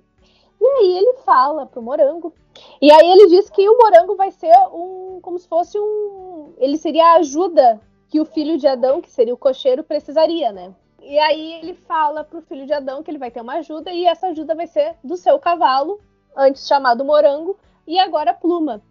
E 0.60 0.65
aí 0.65 0.97
ele 0.97 1.13
fala 1.23 1.65
pro 1.67 1.82
Morango. 1.82 2.34
E 2.82 2.91
aí 2.91 3.10
ele 3.10 3.27
diz 3.27 3.49
que 3.49 3.69
o 3.69 3.77
Morango 3.77 4.15
vai 4.15 4.32
ser 4.32 4.51
um 4.73 5.19
como 5.21 5.38
se 5.38 5.47
fosse 5.47 5.77
um, 5.79 6.53
ele 6.58 6.77
seria 6.77 7.05
a 7.05 7.15
ajuda 7.17 7.79
que 8.08 8.19
o 8.19 8.25
filho 8.25 8.58
de 8.58 8.65
Adão, 8.67 8.99
que 8.99 9.10
seria 9.12 9.34
o 9.34 9.38
cocheiro, 9.38 9.84
precisaria, 9.84 10.51
né? 10.51 10.73
E 11.02 11.18
aí 11.20 11.54
ele 11.54 11.74
fala 11.74 12.24
pro 12.24 12.42
filho 12.42 12.66
de 12.66 12.74
Adão 12.74 13.02
que 13.04 13.10
ele 13.12 13.18
vai 13.18 13.32
ter 13.32 13.42
uma 13.42 13.56
ajuda 13.56 13.92
e 13.92 14.06
essa 14.06 14.28
ajuda 14.28 14.54
vai 14.56 14.68
ser 14.68 14.96
do 15.04 15.16
seu 15.18 15.40
cavalo, 15.40 16.00
antes 16.36 16.68
chamado 16.68 17.04
Morango, 17.06 17.58
e 17.88 17.98
agora 18.00 18.34
Pluma. 18.34 18.82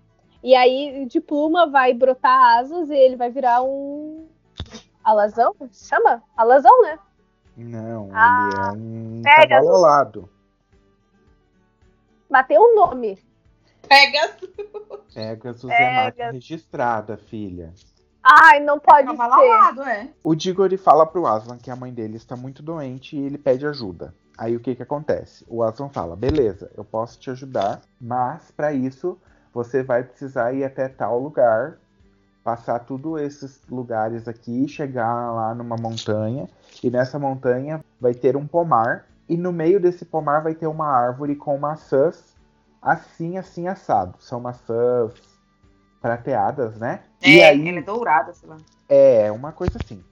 E 0.43 0.55
aí 0.55 1.07
de 1.07 1.21
Pluma 1.21 1.67
vai 1.67 1.93
brotar 1.93 2.59
asas 2.59 2.91
e 2.91 2.95
ele 2.95 3.17
vai 3.17 3.31
virar 3.31 3.63
um 3.63 4.27
alazão, 5.05 5.55
chama? 5.73 6.23
Alazão, 6.37 6.83
né? 6.83 6.99
Não, 7.57 8.09
Ah, 8.13 8.49
ele 8.51 8.57
é 8.57 8.73
um 8.73 9.23
Pegasus. 9.23 9.69
cavalo 9.69 9.85
alado. 9.85 10.31
Mas 12.29 12.47
tem 12.47 12.59
um 12.59 12.75
nome. 12.75 13.19
Pega 13.89 14.37
Pegasus 15.15 15.71
é 15.71 15.91
marca 15.95 16.13
Pegasus. 16.13 16.35
registrada, 16.35 17.17
filha. 17.17 17.73
Ai, 18.23 18.61
não 18.61 18.79
pode 18.79 19.11
ser. 19.11 19.21
alado, 19.23 19.83
é. 19.83 20.09
O 20.23 20.35
Diggory 20.35 20.77
fala 20.77 21.07
pro 21.07 21.27
Aslan 21.27 21.57
que 21.57 21.71
a 21.71 21.77
mãe 21.77 21.93
dele 21.93 22.17
está 22.17 22.37
muito 22.37 22.63
doente 22.63 23.17
e 23.17 23.25
ele 23.25 23.39
pede 23.39 23.67
ajuda. 23.67 24.15
Aí 24.37 24.55
o 24.55 24.61
que 24.61 24.75
que 24.75 24.83
acontece? 24.83 25.45
O 25.49 25.63
Aslan 25.63 25.89
fala: 25.89 26.15
"Beleza, 26.15 26.71
eu 26.77 26.85
posso 26.85 27.19
te 27.19 27.31
ajudar, 27.31 27.81
mas 28.01 28.51
para 28.51 28.73
isso 28.73 29.19
você 29.53 29.83
vai 29.83 30.03
precisar 30.05 30.53
ir 30.53 30.63
até 30.65 30.89
tal 30.89 31.19
lugar, 31.19 31.79
passar 32.45 32.81
todos 32.81 33.21
esses 33.21 33.61
lugares 33.69 34.29
aqui, 34.29 34.69
chegar 34.69 35.33
lá 35.33 35.55
numa 35.55 35.77
montanha 35.77 36.49
e 36.83 36.91
nessa 36.91 37.19
montanha 37.19 37.85
vai 38.01 38.15
ter 38.15 38.37
um 38.37 38.47
pomar 38.47 39.07
e 39.29 39.37
no 39.37 39.53
meio 39.53 39.81
desse 39.81 40.05
pomar 40.05 40.41
vai 40.43 40.55
ter 40.55 40.67
uma 40.67 40.87
árvore 40.87 41.35
com 41.35 41.59
maçãs 41.59 42.37
assim 42.81 43.39
assim 43.39 43.67
assado. 43.67 44.15
São 44.21 44.41
maçãs 44.41 45.13
prateadas, 46.01 46.77
né? 46.77 47.01
É, 47.23 47.31
e 47.31 47.43
aí 47.43 47.69
ela 47.69 47.79
é 47.79 47.83
dourada, 47.83 48.33
sei 48.33 48.49
lá. 48.49 48.57
é, 48.89 49.31
uma 49.31 49.53
coisa 49.53 49.79
assim. 49.83 50.03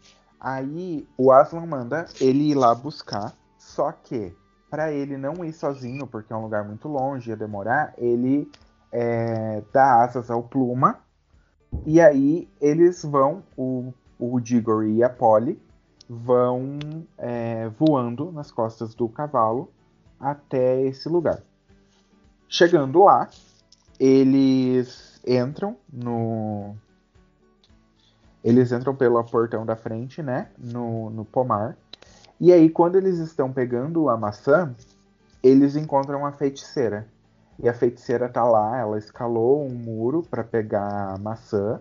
Aí 0.40 1.06
o 1.16 1.32
Aslan 1.32 1.66
manda 1.66 2.06
ele 2.20 2.50
ir 2.50 2.54
lá 2.54 2.74
buscar, 2.74 3.32
só 3.58 3.90
que 3.92 4.34
para 4.70 4.92
ele 4.92 5.16
não 5.16 5.44
ir 5.44 5.52
sozinho, 5.52 6.06
porque 6.06 6.32
é 6.32 6.36
um 6.36 6.42
lugar 6.42 6.64
muito 6.64 6.88
longe, 6.88 7.30
ia 7.30 7.36
demorar, 7.36 7.94
ele 7.96 8.50
é, 8.92 9.62
dá 9.72 10.02
asas 10.02 10.30
ao 10.30 10.42
Pluma. 10.42 11.00
E 11.84 12.00
aí 12.00 12.48
eles 12.60 13.02
vão, 13.02 13.42
o, 13.56 13.92
o 14.18 14.40
Digory 14.40 14.96
e 14.96 15.04
a 15.04 15.08
Polly, 15.08 15.60
vão 16.08 16.78
é, 17.18 17.68
voando 17.78 18.30
nas 18.30 18.50
costas 18.50 18.94
do 18.94 19.08
cavalo 19.08 19.70
até 20.18 20.82
esse 20.82 21.08
lugar. 21.08 21.42
Chegando 22.48 23.04
lá, 23.04 23.28
eles 23.98 25.20
entram 25.26 25.76
no. 25.92 26.76
Eles 28.46 28.70
entram 28.70 28.94
pelo 28.94 29.22
portão 29.24 29.66
da 29.66 29.74
frente, 29.74 30.22
né? 30.22 30.48
No, 30.56 31.10
no 31.10 31.24
pomar. 31.24 31.76
E 32.40 32.52
aí, 32.52 32.70
quando 32.70 32.94
eles 32.94 33.18
estão 33.18 33.52
pegando 33.52 34.08
a 34.08 34.16
maçã, 34.16 34.72
eles 35.42 35.74
encontram 35.74 36.24
a 36.24 36.30
feiticeira. 36.30 37.08
E 37.58 37.68
a 37.68 37.74
feiticeira 37.74 38.28
tá 38.28 38.44
lá, 38.44 38.78
ela 38.78 38.98
escalou 38.98 39.66
um 39.66 39.74
muro 39.74 40.22
para 40.22 40.44
pegar 40.44 41.14
a 41.14 41.18
maçã. 41.18 41.80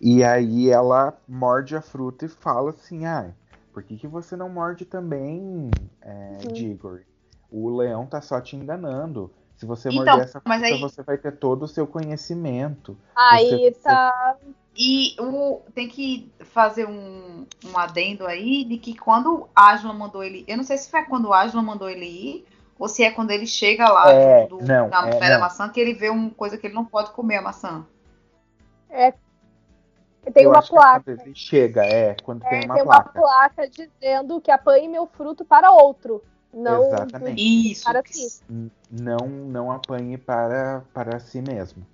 E 0.00 0.22
aí 0.22 0.70
ela 0.70 1.12
morde 1.26 1.74
a 1.74 1.80
fruta 1.80 2.26
e 2.26 2.28
fala 2.28 2.70
assim: 2.70 3.04
ah, 3.04 3.32
por 3.72 3.82
que, 3.82 3.96
que 3.96 4.06
você 4.06 4.36
não 4.36 4.48
morde 4.48 4.84
também, 4.84 5.68
é, 6.00 6.36
Diggory? 6.52 7.04
O 7.50 7.76
leão 7.76 8.06
tá 8.06 8.20
só 8.20 8.40
te 8.40 8.54
enganando. 8.54 9.32
Se 9.56 9.66
você 9.66 9.88
então, 9.88 10.04
morder 10.04 10.24
essa 10.24 10.40
fruta, 10.40 10.64
aí... 10.64 10.80
você 10.80 11.02
vai 11.02 11.18
ter 11.18 11.32
todo 11.32 11.64
o 11.64 11.68
seu 11.68 11.88
conhecimento. 11.88 12.96
Aí 13.16 13.48
você, 13.48 13.80
tá. 13.82 14.36
E 14.80 15.16
o, 15.18 15.60
tem 15.74 15.88
que 15.88 16.30
fazer 16.38 16.86
um, 16.86 17.44
um 17.66 17.76
adendo 17.76 18.24
aí 18.24 18.64
de 18.64 18.78
que 18.78 18.96
quando 18.96 19.48
Aslan 19.52 19.92
mandou 19.92 20.22
ele. 20.22 20.44
Eu 20.46 20.56
não 20.56 20.62
sei 20.62 20.78
se 20.78 20.88
foi 20.88 21.02
quando 21.02 21.32
Aslan 21.32 21.62
mandou 21.62 21.90
ele 21.90 22.06
ir, 22.06 22.46
ou 22.78 22.88
se 22.88 23.02
é 23.02 23.10
quando 23.10 23.32
ele 23.32 23.44
chega 23.44 23.88
lá 23.88 24.12
é, 24.12 24.46
do, 24.46 24.58
não, 24.58 24.88
na 24.88 25.08
é, 25.08 25.18
pé 25.18 25.30
da 25.30 25.40
maçã 25.40 25.68
que 25.68 25.80
ele 25.80 25.94
vê 25.94 26.08
uma 26.08 26.30
coisa 26.30 26.56
que 26.56 26.68
ele 26.68 26.74
não 26.74 26.84
pode 26.84 27.10
comer 27.10 27.38
a 27.38 27.42
maçã. 27.42 27.84
É. 28.88 29.12
Tem 30.32 30.44
Eu 30.44 30.50
uma 30.50 30.60
é 30.60 30.66
placa. 30.66 31.10
É 31.10 31.14
ele 31.24 31.34
chega, 31.34 31.84
é, 31.84 32.14
quando 32.22 32.44
é, 32.44 32.48
tem 32.48 32.64
uma 32.64 32.74
tem 32.76 32.84
placa. 32.84 33.10
Tem 33.10 33.20
uma 33.20 33.28
placa 33.28 33.68
dizendo 33.68 34.40
que 34.40 34.50
apanhe 34.52 34.86
meu 34.86 35.08
fruto 35.08 35.44
para 35.44 35.72
outro. 35.72 36.22
Não 36.54 36.86
Exatamente. 36.86 37.72
Isso. 37.72 37.82
Para 37.82 38.02
si. 38.06 38.40
Não, 38.90 39.26
não 39.26 39.72
apanhe 39.72 40.16
para, 40.16 40.84
para 40.94 41.18
si 41.18 41.42
mesmo. 41.42 41.84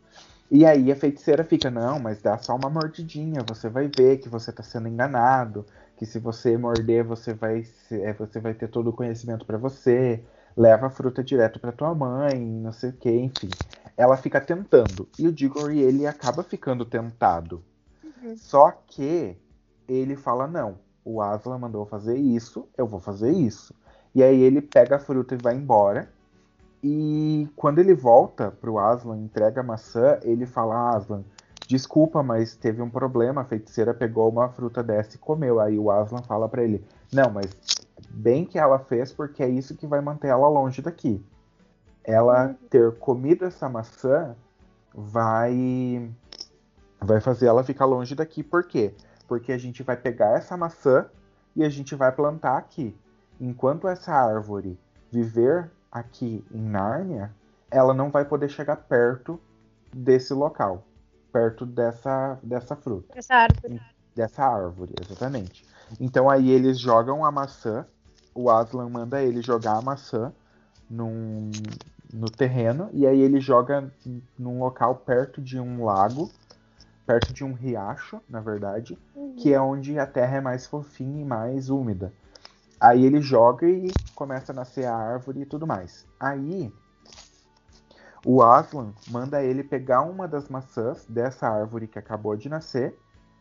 E 0.50 0.64
aí 0.64 0.92
a 0.92 0.96
feiticeira 0.96 1.42
fica, 1.42 1.70
não, 1.70 1.98
mas 1.98 2.20
dá 2.20 2.36
só 2.38 2.54
uma 2.54 2.70
mordidinha, 2.70 3.42
você 3.42 3.68
vai 3.68 3.88
ver 3.88 4.18
que 4.18 4.28
você 4.28 4.50
está 4.50 4.62
sendo 4.62 4.88
enganado, 4.88 5.66
que 5.96 6.06
se 6.06 6.18
você 6.18 6.56
morder, 6.56 7.04
você 7.04 7.32
vai, 7.34 7.64
é, 7.90 8.12
você 8.12 8.40
vai 8.40 8.54
ter 8.54 8.68
todo 8.68 8.90
o 8.90 8.92
conhecimento 8.92 9.44
para 9.46 9.58
você, 9.58 10.22
leva 10.56 10.86
a 10.86 10.90
fruta 10.90 11.24
direto 11.24 11.58
para 11.58 11.72
tua 11.72 11.94
mãe, 11.94 12.38
não 12.38 12.72
sei 12.72 12.90
o 12.90 12.92
que, 12.92 13.10
enfim. 13.10 13.48
Ela 13.96 14.16
fica 14.16 14.40
tentando. 14.40 15.08
E 15.18 15.26
o 15.26 15.32
Digory, 15.32 15.80
ele 15.80 16.06
acaba 16.06 16.42
ficando 16.42 16.84
tentado. 16.84 17.64
Uhum. 18.02 18.36
Só 18.36 18.70
que 18.70 19.36
ele 19.88 20.16
fala, 20.16 20.46
não, 20.46 20.78
o 21.04 21.20
Aslan 21.20 21.58
mandou 21.58 21.84
fazer 21.86 22.16
isso, 22.16 22.68
eu 22.76 22.86
vou 22.86 23.00
fazer 23.00 23.32
isso. 23.32 23.74
E 24.14 24.22
aí 24.22 24.40
ele 24.40 24.62
pega 24.62 24.96
a 24.96 25.00
fruta 25.00 25.34
e 25.34 25.38
vai 25.38 25.54
embora. 25.54 26.13
E 26.86 27.48
quando 27.56 27.78
ele 27.78 27.94
volta 27.94 28.50
pro 28.50 28.78
Aslan, 28.78 29.16
entrega 29.16 29.62
a 29.62 29.64
maçã, 29.64 30.18
ele 30.22 30.44
fala: 30.44 30.94
Aslan, 30.94 31.24
desculpa, 31.66 32.22
mas 32.22 32.54
teve 32.56 32.82
um 32.82 32.90
problema. 32.90 33.40
A 33.40 33.44
feiticeira 33.46 33.94
pegou 33.94 34.28
uma 34.28 34.50
fruta 34.50 34.82
dessa 34.82 35.16
e 35.16 35.18
comeu. 35.18 35.60
Aí 35.60 35.78
o 35.78 35.90
Aslan 35.90 36.22
fala 36.22 36.46
para 36.46 36.62
ele: 36.62 36.84
Não, 37.10 37.30
mas 37.30 37.56
bem 38.10 38.44
que 38.44 38.58
ela 38.58 38.78
fez, 38.78 39.10
porque 39.10 39.42
é 39.42 39.48
isso 39.48 39.74
que 39.74 39.86
vai 39.86 40.02
manter 40.02 40.28
ela 40.28 40.46
longe 40.46 40.82
daqui. 40.82 41.24
Ela 42.04 42.48
uhum. 42.48 42.54
ter 42.68 42.92
comido 42.98 43.46
essa 43.46 43.66
maçã 43.66 44.36
vai 44.94 46.12
vai 47.00 47.18
fazer 47.18 47.46
ela 47.46 47.64
ficar 47.64 47.86
longe 47.86 48.14
daqui. 48.14 48.42
Por 48.42 48.62
quê? 48.62 48.94
Porque 49.26 49.52
a 49.52 49.58
gente 49.58 49.82
vai 49.82 49.96
pegar 49.96 50.36
essa 50.36 50.54
maçã 50.54 51.06
e 51.56 51.64
a 51.64 51.70
gente 51.70 51.94
vai 51.94 52.12
plantar 52.12 52.58
aqui 52.58 52.94
enquanto 53.40 53.88
essa 53.88 54.12
árvore 54.12 54.78
viver 55.10 55.70
aqui 55.94 56.44
em 56.52 56.60
Nárnia, 56.60 57.32
ela 57.70 57.94
não 57.94 58.10
vai 58.10 58.24
poder 58.24 58.48
chegar 58.48 58.76
perto 58.76 59.40
desse 59.94 60.34
local, 60.34 60.84
perto 61.32 61.64
dessa, 61.64 62.36
dessa 62.42 62.74
fruta. 62.74 63.14
Dessa 63.14 63.34
árvore. 63.34 63.80
Dessa 64.14 64.44
árvore, 64.44 64.94
exatamente. 65.00 65.64
Então 66.00 66.28
aí 66.28 66.50
eles 66.50 66.80
jogam 66.80 67.24
a 67.24 67.30
maçã, 67.30 67.86
o 68.34 68.50
Aslan 68.50 68.88
manda 68.88 69.22
ele 69.22 69.40
jogar 69.40 69.76
a 69.76 69.82
maçã 69.82 70.32
num, 70.90 71.50
no 72.12 72.28
terreno, 72.28 72.90
e 72.92 73.06
aí 73.06 73.20
ele 73.20 73.40
joga 73.40 73.88
num 74.36 74.58
local 74.58 74.96
perto 74.96 75.40
de 75.40 75.60
um 75.60 75.84
lago, 75.84 76.30
perto 77.06 77.32
de 77.32 77.44
um 77.44 77.52
riacho, 77.52 78.20
na 78.28 78.40
verdade, 78.40 78.98
uhum. 79.14 79.36
que 79.36 79.54
é 79.54 79.60
onde 79.60 79.98
a 79.98 80.06
terra 80.06 80.38
é 80.38 80.40
mais 80.40 80.66
fofinha 80.66 81.20
e 81.20 81.24
mais 81.24 81.70
úmida. 81.70 82.12
Aí 82.80 83.04
ele 83.04 83.20
joga 83.20 83.68
e 83.68 83.90
começa 84.14 84.52
a 84.52 84.54
nascer 84.54 84.84
a 84.84 84.94
árvore 84.94 85.42
e 85.42 85.46
tudo 85.46 85.66
mais. 85.66 86.06
Aí 86.18 86.72
o 88.24 88.42
Aslan 88.42 88.92
manda 89.08 89.42
ele 89.42 89.62
pegar 89.62 90.02
uma 90.02 90.26
das 90.26 90.48
maçãs 90.48 91.04
dessa 91.06 91.48
árvore 91.48 91.86
que 91.86 91.98
acabou 91.98 92.36
de 92.36 92.48
nascer 92.48 92.98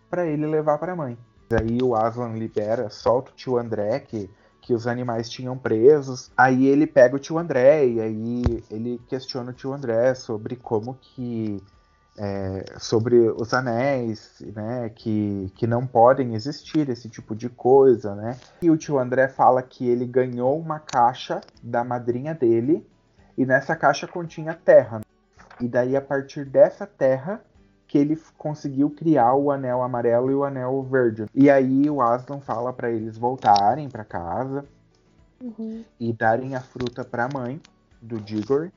para 0.10 0.26
ele 0.26 0.46
levar 0.46 0.78
para 0.78 0.94
a 0.94 0.96
mãe. 0.96 1.18
Aí 1.52 1.82
o 1.82 1.96
Aslan 1.96 2.34
libera, 2.34 2.90
solta 2.90 3.32
o 3.32 3.36
tio 3.36 3.58
André 3.58 4.00
que 4.00 4.30
que 4.64 4.74
os 4.74 4.88
animais 4.88 5.30
tinham 5.30 5.58
presos. 5.58 6.32
Aí 6.38 6.66
ele 6.66 6.88
pega 6.88 7.16
o 7.16 7.20
tio 7.20 7.38
André 7.38 7.86
e 7.86 8.02
aí 8.02 8.64
ele 8.72 9.00
questiona 9.08 9.52
o 9.52 9.54
tio 9.54 9.74
André 9.74 10.16
sobre 10.16 10.56
como 10.56 10.96
que 10.96 11.62
é, 12.18 12.66
sobre 12.80 13.16
os 13.16 13.54
anéis, 13.54 14.44
né, 14.56 14.92
que, 14.94 15.52
que 15.56 15.66
não 15.66 15.86
podem 15.86 16.36
existir 16.36 16.90
esse 16.90 17.10
tipo 17.10 17.36
de 17.36 17.50
coisa, 17.50 18.14
né? 18.16 18.38
E 18.62 18.70
o 18.70 18.78
tio 18.78 19.00
André 19.00 19.28
fala 19.28 19.64
que 19.64 19.88
ele 19.88 20.06
ganhou 20.06 20.60
uma 20.60 20.80
caixa 20.80 21.42
da 21.62 21.84
madrinha 21.84 22.34
dele 22.34 22.86
e 23.38 23.46
nessa 23.46 23.76
caixa 23.76 24.08
continha 24.08 24.54
terra. 24.54 25.02
E 25.60 25.68
daí 25.68 25.96
a 25.96 26.02
partir 26.02 26.46
dessa 26.46 26.86
terra 26.86 27.42
que 27.88 27.98
ele 27.98 28.20
conseguiu 28.38 28.90
criar 28.90 29.36
o 29.36 29.52
anel 29.52 29.84
amarelo 29.84 30.32
e 30.32 30.36
o 30.36 30.44
anel 30.44 30.82
verde. 30.84 31.26
E 31.34 31.50
aí 31.50 31.90
o 31.90 32.02
Aslan 32.02 32.40
fala 32.40 32.74
para 32.74 32.90
eles 32.90 33.18
voltarem 33.18 33.88
para 33.88 34.04
casa 34.04 34.66
uhum. 35.42 35.84
e 36.00 36.12
darem 36.12 36.56
a 36.56 36.62
fruta 36.62 37.04
para 37.04 37.26
a 37.26 37.30
mãe 37.32 37.62
do 38.02 38.20
Digor 38.20 38.72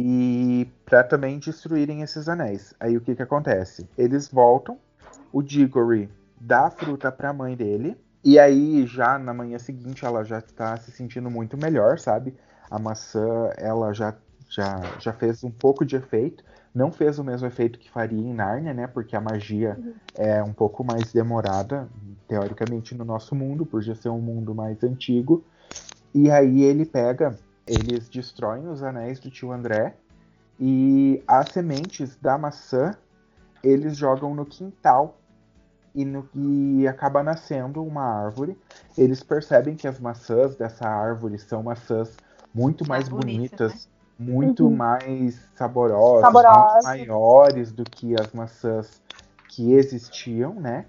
e 0.00 0.70
para 0.84 1.02
também 1.02 1.38
destruírem 1.38 2.02
esses 2.02 2.28
anéis. 2.28 2.72
Aí 2.78 2.96
o 2.96 3.00
que 3.00 3.16
que 3.16 3.22
acontece? 3.22 3.88
Eles 3.98 4.28
voltam, 4.28 4.78
o 5.32 5.42
Digory 5.42 6.08
dá 6.40 6.66
a 6.66 6.70
fruta 6.70 7.10
para 7.10 7.30
a 7.30 7.32
mãe 7.32 7.56
dele, 7.56 7.96
e 8.24 8.38
aí 8.38 8.86
já 8.86 9.18
na 9.18 9.34
manhã 9.34 9.58
seguinte 9.58 10.04
ela 10.04 10.22
já 10.22 10.38
está 10.38 10.76
se 10.76 10.92
sentindo 10.92 11.28
muito 11.30 11.56
melhor, 11.56 11.98
sabe? 11.98 12.34
A 12.70 12.78
maçã 12.78 13.50
ela 13.56 13.92
já 13.92 14.14
já 14.48 14.80
já 15.00 15.12
fez 15.12 15.42
um 15.42 15.50
pouco 15.50 15.84
de 15.84 15.96
efeito, 15.96 16.44
não 16.74 16.92
fez 16.92 17.18
o 17.18 17.24
mesmo 17.24 17.46
efeito 17.46 17.78
que 17.78 17.90
faria 17.90 18.18
em 18.18 18.32
Nárnia, 18.32 18.72
né? 18.72 18.86
Porque 18.86 19.16
a 19.16 19.20
magia 19.20 19.78
é 20.14 20.42
um 20.42 20.52
pouco 20.52 20.84
mais 20.84 21.12
demorada, 21.12 21.88
teoricamente, 22.28 22.94
no 22.94 23.04
nosso 23.04 23.34
mundo, 23.34 23.66
por 23.66 23.82
já 23.82 23.94
ser 23.94 24.10
um 24.10 24.20
mundo 24.20 24.54
mais 24.54 24.82
antigo. 24.84 25.44
E 26.14 26.30
aí 26.30 26.62
ele 26.62 26.86
pega 26.86 27.36
eles 27.68 28.08
destroem 28.08 28.66
os 28.68 28.82
anéis 28.82 29.20
do 29.20 29.30
tio 29.30 29.52
André 29.52 29.94
e 30.58 31.22
as 31.26 31.50
sementes 31.50 32.16
da 32.16 32.36
maçã 32.36 32.96
eles 33.62 33.96
jogam 33.96 34.34
no 34.34 34.46
quintal 34.46 35.18
e, 35.94 36.04
no, 36.04 36.28
e 36.34 36.86
acaba 36.86 37.22
nascendo 37.22 37.82
uma 37.82 38.02
árvore. 38.02 38.56
Eles 38.96 39.22
percebem 39.22 39.74
que 39.74 39.86
as 39.86 39.98
maçãs 39.98 40.56
dessa 40.56 40.88
árvore 40.88 41.38
são 41.38 41.62
maçãs 41.62 42.16
muito 42.54 42.88
mais, 42.88 43.08
mais 43.08 43.24
bonitas, 43.24 43.72
né? 43.72 43.80
muito 44.18 44.64
uhum. 44.64 44.76
mais 44.76 45.40
saborosas, 45.54 46.22
Saborosa. 46.22 46.74
muito 46.74 46.84
maiores 46.84 47.72
do 47.72 47.84
que 47.84 48.14
as 48.20 48.32
maçãs 48.32 49.00
que 49.48 49.72
existiam, 49.72 50.54
né? 50.54 50.86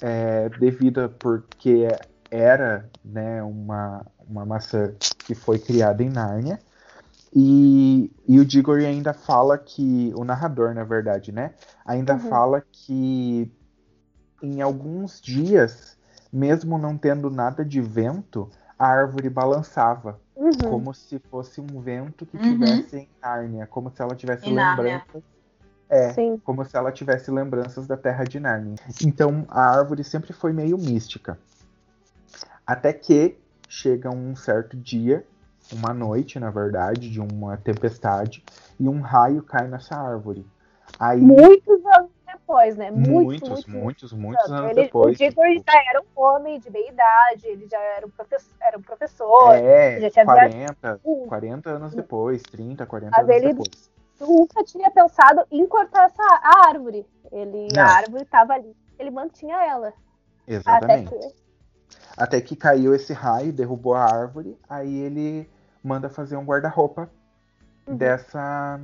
É, 0.00 0.48
devido 0.50 1.08
porque 1.18 1.88
era 2.30 2.88
né, 3.04 3.42
uma, 3.42 4.04
uma 4.28 4.44
maçã 4.44 4.92
que 5.26 5.34
foi 5.34 5.58
criada 5.58 6.02
em 6.02 6.08
Nárnia. 6.08 6.58
E, 7.34 8.10
e 8.26 8.38
o 8.40 8.44
Digory 8.44 8.86
ainda 8.86 9.12
fala 9.12 9.58
que. 9.58 10.12
O 10.16 10.24
narrador, 10.24 10.72
na 10.72 10.84
verdade, 10.84 11.32
né? 11.32 11.52
Ainda 11.84 12.14
uhum. 12.14 12.20
fala 12.20 12.64
que 12.72 13.50
em 14.42 14.62
alguns 14.62 15.20
dias, 15.20 15.98
mesmo 16.32 16.78
não 16.78 16.96
tendo 16.96 17.28
nada 17.28 17.64
de 17.64 17.80
vento, 17.80 18.48
a 18.78 18.86
árvore 18.86 19.28
balançava. 19.28 20.20
Uhum. 20.36 20.70
Como 20.70 20.94
se 20.94 21.18
fosse 21.18 21.60
um 21.60 21.80
vento 21.80 22.24
que 22.24 22.38
tivesse 22.38 22.96
uhum. 22.96 23.02
em 23.02 23.08
Nárnia. 23.20 23.66
Como 23.66 23.90
se 23.90 24.00
ela 24.00 24.14
tivesse 24.14 24.48
em 24.48 24.54
lembranças. 24.54 25.22
É, 25.88 26.12
Sim. 26.12 26.40
como 26.42 26.64
se 26.64 26.76
ela 26.76 26.90
tivesse 26.90 27.30
lembranças 27.30 27.86
da 27.86 27.96
terra 27.96 28.24
de 28.24 28.40
Nárnia. 28.40 28.76
Então 29.04 29.44
a 29.48 29.78
árvore 29.78 30.02
sempre 30.04 30.32
foi 30.32 30.52
meio 30.52 30.76
mística. 30.76 31.38
Até 32.66 32.92
que 32.92 33.38
chega 33.68 34.10
um 34.10 34.34
certo 34.36 34.76
dia, 34.76 35.24
uma 35.72 35.92
noite, 35.92 36.38
na 36.38 36.50
verdade, 36.50 37.10
de 37.10 37.20
uma 37.20 37.56
tempestade, 37.56 38.44
e 38.78 38.88
um 38.88 39.00
raio 39.00 39.42
cai 39.42 39.66
nessa 39.66 39.96
árvore. 39.96 40.46
Aí, 41.00 41.20
Muitos 41.20 41.84
anos 41.96 42.10
depois, 42.24 42.76
né? 42.76 42.90
muitos, 42.92 43.48
Muitos, 43.48 43.66
muitos, 43.66 44.12
muitos, 44.12 44.50
anos 44.52 44.70
Ele- 44.70 44.84
depois. 44.84 45.14
O 45.16 45.18
Diggory 45.18 45.56
tipo, 45.58 45.70
já 45.72 45.78
era 45.90 46.00
um 46.00 46.22
homem 46.22 46.60
de 46.60 46.70
meia 46.70 46.88
idade, 46.88 47.46
ele 47.46 47.66
já 47.68 47.78
era 47.80 48.06
um, 48.06 48.10
professor, 48.10 48.54
era 48.60 48.78
um 48.78 48.82
professor. 48.82 49.54
é, 49.54 50.00
já 50.00 50.10
tinha 50.10 50.24
40, 50.24 51.00
Uh, 51.02 51.26
40 51.26 51.70
anos 51.70 51.94
depois, 51.94 52.42
30, 52.42 52.86
40 52.86 53.10
Mas 53.16 53.28
anos 53.28 53.36
ele- 53.42 53.48
depois. 53.54 53.90
nunca 54.20 54.62
tinha 54.64 54.90
pensado 54.90 55.44
em 55.50 55.66
cortar 55.66 56.04
essa 56.06 56.22
a 56.22 56.68
árvore. 56.68 57.04
Ele, 57.32 57.66
Não. 57.74 57.82
a 57.82 57.86
árvore 57.96 58.22
estava 58.22 58.52
ali, 58.54 58.76
ele 58.98 59.10
mantinha 59.10 59.56
ela. 59.64 59.88
Até 59.88 60.54
Exatamente. 60.54 61.10
que 61.10 61.45
Até 62.16 62.40
que 62.40 62.56
caiu 62.56 62.94
esse 62.94 63.12
raio, 63.12 63.52
derrubou 63.52 63.94
a 63.94 64.04
árvore, 64.04 64.56
aí 64.68 64.94
ele 64.94 65.48
manda 65.82 66.08
fazer 66.08 66.36
um 66.36 66.44
guarda-roupa 66.44 67.10
Uhum. 67.86 67.96
dessa 67.96 68.80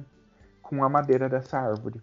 com 0.62 0.84
a 0.84 0.88
madeira 0.88 1.28
dessa 1.28 1.58
árvore. 1.58 2.00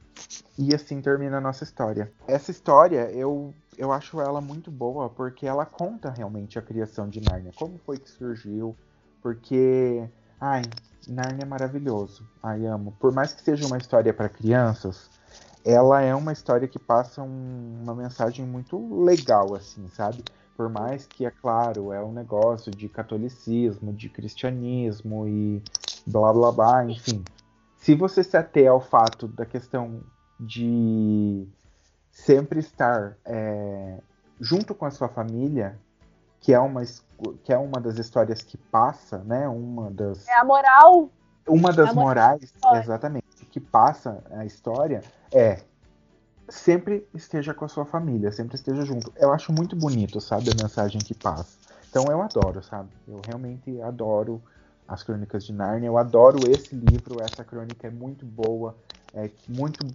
E 0.57 0.75
assim 0.75 1.01
termina 1.01 1.37
a 1.37 1.41
nossa 1.41 1.63
história. 1.63 2.11
Essa 2.27 2.51
história 2.51 3.09
eu 3.11 3.53
eu 3.77 3.93
acho 3.93 4.19
ela 4.19 4.41
muito 4.41 4.69
boa 4.69 5.09
porque 5.09 5.47
ela 5.47 5.65
conta 5.65 6.09
realmente 6.09 6.59
a 6.59 6.61
criação 6.61 7.07
de 7.07 7.21
Nárnia, 7.21 7.53
como 7.55 7.79
foi 7.85 7.97
que 7.97 8.09
surgiu, 8.09 8.75
porque 9.21 10.03
ai, 10.39 10.63
Nárnia 11.07 11.43
é 11.43 11.45
maravilhoso. 11.45 12.27
Ai, 12.43 12.65
amo. 12.65 12.93
Por 12.99 13.13
mais 13.13 13.33
que 13.33 13.41
seja 13.41 13.65
uma 13.65 13.77
história 13.77 14.13
para 14.13 14.27
crianças, 14.27 15.09
ela 15.63 16.01
é 16.01 16.13
uma 16.13 16.33
história 16.33 16.67
que 16.67 16.77
passa 16.77 17.21
um- 17.21 17.79
uma 17.81 17.95
mensagem 17.95 18.45
muito 18.45 19.01
legal 19.03 19.55
assim, 19.55 19.87
sabe? 19.89 20.23
Por 20.59 20.67
mais 20.67 21.05
que, 21.05 21.25
é 21.25 21.31
claro, 21.31 21.93
é 21.93 22.03
um 22.03 22.11
negócio 22.11 22.69
de 22.69 22.89
catolicismo, 22.89 23.93
de 23.93 24.09
cristianismo 24.09 25.25
e 25.25 25.63
blá 26.05 26.33
blá 26.33 26.51
blá, 26.51 26.85
enfim. 26.85 27.23
Se 27.77 27.95
você 27.95 28.25
se 28.25 28.35
ater 28.35 28.69
ao 28.69 28.81
fato 28.81 29.25
da 29.25 29.45
questão 29.45 30.01
de 30.37 31.47
sempre 32.11 32.59
estar 32.59 33.15
é, 33.23 33.99
junto 34.37 34.75
com 34.75 34.85
a 34.85 34.91
sua 34.91 35.07
família, 35.07 35.79
que 36.41 36.53
é 36.53 36.59
uma, 36.59 36.81
que 37.41 37.53
é 37.53 37.57
uma 37.57 37.79
das 37.79 37.97
histórias 37.97 38.41
que 38.41 38.57
passa, 38.57 39.19
né? 39.19 39.47
Uma 39.47 39.89
das, 39.89 40.27
é 40.27 40.35
a 40.39 40.43
moral. 40.43 41.09
uma 41.47 41.71
das 41.71 41.91
A 41.91 41.93
moral 41.93 42.05
morais, 42.05 42.53
da 42.61 42.81
exatamente, 42.81 43.45
que 43.49 43.61
passa 43.61 44.21
a 44.29 44.43
história 44.43 45.05
é 45.31 45.61
sempre 46.49 47.07
esteja 47.13 47.53
com 47.53 47.65
a 47.65 47.67
sua 47.67 47.85
família, 47.85 48.31
sempre 48.31 48.55
esteja 48.55 48.83
junto. 48.83 49.11
Eu 49.17 49.31
acho 49.31 49.51
muito 49.51 49.75
bonito, 49.75 50.19
sabe, 50.19 50.49
a 50.51 50.61
mensagem 50.61 50.99
que 50.99 51.13
passa. 51.13 51.57
Então 51.89 52.05
eu 52.09 52.21
adoro, 52.21 52.61
sabe? 52.63 52.89
Eu 53.07 53.21
realmente 53.25 53.81
adoro 53.81 54.41
as 54.87 55.03
Crônicas 55.03 55.43
de 55.45 55.53
Nárnia. 55.53 55.87
Eu 55.87 55.97
adoro 55.97 56.39
esse 56.49 56.75
livro, 56.75 57.21
essa 57.21 57.43
crônica 57.43 57.87
é 57.87 57.89
muito 57.91 58.25
boa, 58.25 58.75
é 59.13 59.29
muito 59.47 59.85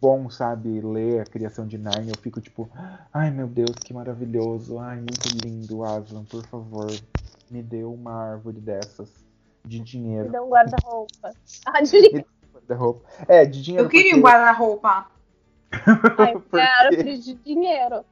bom, 0.00 0.30
sabe, 0.30 0.80
ler 0.80 1.20
a 1.20 1.24
criação 1.24 1.66
de 1.66 1.76
Nárnia. 1.78 2.12
Eu 2.12 2.18
fico 2.18 2.40
tipo, 2.40 2.68
ai 3.12 3.30
meu 3.30 3.46
Deus, 3.46 3.74
que 3.84 3.92
maravilhoso, 3.92 4.78
ai 4.78 4.96
muito 4.96 5.28
lindo, 5.44 5.84
Aslan, 5.84 6.24
por 6.24 6.44
favor, 6.46 6.90
me 7.50 7.62
dê 7.62 7.82
uma 7.84 8.12
árvore 8.12 8.60
dessas 8.60 9.08
de 9.64 9.78
Me 9.78 9.84
dinheiro. 9.84 10.30
dá 10.30 10.42
um 10.42 10.48
guarda-roupa. 10.48 11.32
Ah, 11.66 11.80
de... 11.80 12.24
Da 12.68 12.76
roupa. 12.76 13.04
É, 13.26 13.44
de 13.44 13.60
dinheiro. 13.62 13.86
Eu 13.86 13.90
queria 13.90 14.12
um 14.16 14.20
porque- 14.20 14.34
guarda-roupa. 14.36 15.06
Ai, 16.18 16.32
Por 16.32 16.60
quero 16.60 16.90
quê? 16.90 17.16
de 17.16 17.34
dinheiro. 17.34 18.04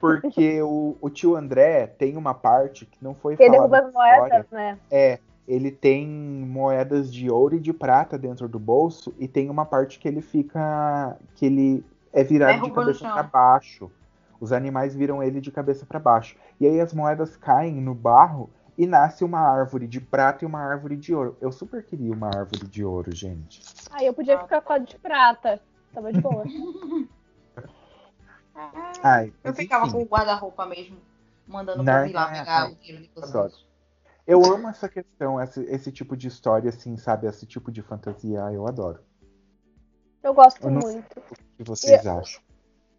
Porque 0.00 0.62
o, 0.62 0.96
o 1.00 1.10
tio 1.10 1.36
André 1.36 1.86
tem 1.86 2.16
uma 2.16 2.34
parte 2.34 2.86
que 2.86 3.02
não 3.02 3.14
foi 3.14 3.36
Porque 3.36 3.50
falada 3.50 3.68
derruba 3.68 3.80
na 3.80 3.86
as 3.88 4.20
moedas, 4.20 4.50
né? 4.50 4.78
É, 4.90 5.18
ele 5.46 5.70
tem 5.70 6.06
moedas 6.06 7.12
de 7.12 7.30
ouro 7.30 7.56
e 7.56 7.60
de 7.60 7.72
prata 7.72 8.16
dentro 8.16 8.48
do 8.48 8.58
bolso 8.58 9.14
e 9.18 9.26
tem 9.26 9.50
uma 9.50 9.64
parte 9.64 9.98
que 9.98 10.06
ele 10.06 10.22
fica 10.22 11.16
que 11.34 11.46
ele 11.46 11.84
é 12.12 12.22
virado 12.22 12.54
de 12.54 12.60
Derruba 12.60 12.82
cabeça 12.82 13.08
para 13.08 13.22
baixo. 13.22 13.90
Os 14.40 14.52
animais 14.52 14.94
viram 14.94 15.22
ele 15.22 15.40
de 15.40 15.50
cabeça 15.50 15.86
para 15.86 15.98
baixo. 15.98 16.36
E 16.60 16.66
aí 16.66 16.80
as 16.80 16.92
moedas 16.92 17.36
caem 17.36 17.80
no 17.80 17.94
barro 17.94 18.50
e 18.76 18.86
nasce 18.86 19.24
uma 19.24 19.40
árvore 19.40 19.86
de 19.86 20.00
prata 20.00 20.44
e 20.44 20.46
uma 20.46 20.60
árvore 20.60 20.96
de 20.96 21.14
ouro. 21.14 21.36
Eu 21.40 21.52
super 21.52 21.82
queria 21.82 22.12
uma 22.12 22.28
árvore 22.28 22.66
de 22.66 22.84
ouro, 22.84 23.14
gente. 23.14 23.62
Aí 23.90 24.06
eu 24.06 24.14
podia 24.14 24.38
ficar 24.38 24.60
com 24.60 24.72
a 24.72 24.78
de 24.78 24.98
prata. 24.98 25.60
Tava 25.92 26.12
de 26.12 26.20
boa. 26.20 26.44
Ai, 29.02 29.32
Eu 29.42 29.54
ficava 29.54 29.86
enfim. 29.86 29.96
com 29.96 30.02
o 30.02 30.06
guarda-roupa 30.06 30.66
mesmo, 30.66 30.96
mandando 31.46 31.82
pra 31.84 32.06
ir 32.06 32.12
lá 32.12 32.30
é, 32.34 32.38
pegar 32.38 32.68
é, 32.68 32.72
o 32.72 32.74
dinheiro 32.76 33.02
de 33.02 33.10
vocês. 33.14 33.66
Eu 34.26 34.44
amo 34.44 34.68
essa 34.68 34.88
questão, 34.88 35.40
esse, 35.40 35.60
esse 35.64 35.90
tipo 35.90 36.16
de 36.16 36.28
história, 36.28 36.68
assim, 36.68 36.96
sabe? 36.96 37.26
Esse 37.26 37.44
tipo 37.46 37.72
de 37.72 37.82
fantasia, 37.82 38.44
ah, 38.44 38.52
eu 38.52 38.66
adoro. 38.68 39.00
Eu 40.22 40.32
gosto 40.32 40.62
Eu 40.64 40.70
não- 40.70 40.80
muito. 40.80 41.18
O 41.18 41.56
que 41.56 41.64
vocês 41.64 42.06
acham? 42.06 42.40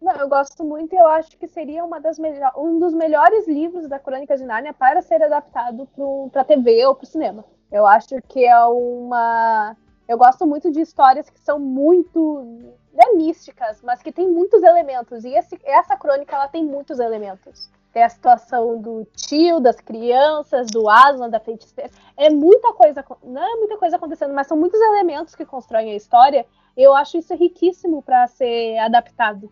Não, 0.02 0.12
eu 0.16 0.28
gosto 0.28 0.62
muito 0.62 0.92
e 0.94 0.98
eu 0.98 1.06
acho 1.06 1.34
que 1.38 1.48
seria 1.48 1.82
uma 1.82 1.98
das 1.98 2.18
melhor, 2.18 2.52
um 2.58 2.78
dos 2.78 2.92
melhores 2.92 3.48
livros 3.48 3.88
da 3.88 3.98
Crônica 3.98 4.36
de 4.36 4.44
Nárnia 4.44 4.74
para 4.74 5.00
ser 5.00 5.22
adaptado 5.22 5.88
para 6.30 6.44
TV 6.44 6.84
ou 6.84 6.94
para 6.94 7.04
o 7.04 7.06
cinema. 7.06 7.42
Eu 7.72 7.86
acho 7.86 8.20
que 8.28 8.44
é 8.44 8.58
uma. 8.66 9.74
Eu 10.06 10.18
gosto 10.18 10.46
muito 10.46 10.70
de 10.70 10.80
histórias 10.82 11.30
que 11.30 11.40
são 11.40 11.58
muito. 11.58 12.74
É 12.96 13.12
místicas, 13.14 13.82
mas 13.82 14.02
que 14.02 14.12
tem 14.12 14.28
muitos 14.28 14.62
elementos. 14.62 15.24
E 15.24 15.34
esse- 15.34 15.58
essa 15.64 15.96
crônica 15.96 16.34
ela 16.34 16.48
tem 16.48 16.64
muitos 16.64 16.98
elementos. 17.00 17.68
Tem 17.92 18.02
a 18.02 18.08
situação 18.08 18.80
do 18.80 19.06
tio, 19.16 19.60
das 19.60 19.80
crianças, 19.80 20.66
do 20.68 20.88
Aslan, 20.88 21.30
da 21.30 21.38
feiticeira. 21.40 21.90
É 22.16 22.28
muita 22.30 22.72
coisa. 22.72 23.04
Não 23.22 23.42
é 23.42 23.56
muita 23.56 23.78
coisa 23.78 23.96
acontecendo, 23.96 24.34
mas 24.34 24.46
são 24.46 24.56
muitos 24.56 24.80
elementos 24.80 25.34
que 25.34 25.44
constroem 25.44 25.92
a 25.92 25.96
história. 25.96 26.46
Eu 26.76 26.94
acho 26.94 27.18
isso 27.18 27.34
riquíssimo 27.34 28.02
para 28.02 28.26
ser 28.26 28.78
adaptado 28.78 29.50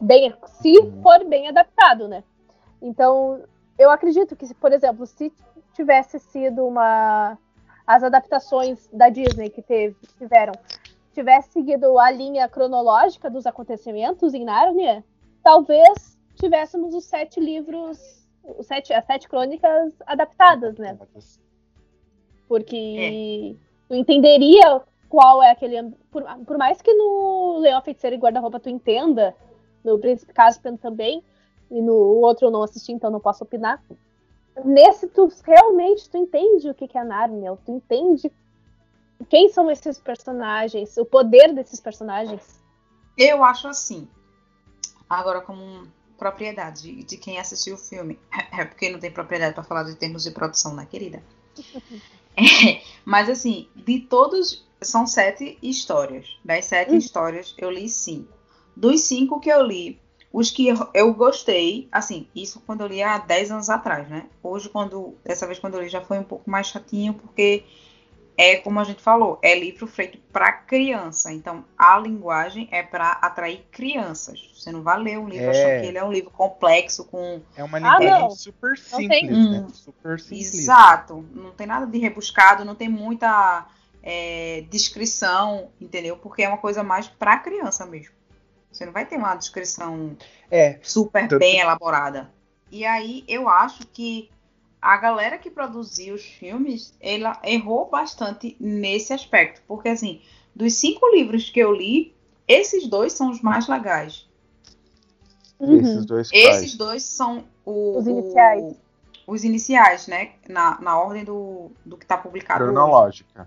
bem, 0.00 0.34
se 0.46 0.74
for 1.02 1.24
bem 1.24 1.48
adaptado, 1.48 2.08
né? 2.08 2.24
Então, 2.80 3.42
eu 3.78 3.90
acredito 3.90 4.34
que, 4.34 4.52
por 4.54 4.72
exemplo, 4.72 5.06
se 5.06 5.32
tivesse 5.74 6.18
sido 6.18 6.66
uma 6.66 7.38
as 7.84 8.02
adaptações 8.04 8.88
da 8.92 9.08
Disney 9.08 9.50
que 9.50 9.60
teve, 9.60 9.96
tiveram, 10.16 10.52
tivesse 11.12 11.52
seguido 11.52 11.98
a 11.98 12.10
linha 12.10 12.48
cronológica 12.48 13.30
dos 13.30 13.46
acontecimentos 13.46 14.34
em 14.34 14.44
Nárnia, 14.44 15.04
talvez 15.42 16.18
tivéssemos 16.34 16.94
os 16.94 17.04
sete 17.04 17.38
livros, 17.38 17.98
os 18.58 18.66
sete, 18.66 18.92
as 18.92 19.04
sete 19.04 19.28
crônicas 19.28 19.92
adaptadas, 20.06 20.76
né? 20.78 20.98
Porque 22.48 23.56
tu 23.88 23.94
entenderia 23.94 24.82
qual 25.08 25.42
é 25.42 25.50
aquele. 25.50 25.90
Por, 26.10 26.24
por 26.46 26.58
mais 26.58 26.80
que 26.80 26.92
no 26.92 27.58
Leão 27.58 27.82
Feiticeiro 27.82 28.16
e 28.16 28.18
Guarda-Roupa 28.18 28.60
tu 28.60 28.68
entenda, 28.68 29.34
no 29.84 29.98
Príncipe 29.98 30.32
Caspian 30.32 30.76
também, 30.76 31.22
e 31.70 31.80
no 31.80 31.94
outro 31.94 32.46
eu 32.46 32.50
não 32.50 32.62
assisti, 32.62 32.92
então 32.92 33.10
não 33.10 33.20
posso 33.20 33.44
opinar. 33.44 33.82
Nesse, 34.64 35.08
tu 35.08 35.28
realmente 35.44 36.10
tu 36.10 36.16
entende 36.18 36.68
o 36.68 36.74
que 36.74 36.86
que 36.86 36.98
é 36.98 37.04
Narnia, 37.04 37.56
tu 37.64 37.72
entende 37.72 38.30
quem 39.28 39.48
são 39.48 39.70
esses 39.70 39.98
personagens, 39.98 40.96
o 40.96 41.04
poder 41.04 41.52
desses 41.54 41.80
personagens. 41.80 42.60
Eu 43.16 43.44
acho 43.44 43.68
assim. 43.68 44.08
Agora, 45.08 45.40
como 45.40 45.86
propriedade 46.16 46.82
de, 46.82 47.04
de 47.04 47.16
quem 47.16 47.38
assistiu 47.38 47.74
o 47.74 47.78
filme, 47.78 48.18
é 48.52 48.64
porque 48.64 48.88
não 48.90 48.98
tem 48.98 49.10
propriedade 49.10 49.54
para 49.54 49.64
falar 49.64 49.82
de 49.84 49.94
termos 49.96 50.22
de 50.22 50.30
produção, 50.30 50.74
né, 50.74 50.86
querida? 50.90 51.22
É, 52.34 52.80
mas 53.04 53.28
assim, 53.28 53.68
de 53.76 54.00
todos, 54.00 54.66
são 54.80 55.06
sete 55.06 55.58
histórias. 55.62 56.26
Das 56.42 56.64
sete 56.64 56.94
Hum. 56.94 56.96
histórias, 56.96 57.54
eu 57.58 57.70
li 57.70 57.86
cinco. 57.90 58.32
Dos 58.74 59.02
cinco 59.02 59.38
que 59.38 59.50
eu 59.50 59.62
li, 59.62 60.00
os 60.32 60.50
que 60.50 60.66
eu- 60.68 60.88
eu 60.94 61.12
gostei, 61.12 61.88
assim, 61.92 62.26
isso 62.34 62.60
quando 62.64 62.80
eu 62.80 62.86
li 62.86 63.02
há 63.02 63.18
10 63.18 63.50
anos 63.50 63.68
atrás, 63.68 64.08
né? 64.08 64.30
Hoje, 64.42 64.70
quando 64.70 65.14
dessa 65.22 65.46
vez 65.46 65.58
quando 65.58 65.74
eu 65.74 65.82
li, 65.82 65.90
já 65.90 66.00
foi 66.00 66.18
um 66.18 66.24
pouco 66.24 66.48
mais 66.50 66.68
chatinho, 66.68 67.12
porque 67.12 67.64
é 68.36 68.56
como 68.56 68.80
a 68.80 68.84
gente 68.84 69.02
falou, 69.02 69.38
é 69.42 69.54
livro 69.58 69.86
feito 69.86 70.18
para 70.32 70.50
criança. 70.52 71.32
Então, 71.32 71.64
a 71.76 71.98
linguagem 71.98 72.66
é 72.70 72.82
para 72.82 73.12
atrair 73.12 73.66
crianças. 73.70 74.50
Você 74.54 74.72
não 74.72 74.82
vai 74.82 74.98
ler 74.98 75.18
um 75.18 75.28
livro 75.28 75.46
É. 75.46 75.50
achando 75.50 75.80
que 75.82 75.86
ele 75.88 75.98
é 75.98 76.04
um 76.04 76.10
livro 76.12 76.30
complexo 76.30 77.04
com 77.04 77.40
É 77.56 77.62
uma 77.62 77.76
Ah, 77.78 77.98
linguagem 77.98 78.10
não. 78.10 78.30
super 78.30 78.70
Não 78.70 78.76
simples, 78.76 79.08
tem. 79.08 79.26
né? 79.30 79.58
Hum. 79.60 79.68
Super 79.74 80.18
simples. 80.18 80.54
Exato. 80.54 81.24
Não 81.34 81.50
tem 81.52 81.66
nada 81.66 81.86
de 81.86 81.98
rebuscado, 81.98 82.64
não 82.64 82.74
tem 82.74 82.88
muita 82.88 83.66
é, 84.02 84.64
descrição, 84.68 85.68
entendeu? 85.80 86.16
Porque 86.16 86.42
é 86.42 86.48
uma 86.48 86.58
coisa 86.58 86.82
mais 86.82 87.06
para 87.06 87.38
criança 87.38 87.86
mesmo. 87.86 88.12
Você 88.72 88.84
não 88.84 88.92
vai 88.92 89.04
ter 89.06 89.16
uma 89.16 89.34
descrição 89.36 90.16
É, 90.50 90.78
super 90.82 91.28
Tanto- 91.28 91.38
bem 91.38 91.60
elaborada. 91.60 92.28
E 92.70 92.84
aí 92.84 93.22
eu 93.28 93.48
acho 93.48 93.86
que 93.86 94.28
a 94.82 94.96
galera 94.96 95.38
que 95.38 95.48
produziu 95.48 96.14
os 96.16 96.22
filmes, 96.24 96.92
ela 97.00 97.40
errou 97.44 97.88
bastante 97.88 98.56
nesse 98.58 99.12
aspecto. 99.12 99.62
Porque 99.68 99.88
assim, 99.88 100.20
dos 100.54 100.74
cinco 100.74 101.08
livros 101.14 101.48
que 101.48 101.60
eu 101.60 101.72
li, 101.72 102.12
esses 102.48 102.88
dois 102.88 103.12
são 103.12 103.30
os 103.30 103.40
mais 103.40 103.68
legais. 103.68 104.28
Uhum. 105.60 105.76
esses 105.80 106.04
dois 106.04 106.28
Esses 106.32 106.74
dois 106.76 107.02
são 107.04 107.44
o- 107.64 107.98
Os 107.98 108.06
o- 108.06 108.10
iniciais. 108.10 108.74
os 109.26 109.44
iniciais, 109.44 110.06
né? 110.08 110.32
Na, 110.48 110.80
na 110.80 110.98
ordem 110.98 111.24
do, 111.24 111.70
do 111.86 111.96
que 111.96 112.04
está 112.04 112.18
publicado. 112.18 112.64
Cronológica. 112.64 113.42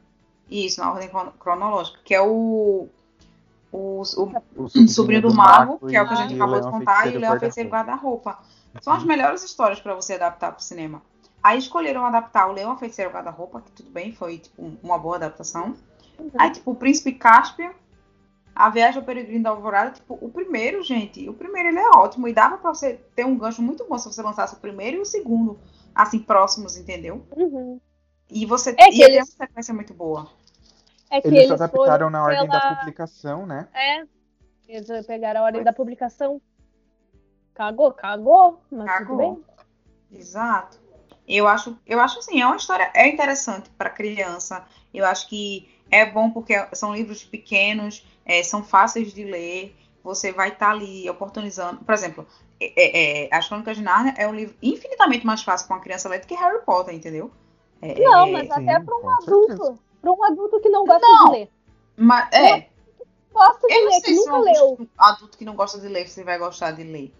Hoje. 0.49 0.65
Isso, 0.65 0.79
na 0.79 0.91
ordem 0.93 1.09
cronológica. 1.39 1.99
Que 2.05 2.15
é 2.15 2.21
o. 2.21 2.88
O, 3.71 3.77
o, 3.99 3.99
O 3.99 4.03
sobrinho, 4.69 4.88
sobrinho 4.88 5.21
do, 5.23 5.33
Mago, 5.33 5.79
que 5.86 5.97
é 5.97 6.01
o 6.01 6.07
que 6.07 6.13
a 6.13 6.15
gente 6.15 6.36
acabou 6.36 6.61
de 6.61 6.69
contar, 6.71 7.11
e 7.11 7.17
o 7.17 7.19
Leão 7.19 7.38
Feiticeiro 7.38 7.69
Guarda-Roupa. 7.69 8.29
Guarda-Roupa. 8.31 8.81
São 8.81 8.93
as 8.93 9.03
melhores 9.03 9.43
histórias 9.43 9.81
para 9.81 9.93
você 9.93 10.13
adaptar 10.13 10.51
para 10.53 10.59
o 10.59 10.63
cinema. 10.63 11.01
Aí 11.45 11.59
escolheram 11.59 12.03
adaptar 12.03 12.47
o 12.49 12.53
Leão 12.53 12.75
Feiticeiro 12.75 13.11
Guarda-Roupa, 13.11 13.61
que 13.61 13.71
tudo 13.71 13.91
bem, 13.91 14.11
foi 14.11 14.39
tipo, 14.39 14.63
uma 14.81 14.97
boa 14.97 15.17
adaptação. 15.17 15.75
Aí, 16.39 16.49
tipo, 16.49 16.71
o 16.71 16.75
Príncipe 16.75 17.11
Cáspia, 17.13 17.71
A 18.55 18.67
Viagem 18.71 18.99
ao 18.99 19.05
Peregrino 19.05 19.43
da 19.43 19.51
Alvorada, 19.51 19.91
tipo, 19.91 20.17
o 20.19 20.31
primeiro, 20.31 20.81
gente, 20.81 21.29
o 21.29 21.35
primeiro 21.35 21.69
ele 21.69 21.77
é 21.77 21.87
ótimo 21.89 22.27
e 22.27 22.33
dava 22.33 22.57
pra 22.57 22.73
você 22.73 22.95
ter 23.15 23.27
um 23.27 23.37
gancho 23.37 23.61
muito 23.61 23.85
bom 23.87 23.95
se 23.99 24.11
você 24.11 24.23
lançasse 24.23 24.55
o 24.55 24.57
primeiro 24.59 24.97
e 24.97 24.99
o 25.01 25.05
segundo, 25.05 25.59
assim, 25.93 26.17
próximos, 26.17 26.77
entendeu? 26.77 27.23
Uhum. 27.37 27.79
E 28.27 28.43
você 28.47 28.71
É 28.71 28.87
que 28.89 28.97
ia 28.97 29.05
ter 29.05 29.11
eles- 29.17 29.35
uma 29.37 29.45
sequência 29.45 29.71
muito 29.71 29.93
boa. 29.93 30.27
É 31.11 31.21
que 31.21 31.27
Eles, 31.27 31.39
eles, 31.41 31.51
adaptaram 31.51 32.09
na 32.09 32.23
ordem 32.23 32.47
pela- 32.47 32.59
da 32.59 32.75
publicação, 32.77 33.45
né? 33.45 33.67
É. 33.71 34.03
Eles 34.67 35.05
pegaram 35.05 35.41
a 35.41 35.43
ordem 35.43 35.63
da 35.63 35.71
publicação. 35.71 36.41
Cagou, 37.53 37.91
cagou, 37.91 38.59
mas 38.71 38.85
Cagou. 38.87 39.05
tudo 39.05 39.17
bem. 40.09 40.19
Exato. 40.19 40.83
Eu 41.28 41.47
acho, 41.47 41.78
eu 41.88 41.99
acho 41.99 42.19
assim, 42.19 42.41
é 42.41 42.45
uma 42.45 42.55
história 42.55 42.89
é 42.93 43.07
interessante 43.07 43.69
para 43.78 43.89
criança. 43.89 44.63
Eu 44.93 45.05
acho 45.05 45.28
que 45.28 45.67
é 45.89 46.05
bom 46.05 46.30
porque 46.30 46.53
são 46.73 46.93
livros 46.95 47.23
pequenos, 47.23 48.05
é, 48.26 48.43
são 48.43 48.63
fáceis 48.63 49.13
de 49.13 49.23
ler. 49.23 49.76
Você 50.03 50.32
vai 50.32 50.49
estar 50.49 50.69
ali 50.71 51.09
oportunizando. 51.09 51.84
Por 51.84 51.93
exemplo, 51.93 52.28
é, 52.59 52.73
é, 52.76 53.26
é, 53.26 53.36
As 53.36 53.47
Crônicas 53.47 53.76
de 53.78 53.84
Nárnia 53.84 54.13
é 54.17 54.28
um 54.28 54.36
livro 54.36 54.55
infinitamente 54.61 55.26
mais 55.26 55.41
fácil 55.41 55.67
para 55.67 55.78
uma 55.78 55.82
criança 55.84 56.07
ler 56.07 56.19
do 56.21 56.28
que 56.28 56.36
Harry 56.36 56.61
Potter, 56.63 56.93
entendeu? 56.93 57.32
É, 57.82 57.99
Não, 57.99 58.28
é, 58.28 58.32
mas 58.32 58.51
até 58.51 58.80
para 58.80 58.95
um 58.95 59.09
adulto. 59.09 59.80
Para 60.01 60.11
um 60.11 60.23
adulto 60.23 60.59
que 60.59 60.69
não 60.69 60.86
gosta 60.86 61.07
Não. 61.07 61.26
de 61.26 61.32
ler. 61.32 61.49
mas- 61.97 62.32
é, 62.34 62.67
Gosta 63.34 63.67
de 63.67 63.73
eu 63.73 63.82
não 63.84 63.89
ler, 63.89 64.01
que 64.01 64.07
se 64.07 64.15
nunca 64.15 64.36
um 64.38 64.41
leu. 64.41 64.53
adulto, 64.73 64.89
adulto 64.97 65.38
que 65.38 65.43
não 65.45 65.55
gosta 65.55 65.80
de 65.80 65.88
ler, 65.88 66.07
você 66.07 66.23
vai 66.23 66.38
gostar 66.38 66.71
de 66.71 66.84
ler. 66.84 67.13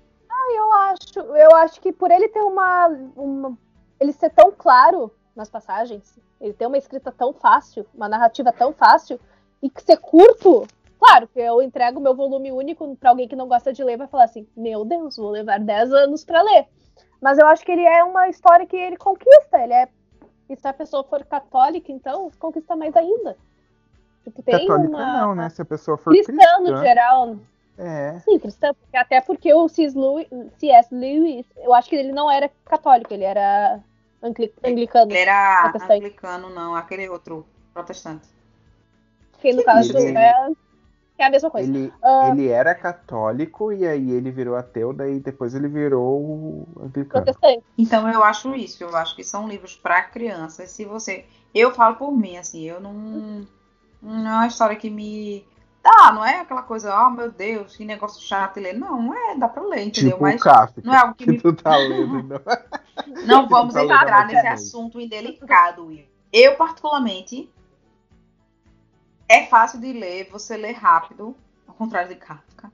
Eu 0.56 0.72
acho, 0.72 1.20
eu 1.20 1.56
acho 1.56 1.82
que 1.82 1.92
por 1.92 2.12
ele 2.12 2.28
ter 2.30 2.40
uma, 2.42 2.88
uma- 3.16 3.58
Ele 4.00 4.12
ser 4.12 4.30
tão 4.30 4.52
claro 4.52 5.12
nas 5.36 5.50
passagens, 5.50 6.18
ele 6.40 6.54
ter 6.54 6.66
uma 6.66 6.78
escrita 6.78 7.12
tão 7.12 7.34
fácil, 7.34 7.86
uma 7.94 8.08
narrativa 8.08 8.52
tão 8.52 8.74
fácil, 8.74 9.20
e 9.62 9.70
que 9.70 9.82
ser 9.82 9.98
curto. 9.98 10.68
Claro 10.98 11.28
que 11.28 11.40
eu 11.40 11.62
entrego 11.62 12.00
meu 12.00 12.16
volume 12.16 12.52
único 12.52 12.96
para 12.96 13.10
alguém 13.10 13.28
que 13.28 13.36
não 13.36 13.48
gosta 13.48 13.74
de 13.74 13.84
ler, 13.84 13.98
vai 13.98 14.08
falar 14.08 14.26
assim: 14.26 14.48
Meu 14.56 14.86
Deus, 14.86 15.18
vou 15.18 15.30
levar 15.30 15.60
10 15.60 15.94
anos 15.94 16.24
para 16.24 16.42
ler. 16.42 16.68
Mas 17.22 17.38
eu 17.38 17.48
acho 17.48 17.66
que 17.66 17.72
ele 17.72 17.86
é 17.86 18.04
uma 18.04 18.30
história 18.30 18.66
que 18.66 18.76
ele 18.76 18.98
conquista. 18.98 19.58
Ele 19.58 19.74
é. 19.74 19.90
E 20.50 20.56
se 20.56 20.68
a 20.68 20.74
pessoa 20.74 21.04
for 21.04 21.24
católica, 21.26 21.92
então, 21.92 22.30
conquista 22.40 22.76
mais 22.76 22.96
ainda. 22.96 23.36
Tipo, 24.24 24.42
tem 24.44 24.68
Católica 24.68 24.90
uma. 24.90 25.22
não, 25.22 25.36
né? 25.36 25.50
Se 25.50 25.62
a 25.62 25.66
pessoa 25.66 25.98
for 25.98 26.12
Cristã, 26.12 26.34
cristã. 26.34 26.60
no 26.60 26.78
geral, 26.78 27.38
É. 27.78 28.20
Sim, 28.20 28.40
cristã, 28.40 28.74
porque- 28.74 28.98
até 28.98 29.20
porque 29.22 29.54
o 29.54 29.68
C.S. 29.68 29.98
Lewis, 30.92 31.46
eu 31.58 31.74
acho 31.74 31.90
que 31.90 31.96
ele 31.96 32.12
não 32.12 32.32
era 32.32 32.50
católico, 32.66 33.14
ele 33.14 33.24
era 33.26 33.80
angli- 34.24 34.54
anglicano. 34.64 35.12
Ele 35.12 35.20
era 35.20 35.62
Protestante. 35.64 35.94
anglicano, 36.06 36.50
não, 36.50 36.76
aquele 36.76 37.10
outro 37.10 37.46
protestante. 37.74 38.28
Que 39.42 39.52
no 39.54 39.64
caso 39.64 39.96
ele- 39.98 40.18
é, 40.18 40.34
é 41.18 41.26
a 41.26 41.30
mesma 41.30 41.52
coisa. 41.52 41.70
Ele, 41.70 41.94
Ah. 42.02 42.30
ele 42.30 42.48
era 42.48 42.74
católico 42.74 43.72
e 43.74 43.86
aí 43.86 44.12
ele 44.12 44.32
virou 44.32 44.56
ateu, 44.56 44.94
daí 44.94 45.20
depois 45.20 45.54
ele 45.54 45.68
virou 45.68 46.18
o 46.22 46.68
anglicano. 46.82 47.26
Protestante. 47.26 47.64
Então 47.78 48.10
eu 48.10 48.24
acho 48.24 48.56
isso, 48.56 48.84
eu 48.84 48.96
acho 48.96 49.16
que 49.16 49.24
são 49.24 49.48
livros 49.48 49.76
para 49.76 50.02
crianças. 50.04 50.72
Se 50.72 50.86
você, 50.86 51.26
eu 51.54 51.74
falo 51.74 51.96
por 51.98 52.12
mim, 52.12 52.38
assim, 52.38 52.64
eu 52.64 52.80
não, 52.80 53.46
não 54.02 54.28
é 54.28 54.34
uma 54.36 54.48
história 54.48 54.76
que 54.78 54.90
me 54.90 55.46
Tá, 55.86 56.12
não 56.12 56.26
é 56.26 56.40
aquela 56.40 56.64
coisa, 56.64 57.00
oh 57.00 57.12
meu 57.12 57.32
Deus, 57.32 57.78
que 57.78 57.86
negócio 57.86 58.20
chato 58.20 58.56
de 58.56 58.62
ler. 58.62 58.74
Não, 58.74 59.00
não 59.00 59.14
é, 59.14 59.38
dá 59.38 59.48
pra 59.48 59.62
ler, 59.62 59.84
entendeu? 59.84 60.14
Tipo 60.14 60.24
Mas 60.24 60.42
Kafka, 60.42 60.82
não 60.84 60.92
é 60.92 60.98
algo 60.98 61.14
que 61.14 61.26
que 61.26 61.32
me. 61.34 61.40
tu 61.40 61.54
tá 61.54 61.78
lendo. 61.78 62.42
Não. 63.06 63.44
Não 63.44 63.48
vamos 63.48 63.76
Tá 63.76 63.84
entrar 63.84 64.26
nesse 64.26 64.48
assunto 64.48 65.00
indelicado, 65.00 65.86
Will. 65.86 66.08
Eu, 66.34 66.56
particularmente, 66.56 67.52
é 69.30 69.46
fácil 69.46 69.80
de 69.80 69.94
ler, 69.94 70.28
você 70.32 70.58
lê 70.58 70.72
rápido, 70.72 71.36
ao 71.68 71.76
contrário 71.76 72.10
de 72.10 72.16
Kafka. 72.16 72.72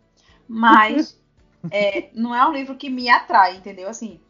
Mas 0.47 1.19
é, 1.69 2.11
não 2.13 2.33
é 2.33 2.47
um 2.47 2.53
livro 2.53 2.77
que 2.77 2.89
me 2.89 3.09
atrai, 3.09 3.57
entendeu? 3.57 3.89
Assim, 3.89 4.21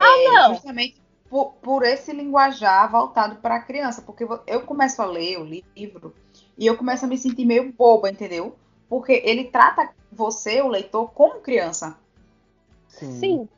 é, 0.00 0.30
não. 0.30 0.54
justamente 0.54 1.02
por, 1.28 1.52
por 1.54 1.82
esse 1.82 2.10
linguajar 2.12 2.90
voltado 2.90 3.36
para 3.36 3.56
a 3.56 3.62
criança. 3.62 4.00
Porque 4.00 4.26
eu 4.46 4.62
começo 4.62 5.02
a 5.02 5.04
ler 5.04 5.38
o 5.38 5.44
livro 5.44 6.14
e 6.58 6.66
eu 6.66 6.76
começo 6.76 7.04
a 7.04 7.08
me 7.08 7.16
sentir 7.16 7.44
meio 7.44 7.72
boba, 7.72 8.10
entendeu? 8.10 8.58
Porque 8.88 9.22
ele 9.24 9.44
trata 9.44 9.90
você, 10.10 10.60
o 10.60 10.68
leitor, 10.68 11.10
como 11.12 11.40
criança. 11.40 11.96
Sim. 12.88 13.48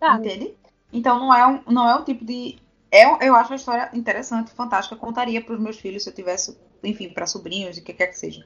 Tá. 0.00 0.16
Entende? 0.16 0.56
Então 0.92 1.18
não 1.20 1.32
é 1.32 1.46
um, 1.46 1.62
não 1.70 1.88
é 1.88 1.94
um 1.94 2.04
tipo 2.04 2.24
de. 2.24 2.58
É, 2.90 3.04
eu 3.26 3.34
acho 3.34 3.52
a 3.52 3.56
história 3.56 3.90
interessante, 3.94 4.50
fantástica. 4.50 4.96
Eu 4.96 4.98
contaria 4.98 5.40
para 5.40 5.54
os 5.54 5.60
meus 5.60 5.78
filhos 5.78 6.02
se 6.02 6.10
eu 6.10 6.14
tivesse, 6.14 6.58
enfim, 6.82 7.10
para 7.10 7.26
sobrinhos 7.26 7.76
e 7.76 7.80
o 7.80 7.84
que 7.84 7.92
quer 7.92 8.08
que 8.08 8.18
seja. 8.18 8.44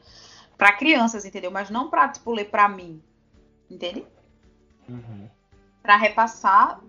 Para 0.59 0.77
crianças, 0.77 1.25
entendeu? 1.25 1.51
Mas 1.51 1.71
não 1.71 1.89
para, 1.89 2.09
tipo, 2.09 2.33
ler 2.33 2.51
para 2.51 2.69
mim. 2.69 3.01
Entende? 3.71 4.05
Uhum. 4.89 5.29
Para 5.83 5.97
repassar 5.97 6.81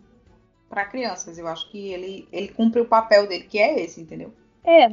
para 0.68 0.86
crianças. 0.86 1.38
Eu 1.38 1.48
acho 1.48 1.70
que 1.70 1.90
ele, 1.90 2.28
ele 2.32 2.48
cumpre 2.50 2.82
o 2.82 2.86
papel 2.86 3.28
dele, 3.28 3.46
que 3.46 3.60
é 3.60 3.80
esse, 3.80 4.02
entendeu? 4.02 4.34
É, 4.64 4.92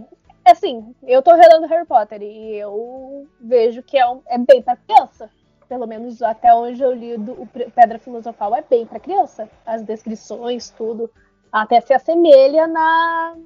assim, 0.50 0.94
eu 1.02 1.22
tô 1.22 1.34
relendo 1.34 1.66
Harry 1.66 1.86
Potter 1.86 2.20
e 2.22 2.56
eu 2.56 3.26
vejo 3.40 3.82
que 3.82 3.96
é, 3.98 4.08
um- 4.08 4.22
é 4.26 4.38
bem 4.38 4.62
pra 4.62 4.76
criança. 4.76 5.30
Pelo 5.68 5.86
menos 5.86 6.20
até 6.20 6.52
onde 6.54 6.82
eu 6.82 6.92
li 6.92 7.16
do, 7.16 7.32
o 7.42 7.46
Pedra 7.46 7.98
Filosofal 7.98 8.54
é 8.56 8.62
bem 8.62 8.84
pra 8.86 8.98
criança. 8.98 9.48
As 9.64 9.82
descrições, 9.84 10.70
tudo. 10.70 11.08
Até 11.52 11.80
se 11.80 11.92
assemelha 11.92 12.66
na, 12.66 13.36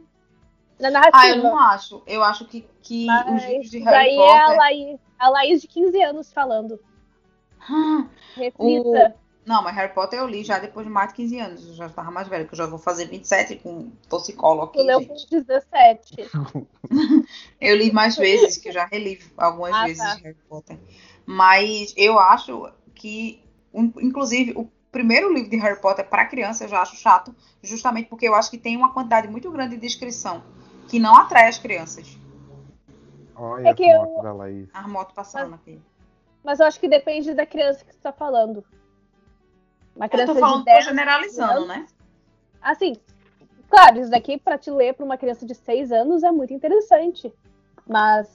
na 0.81 0.91
narrativa. 0.91 1.19
Ah, 1.23 1.29
eu 1.29 1.43
não 1.43 1.59
acho. 1.59 2.03
Eu 2.07 2.25
acho 2.25 2.47
que, 2.47 2.67
que 2.83 3.07
os 3.11 3.45
livros 3.45 3.71
Mas 3.71 3.71
de 3.71 3.79
Harry 3.81 3.91
daí 3.91 4.17
é 4.19 4.39
a 4.39 4.41
Potter. 4.45 4.59
Laís, 4.59 5.01
a 5.19 5.29
Laís 5.29 5.61
de 5.63 5.69
15 5.69 6.03
anos 6.03 6.33
falando. 6.33 6.81
Ah, 7.61 8.07
Reflita. 8.37 9.15
Não, 9.47 9.63
mas 9.63 9.75
Harry 9.77 9.93
Potter 9.93 10.19
eu 10.19 10.27
li 10.27 10.43
já 10.43 10.59
depois 10.59 10.87
de 10.87 10.93
mais 10.93 11.09
de 11.11 11.15
15 11.17 11.39
anos. 11.39 11.67
Eu 11.69 11.75
já 11.75 11.87
estava 11.87 12.11
mais 12.11 12.27
velho, 12.29 12.47
que 12.47 12.55
eu 12.55 12.59
já 12.59 12.67
vou 12.67 12.79
fazer 12.79 13.07
27 13.07 13.57
com 13.57 13.91
psicólogo 14.09 14.65
aqui, 14.71 14.79
Tu 14.79 14.85
leu 14.85 15.07
com 15.07 15.15
17. 15.31 16.31
Eu 17.61 17.77
li 17.77 17.93
mais 17.93 18.17
vezes, 18.17 18.57
que 18.57 18.69
eu 18.69 18.73
já 18.73 18.87
reli 18.87 19.21
algumas 19.37 19.75
Ah, 19.75 19.85
vezes 19.87 20.03
tá. 20.03 20.15
Harry 20.23 20.37
Potter. 20.49 20.79
Mas 21.27 21.93
eu 21.97 22.19
acho 22.19 22.71
que, 22.95 23.43
um, 23.73 23.93
inclusive, 24.01 24.53
o 24.57 24.71
primeiro 24.91 25.33
livro 25.33 25.51
de 25.51 25.57
Harry 25.57 25.81
Potter 25.81 26.07
para 26.09 26.25
criança 26.27 26.65
eu 26.65 26.69
já 26.69 26.81
acho 26.81 26.97
chato, 26.97 27.35
justamente 27.63 28.09
porque 28.09 28.27
eu 28.29 28.35
acho 28.35 28.51
que 28.51 28.59
tem 28.59 28.77
uma 28.77 28.93
quantidade 28.93 29.29
muito 29.29 29.51
grande 29.51 29.75
de 29.75 29.81
descrição 29.81 30.43
que 30.89 30.99
não 30.99 31.15
atrai 31.17 31.49
as 31.49 31.59
crianças. 31.59 32.17
Olha 33.35 33.69
É 33.71 33.75
que 33.75 33.85
as 33.85 33.95
eu- 33.95 34.01
motos 34.07 34.23
da 34.23 34.33
Laís. 34.33 34.69
A 34.73 34.87
moto 34.89 35.13
passando 35.15 35.55
aqui. 35.55 35.81
Mas 36.45 36.61
eu 36.61 36.67
acho 36.67 36.79
que 36.79 36.89
depende 36.89 37.35
da 37.35 37.45
criança 37.47 37.85
que 37.85 37.93
você 37.93 38.01
tá 38.01 38.13
falando. 38.13 38.65
Uma 39.95 40.07
Eu 40.07 40.11
criança 40.11 40.35
tô 40.35 40.41
falando, 40.41 40.59
de 40.59 40.65
tô 40.65 40.73
10 40.73 40.85
generalizando, 40.85 41.67
né? 41.67 41.87
Assim, 42.61 42.97
claro, 43.69 44.01
isso 44.01 44.11
daqui 44.11 44.39
pra 44.39 44.59
te 44.59 44.71
ler 44.71 44.95
pra 44.95 45.05
uma 45.05 45.17
criança 45.17 45.47
de 45.47 45.55
6 45.55 45.93
anos 45.93 46.23
é 46.23 46.31
muito 46.31 46.53
interessante. 46.53 47.33
Mas 47.87 48.29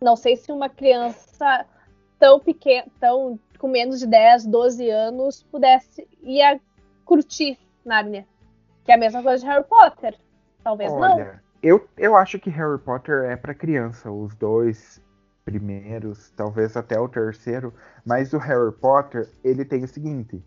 não 0.00 0.16
sei 0.16 0.36
se 0.36 0.52
uma 0.52 0.68
criança 0.68 1.66
tão 2.18 2.38
pequena, 2.38 2.86
tão 3.00 3.38
com 3.58 3.68
menos 3.68 3.98
de 3.98 4.06
10, 4.06 4.46
12 4.46 4.90
anos 4.90 5.42
pudesse 5.44 6.06
ia 6.22 6.60
curtir 7.04 7.58
Nárnia. 7.84 8.26
Que 8.84 8.92
é 8.92 8.94
a 8.94 8.98
mesma 8.98 9.22
coisa 9.22 9.42
de 9.42 9.50
Harry 9.50 9.64
Potter. 9.64 10.14
Talvez 10.62 10.92
não. 10.92 11.00
Olha, 11.00 11.42
eu, 11.62 11.88
eu 11.96 12.14
acho 12.16 12.38
que 12.38 12.50
Harry 12.50 12.78
Potter 12.78 13.24
é 13.24 13.36
pra 13.36 13.54
criança, 13.54 14.10
os 14.10 14.34
dois 14.34 15.00
primeiros, 15.44 16.30
talvez 16.30 16.76
até 16.76 16.98
o 16.98 17.08
terceiro, 17.08 17.72
mas 18.04 18.32
o 18.32 18.38
Harry 18.38 18.72
Potter, 18.72 19.28
ele 19.42 19.64
tem 19.64 19.84
o 19.84 19.88
seguinte, 19.88 20.42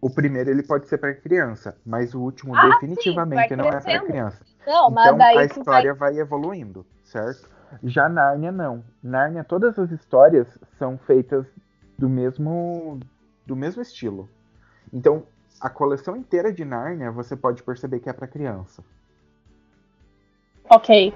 o 0.00 0.08
primeiro 0.08 0.50
ele 0.50 0.62
pode 0.62 0.88
ser 0.88 0.98
pra 0.98 1.14
criança, 1.14 1.76
mas 1.84 2.14
o 2.14 2.20
último 2.20 2.54
Ah, 2.54 2.68
definitivamente 2.70 3.48
sim, 3.48 3.56
não 3.56 3.66
é 3.66 3.70
crescendo. 3.70 4.06
criança. 4.06 4.44
Não, 4.66 4.90
mas 4.90 5.06
então 5.06 5.14
a 5.14 5.30
tu 5.30 5.34
vai 5.34 5.46
história 5.46 5.94
vai... 5.94 6.18
evoluindo, 6.18 6.86
certo? 7.04 7.48
Já 7.84 8.08
Nárnia 8.08 8.50
não. 8.50 8.82
Nárnia, 9.02 9.44
todas 9.44 9.78
as 9.78 9.90
histórias 9.90 10.48
são 10.78 10.98
feitas 10.98 11.46
do 11.98 12.08
mesmo 12.08 12.98
do 13.46 13.54
mesmo 13.54 13.82
estilo. 13.82 14.28
Então, 14.92 15.24
a 15.60 15.68
coleção 15.68 16.16
inteira 16.16 16.52
de 16.52 16.64
Nárnia 16.64 17.10
você 17.10 17.36
pode 17.36 17.62
perceber 17.62 18.00
que 18.00 18.08
é 18.08 18.12
pra 18.12 18.26
criança. 18.26 18.82
Ok. 20.68 21.14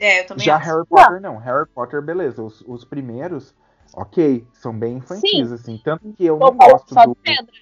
É, 0.00 0.20
eu 0.22 0.26
também 0.26 0.44
Já 0.44 0.56
acho. 0.56 0.66
Harry 0.66 0.86
Potter 0.86 1.20
não. 1.20 1.36
Harry 1.36 1.66
Potter, 1.68 2.02
beleza. 2.02 2.42
Os, 2.42 2.62
os 2.66 2.84
primeiros, 2.84 3.54
ok, 3.94 4.46
são 4.54 4.76
bem 4.76 4.96
infantis, 4.96 5.52
assim. 5.52 5.78
Tanto 5.84 6.12
que 6.14 6.24
eu 6.24 6.38
não 6.38 6.56
gosto 6.56 6.94
só 6.94 7.04
do. 7.04 7.14
de 7.14 7.20
pedra. 7.20 7.52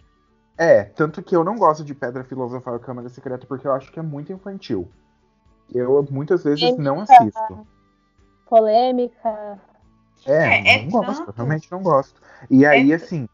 É, 0.56 0.84
tanto 0.84 1.22
que 1.22 1.36
eu 1.36 1.44
não 1.44 1.56
gosto 1.56 1.84
de 1.84 1.94
Pedra 1.94 2.24
Filosofal 2.24 2.76
e 2.76 2.80
Câmara 2.80 3.08
Secreta 3.08 3.46
porque 3.46 3.66
eu 3.66 3.72
acho 3.72 3.92
que 3.92 3.98
é 4.00 4.02
muito 4.02 4.32
infantil. 4.32 4.90
Eu 5.72 6.04
muitas 6.10 6.42
vezes 6.42 6.76
não 6.76 7.00
assisto. 7.02 7.66
Polêmica. 8.48 9.60
É, 10.26 10.32
É, 10.32 10.74
é 10.78 10.82
não 10.82 10.90
gosto, 10.90 11.26
tanto. 11.26 11.36
realmente 11.36 11.70
não 11.70 11.80
gosto. 11.82 12.20
E 12.50 12.66
aí, 12.66 12.90
É- 12.90 12.94
assim, 12.96 13.28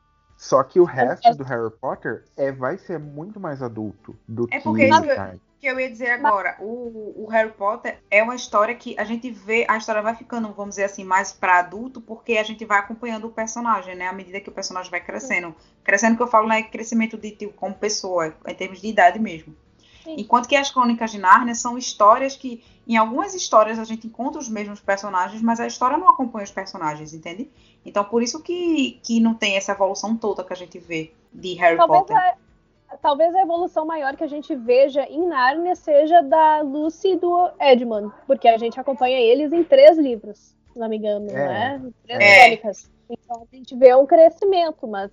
só 0.44 0.62
que 0.62 0.78
o 0.78 0.84
resto 0.84 1.28
é- 1.28 1.34
do 1.34 1.42
Harry 1.42 1.70
Potter 1.80 2.22
é, 2.36 2.52
vai 2.52 2.76
ser 2.76 2.98
muito 2.98 3.40
mais 3.40 3.62
adulto 3.62 4.14
do 4.28 4.46
É 4.50 4.58
que 4.58 4.64
porque 4.64 4.82
isso- 4.84 4.90
Narnia. 4.90 5.40
que 5.58 5.66
eu 5.66 5.80
ia 5.80 5.88
dizer 5.90 6.10
agora, 6.10 6.54
o, 6.60 7.14
o 7.24 7.26
Harry 7.30 7.50
Potter 7.52 7.98
é 8.10 8.22
uma 8.22 8.34
história 8.34 8.74
que 8.74 8.94
a 8.98 9.04
gente 9.04 9.30
vê, 9.30 9.64
a 9.66 9.78
história 9.78 10.02
vai 10.02 10.14
ficando, 10.14 10.52
vamos 10.52 10.74
dizer 10.74 10.84
assim, 10.84 11.02
mais 11.02 11.32
para 11.32 11.60
adulto, 11.60 11.98
porque 11.98 12.36
a 12.36 12.42
gente 12.42 12.62
vai 12.66 12.78
acompanhando 12.78 13.26
o 13.26 13.30
personagem, 13.30 13.94
né? 13.96 14.06
À 14.06 14.12
medida 14.12 14.38
que 14.38 14.50
o 14.50 14.52
personagem 14.52 14.90
vai 14.90 15.00
crescendo. 15.00 15.54
Crescendo 15.82 16.18
que 16.18 16.22
eu 16.22 16.26
falo, 16.28 16.46
né? 16.46 16.62
Crescimento 16.64 17.16
de 17.16 17.30
tipo, 17.30 17.54
como 17.54 17.74
pessoa, 17.74 18.34
em 18.46 18.54
termos 18.54 18.82
de 18.82 18.88
idade 18.88 19.18
mesmo. 19.18 19.56
Sim. 20.04 20.16
Enquanto 20.18 20.46
que 20.48 20.54
as 20.54 20.70
crônicas 20.70 21.10
de 21.10 21.18
Nárnia 21.18 21.54
são 21.54 21.78
histórias 21.78 22.36
que, 22.36 22.62
em 22.86 22.96
algumas 22.96 23.34
histórias, 23.34 23.78
a 23.78 23.84
gente 23.84 24.06
encontra 24.06 24.38
os 24.38 24.48
mesmos 24.48 24.80
personagens, 24.80 25.40
mas 25.40 25.58
a 25.58 25.66
história 25.66 25.96
não 25.96 26.08
acompanha 26.10 26.44
os 26.44 26.50
personagens, 26.50 27.14
entende? 27.14 27.50
Então, 27.86 28.04
por 28.04 28.22
isso 28.22 28.42
que, 28.42 29.00
que 29.02 29.18
não 29.20 29.34
tem 29.34 29.56
essa 29.56 29.72
evolução 29.72 30.16
toda 30.16 30.44
que 30.44 30.52
a 30.52 30.56
gente 30.56 30.78
vê 30.78 31.12
de 31.32 31.54
Harry 31.54 31.76
Talvez 31.76 32.00
Potter. 32.02 32.16
a, 32.16 32.96
talvez 32.98 33.34
a 33.34 33.42
evolução 33.42 33.84
maior 33.86 34.14
que 34.16 34.24
a 34.24 34.28
gente 34.28 34.54
veja 34.54 35.02
em 35.08 35.26
Nárnia 35.26 35.74
seja 35.74 36.22
da 36.22 36.60
Lucy 36.60 37.12
e 37.12 37.16
do 37.16 37.50
Edmund, 37.60 38.12
porque 38.26 38.46
a 38.48 38.58
gente 38.58 38.78
acompanha 38.78 39.18
eles 39.18 39.52
em 39.52 39.64
três 39.64 39.98
livros, 39.98 40.54
se 40.72 40.78
não 40.78 40.88
me 40.88 40.98
engano, 40.98 41.30
É. 41.30 41.78
né? 41.78 41.82
Três 42.06 42.20
É. 42.20 42.40
crônicas. 42.56 42.90
Então 43.08 43.42
a 43.42 43.56
gente 43.56 43.74
vê 43.76 43.94
um 43.94 44.06
crescimento, 44.06 44.86
mas. 44.86 45.10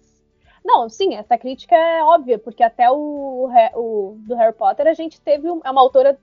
Não, 0.64 0.88
sim, 0.90 1.16
essa 1.16 1.38
crítica 1.38 1.76
é 1.76 2.04
óbvia, 2.04 2.38
porque 2.38 2.62
até 2.64 2.90
o, 2.92 3.50
o 3.76 4.16
do 4.20 4.36
Harry 4.36 4.54
Potter 4.54 4.88
a 4.88 4.94
gente 4.94 5.20
teve 5.20 5.50
um- 5.50 5.62
é 5.64 5.72
uma 5.72 5.82
autora, 5.82 6.18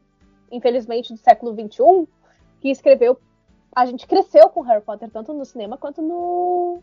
infelizmente, 0.50 1.12
do 1.12 1.18
século 1.18 1.52
XXI, 1.52 2.06
que 2.60 2.70
escreveu. 2.70 3.18
A 3.74 3.84
gente 3.86 4.06
cresceu 4.06 4.48
com 4.48 4.60
Harry 4.62 4.82
Potter, 4.82 5.10
tanto 5.10 5.32
no 5.32 5.44
cinema 5.44 5.76
quanto 5.76 6.00
no 6.00 6.78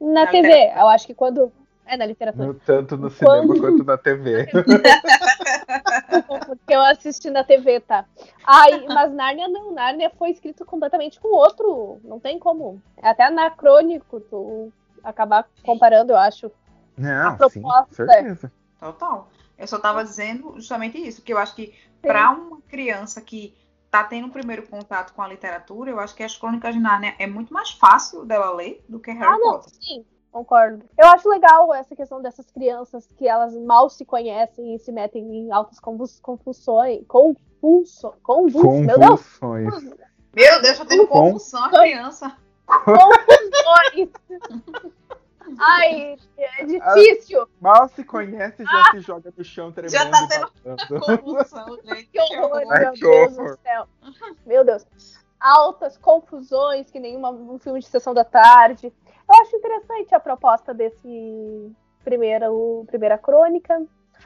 na, 0.00 0.24
Na 0.24 0.26
TV. 0.26 0.48
literatura. 0.48 0.80
Eu 0.80 0.88
acho 0.88 1.06
que 1.06 1.14
quando. 1.14 1.52
É, 1.86 1.96
na 1.98 2.06
literatura. 2.06 2.46
No- 2.46 2.54
tanto 2.54 2.96
no 2.96 3.10
Quando- 3.10 3.52
cinema 3.52 3.60
quanto 3.60 3.84
na 3.84 3.98
TV. 3.98 4.46
Porque 6.46 6.74
eu 6.74 6.80
assisti 6.82 7.30
na 7.30 7.44
TV, 7.44 7.80
tá? 7.80 8.04
Aí, 8.46 8.86
mas 8.88 9.12
Nárnia 9.12 9.48
não, 9.48 9.72
Nárnia 9.72 10.10
foi 10.18 10.30
escrito 10.30 10.64
completamente 10.64 11.20
com 11.20 11.28
outro. 11.28 11.98
Não 12.04 12.18
tem 12.18 12.38
como. 12.38 12.80
É 13.02 13.08
até 13.08 13.24
anacrônico 13.24 14.20
tu 14.20 14.72
acabar 15.02 15.46
comparando, 15.64 16.12
eu 16.12 16.16
acho. 16.16 16.50
Não, 16.96 17.28
A 17.28 17.48
sim, 17.50 17.60
proposta- 17.60 17.94
certeza. 17.94 18.52
Total. 18.80 19.28
Eu 19.58 19.66
só 19.66 19.78
tava 19.78 20.02
dizendo 20.04 20.54
justamente 20.56 20.98
isso, 20.98 21.22
que 21.22 21.32
eu 21.32 21.38
acho 21.38 21.54
que 21.54 21.74
para 22.02 22.30
uma 22.32 22.60
criança 22.62 23.20
que 23.20 23.54
tá 23.90 24.02
tendo 24.04 24.26
um 24.26 24.30
primeiro 24.30 24.66
contato 24.68 25.12
com 25.14 25.22
a 25.22 25.28
literatura, 25.28 25.90
eu 25.90 26.00
acho 26.00 26.14
que 26.14 26.22
as 26.22 26.36
Crônicas 26.36 26.74
de 26.74 26.80
Nárnia 26.80 27.14
é 27.18 27.26
muito 27.26 27.54
mais 27.54 27.70
fácil 27.70 28.24
dela 28.24 28.50
ler 28.52 28.84
do 28.88 28.98
que 28.98 29.12
Harry 29.12 29.24
Ah, 29.24 29.38
não, 29.38 29.52
Potter. 29.52 29.72
sim, 29.80 30.04
concordo. 30.32 30.84
Eu 30.98 31.06
acho 31.06 31.28
legal 31.28 31.72
essa 31.72 31.94
questão 31.94 32.20
dessas 32.20 32.50
crianças 32.50 33.06
que 33.16 33.26
elas 33.28 33.54
mal 33.56 33.88
se 33.88 34.04
conhecem 34.04 34.74
e 34.74 34.78
se 34.80 34.90
metem 34.90 35.22
em 35.46 35.52
altas 35.52 35.78
confusões. 35.78 37.04
Convulsões. 37.06 38.54
Meu 38.84 38.98
Deus! 38.98 39.38
Convulsões. 39.38 39.84
Meu 40.34 40.60
Deus, 40.62 40.78
tá 40.78 40.84
tendo 40.84 41.06
Com- 41.06 41.30
confusão 41.32 41.64
a 41.64 41.70
criança. 41.70 42.36
Confusões! 42.66 44.10
Ai, 45.58 46.16
é 46.38 46.64
difícil! 46.64 47.46
Mal 47.60 47.88
se 47.88 48.04
conhece, 48.04 48.64
já 48.64 48.90
se 48.92 49.00
joga 49.00 49.32
no 49.36 49.44
chão 49.44 49.70
tremendo. 49.72 49.92
Já 49.92 50.10
tá 50.10 50.26
tendo. 50.28 51.00
Confusão, 51.00 51.78
gente. 51.84 52.06
Que 52.06 52.20
horror, 52.20 52.62
Ai, 52.70 52.80
meu 52.84 52.92
que 52.92 53.00
Deus 53.00 53.38
horror. 53.38 53.50
do 53.56 53.62
céu. 53.62 53.86
Meu 54.46 54.64
Deus. 54.64 54.86
Altas 55.40 55.98
confusões, 55.98 56.90
que 56.90 56.98
nem 56.98 57.16
uma- 57.16 57.30
um 57.30 57.58
filme 57.58 57.80
de 57.80 57.86
sessão 57.86 58.14
da 58.14 58.24
tarde. 58.24 58.92
Eu 59.28 59.40
acho 59.42 59.56
interessante 59.56 60.14
a 60.14 60.20
proposta 60.20 60.72
desse 60.72 61.72
primeira, 62.02 62.50
o, 62.52 62.84
primeira 62.86 63.18
crônica. 63.18 63.82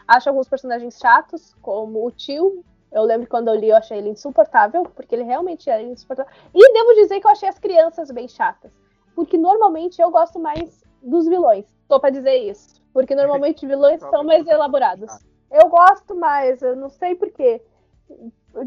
Acho 0.06 0.28
alguns 0.28 0.48
personagens 0.48 0.98
chatos, 0.98 1.54
como 1.60 2.06
o 2.06 2.10
tio. 2.10 2.64
Eu 2.90 3.02
lembro 3.02 3.26
que 3.26 3.30
quando 3.30 3.48
eu 3.48 3.54
li, 3.54 3.68
eu 3.68 3.76
achei 3.76 3.98
ele 3.98 4.08
insuportável, 4.10 4.84
porque 4.84 5.14
ele 5.14 5.24
realmente 5.24 5.68
era 5.68 5.82
insuportável. 5.82 6.32
E 6.54 6.72
devo 6.72 6.94
dizer 6.94 7.20
que 7.20 7.26
eu 7.26 7.30
achei 7.30 7.48
as 7.48 7.58
crianças 7.58 8.10
bem 8.10 8.26
chatas. 8.28 8.72
Porque 9.14 9.36
normalmente 9.36 10.00
eu 10.00 10.10
gosto 10.10 10.38
mais 10.38 10.84
dos 11.02 11.26
vilões. 11.26 11.64
Tô 11.88 11.98
pra 12.00 12.10
dizer 12.10 12.36
isso. 12.36 12.82
Porque 12.92 13.14
normalmente 13.14 13.66
vilões 13.66 14.00
são 14.00 14.24
mais 14.24 14.46
elaborados. 14.46 15.10
Eu 15.50 15.68
gosto 15.68 16.14
mais, 16.14 16.60
eu 16.62 16.76
não 16.76 16.88
sei 16.88 17.14
porquê. 17.14 17.62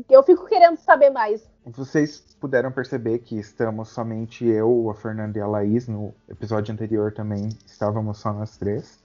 Eu 0.09 0.23
fico 0.23 0.45
querendo 0.45 0.77
saber 0.77 1.09
mais. 1.09 1.49
Vocês 1.65 2.35
puderam 2.39 2.71
perceber 2.71 3.19
que 3.19 3.37
estamos 3.37 3.89
somente 3.89 4.45
eu, 4.45 4.89
a 4.89 4.95
Fernanda 4.95 5.37
e 5.37 5.41
a 5.41 5.47
Laís. 5.47 5.87
No 5.87 6.13
episódio 6.29 6.73
anterior 6.73 7.11
também 7.11 7.49
estávamos 7.65 8.17
só 8.19 8.31
nós 8.33 8.57
três. 8.57 8.99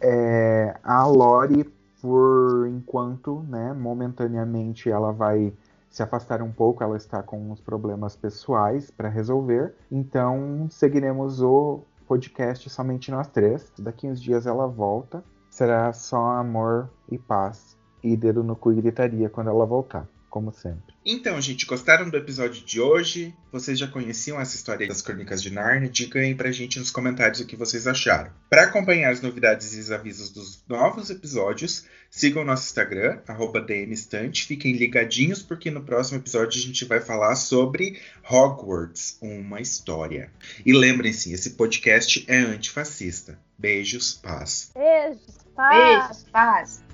É, 0.00 0.76
a 0.82 1.06
Lori, 1.06 1.64
por 2.02 2.66
enquanto, 2.68 3.44
né, 3.48 3.72
momentaneamente, 3.72 4.90
ela 4.90 5.12
vai 5.12 5.52
se 5.90 6.02
afastar 6.02 6.42
um 6.42 6.52
pouco. 6.52 6.82
Ela 6.82 6.96
está 6.96 7.22
com 7.22 7.50
uns 7.50 7.60
problemas 7.60 8.14
pessoais 8.14 8.90
para 8.90 9.08
resolver. 9.08 9.74
Então, 9.90 10.66
seguiremos 10.70 11.40
o 11.40 11.80
podcast 12.06 12.70
somente 12.70 13.10
nós 13.10 13.28
três. 13.28 13.72
Daqui 13.78 14.06
uns 14.06 14.20
dias 14.22 14.46
ela 14.46 14.66
volta. 14.66 15.22
Será 15.50 15.92
só 15.92 16.32
amor 16.32 16.88
e 17.10 17.18
paz. 17.18 17.76
E 18.02 18.16
dedo 18.16 18.42
no 18.44 18.54
cu 18.54 18.72
e 18.72 18.76
gritaria 18.76 19.28
quando 19.28 19.50
ela 19.50 19.66
voltar, 19.66 20.06
como 20.36 20.52
sempre. 20.52 20.94
Então, 21.02 21.40
gente, 21.40 21.64
gostaram 21.64 22.10
do 22.10 22.16
episódio 22.18 22.62
de 22.62 22.78
hoje? 22.78 23.34
Vocês 23.50 23.78
já 23.78 23.88
conheciam 23.88 24.38
essa 24.38 24.54
história 24.54 24.86
das 24.86 25.00
Crônicas 25.00 25.42
de 25.42 25.50
Narnia? 25.50 25.88
Digam 25.88 26.20
aí 26.20 26.34
pra 26.34 26.52
gente 26.52 26.78
nos 26.78 26.90
comentários 26.90 27.40
o 27.40 27.46
que 27.46 27.56
vocês 27.56 27.86
acharam. 27.86 28.30
Para 28.50 28.64
acompanhar 28.64 29.10
as 29.10 29.22
novidades 29.22 29.74
e 29.74 29.80
os 29.80 29.90
avisos 29.90 30.28
dos 30.28 30.62
novos 30.68 31.08
episódios, 31.08 31.86
sigam 32.10 32.42
o 32.42 32.44
nosso 32.44 32.66
Instagram, 32.66 33.18
arroba 33.26 33.62
DMestante. 33.62 34.44
Fiquem 34.44 34.74
ligadinhos, 34.74 35.42
porque 35.42 35.70
no 35.70 35.82
próximo 35.82 36.18
episódio 36.18 36.60
a 36.60 36.62
gente 36.62 36.84
vai 36.84 37.00
falar 37.00 37.34
sobre 37.34 37.98
Hogwarts, 38.30 39.16
uma 39.22 39.58
história. 39.58 40.30
E 40.66 40.72
lembrem-se, 40.74 41.32
esse 41.32 41.52
podcast 41.52 42.26
é 42.28 42.36
antifascista. 42.36 43.40
Beijos, 43.56 44.12
paz. 44.12 44.70
Beijos, 44.74 45.38
paz. 45.54 46.08
Beijo, 46.08 46.30
paz. 46.30 46.85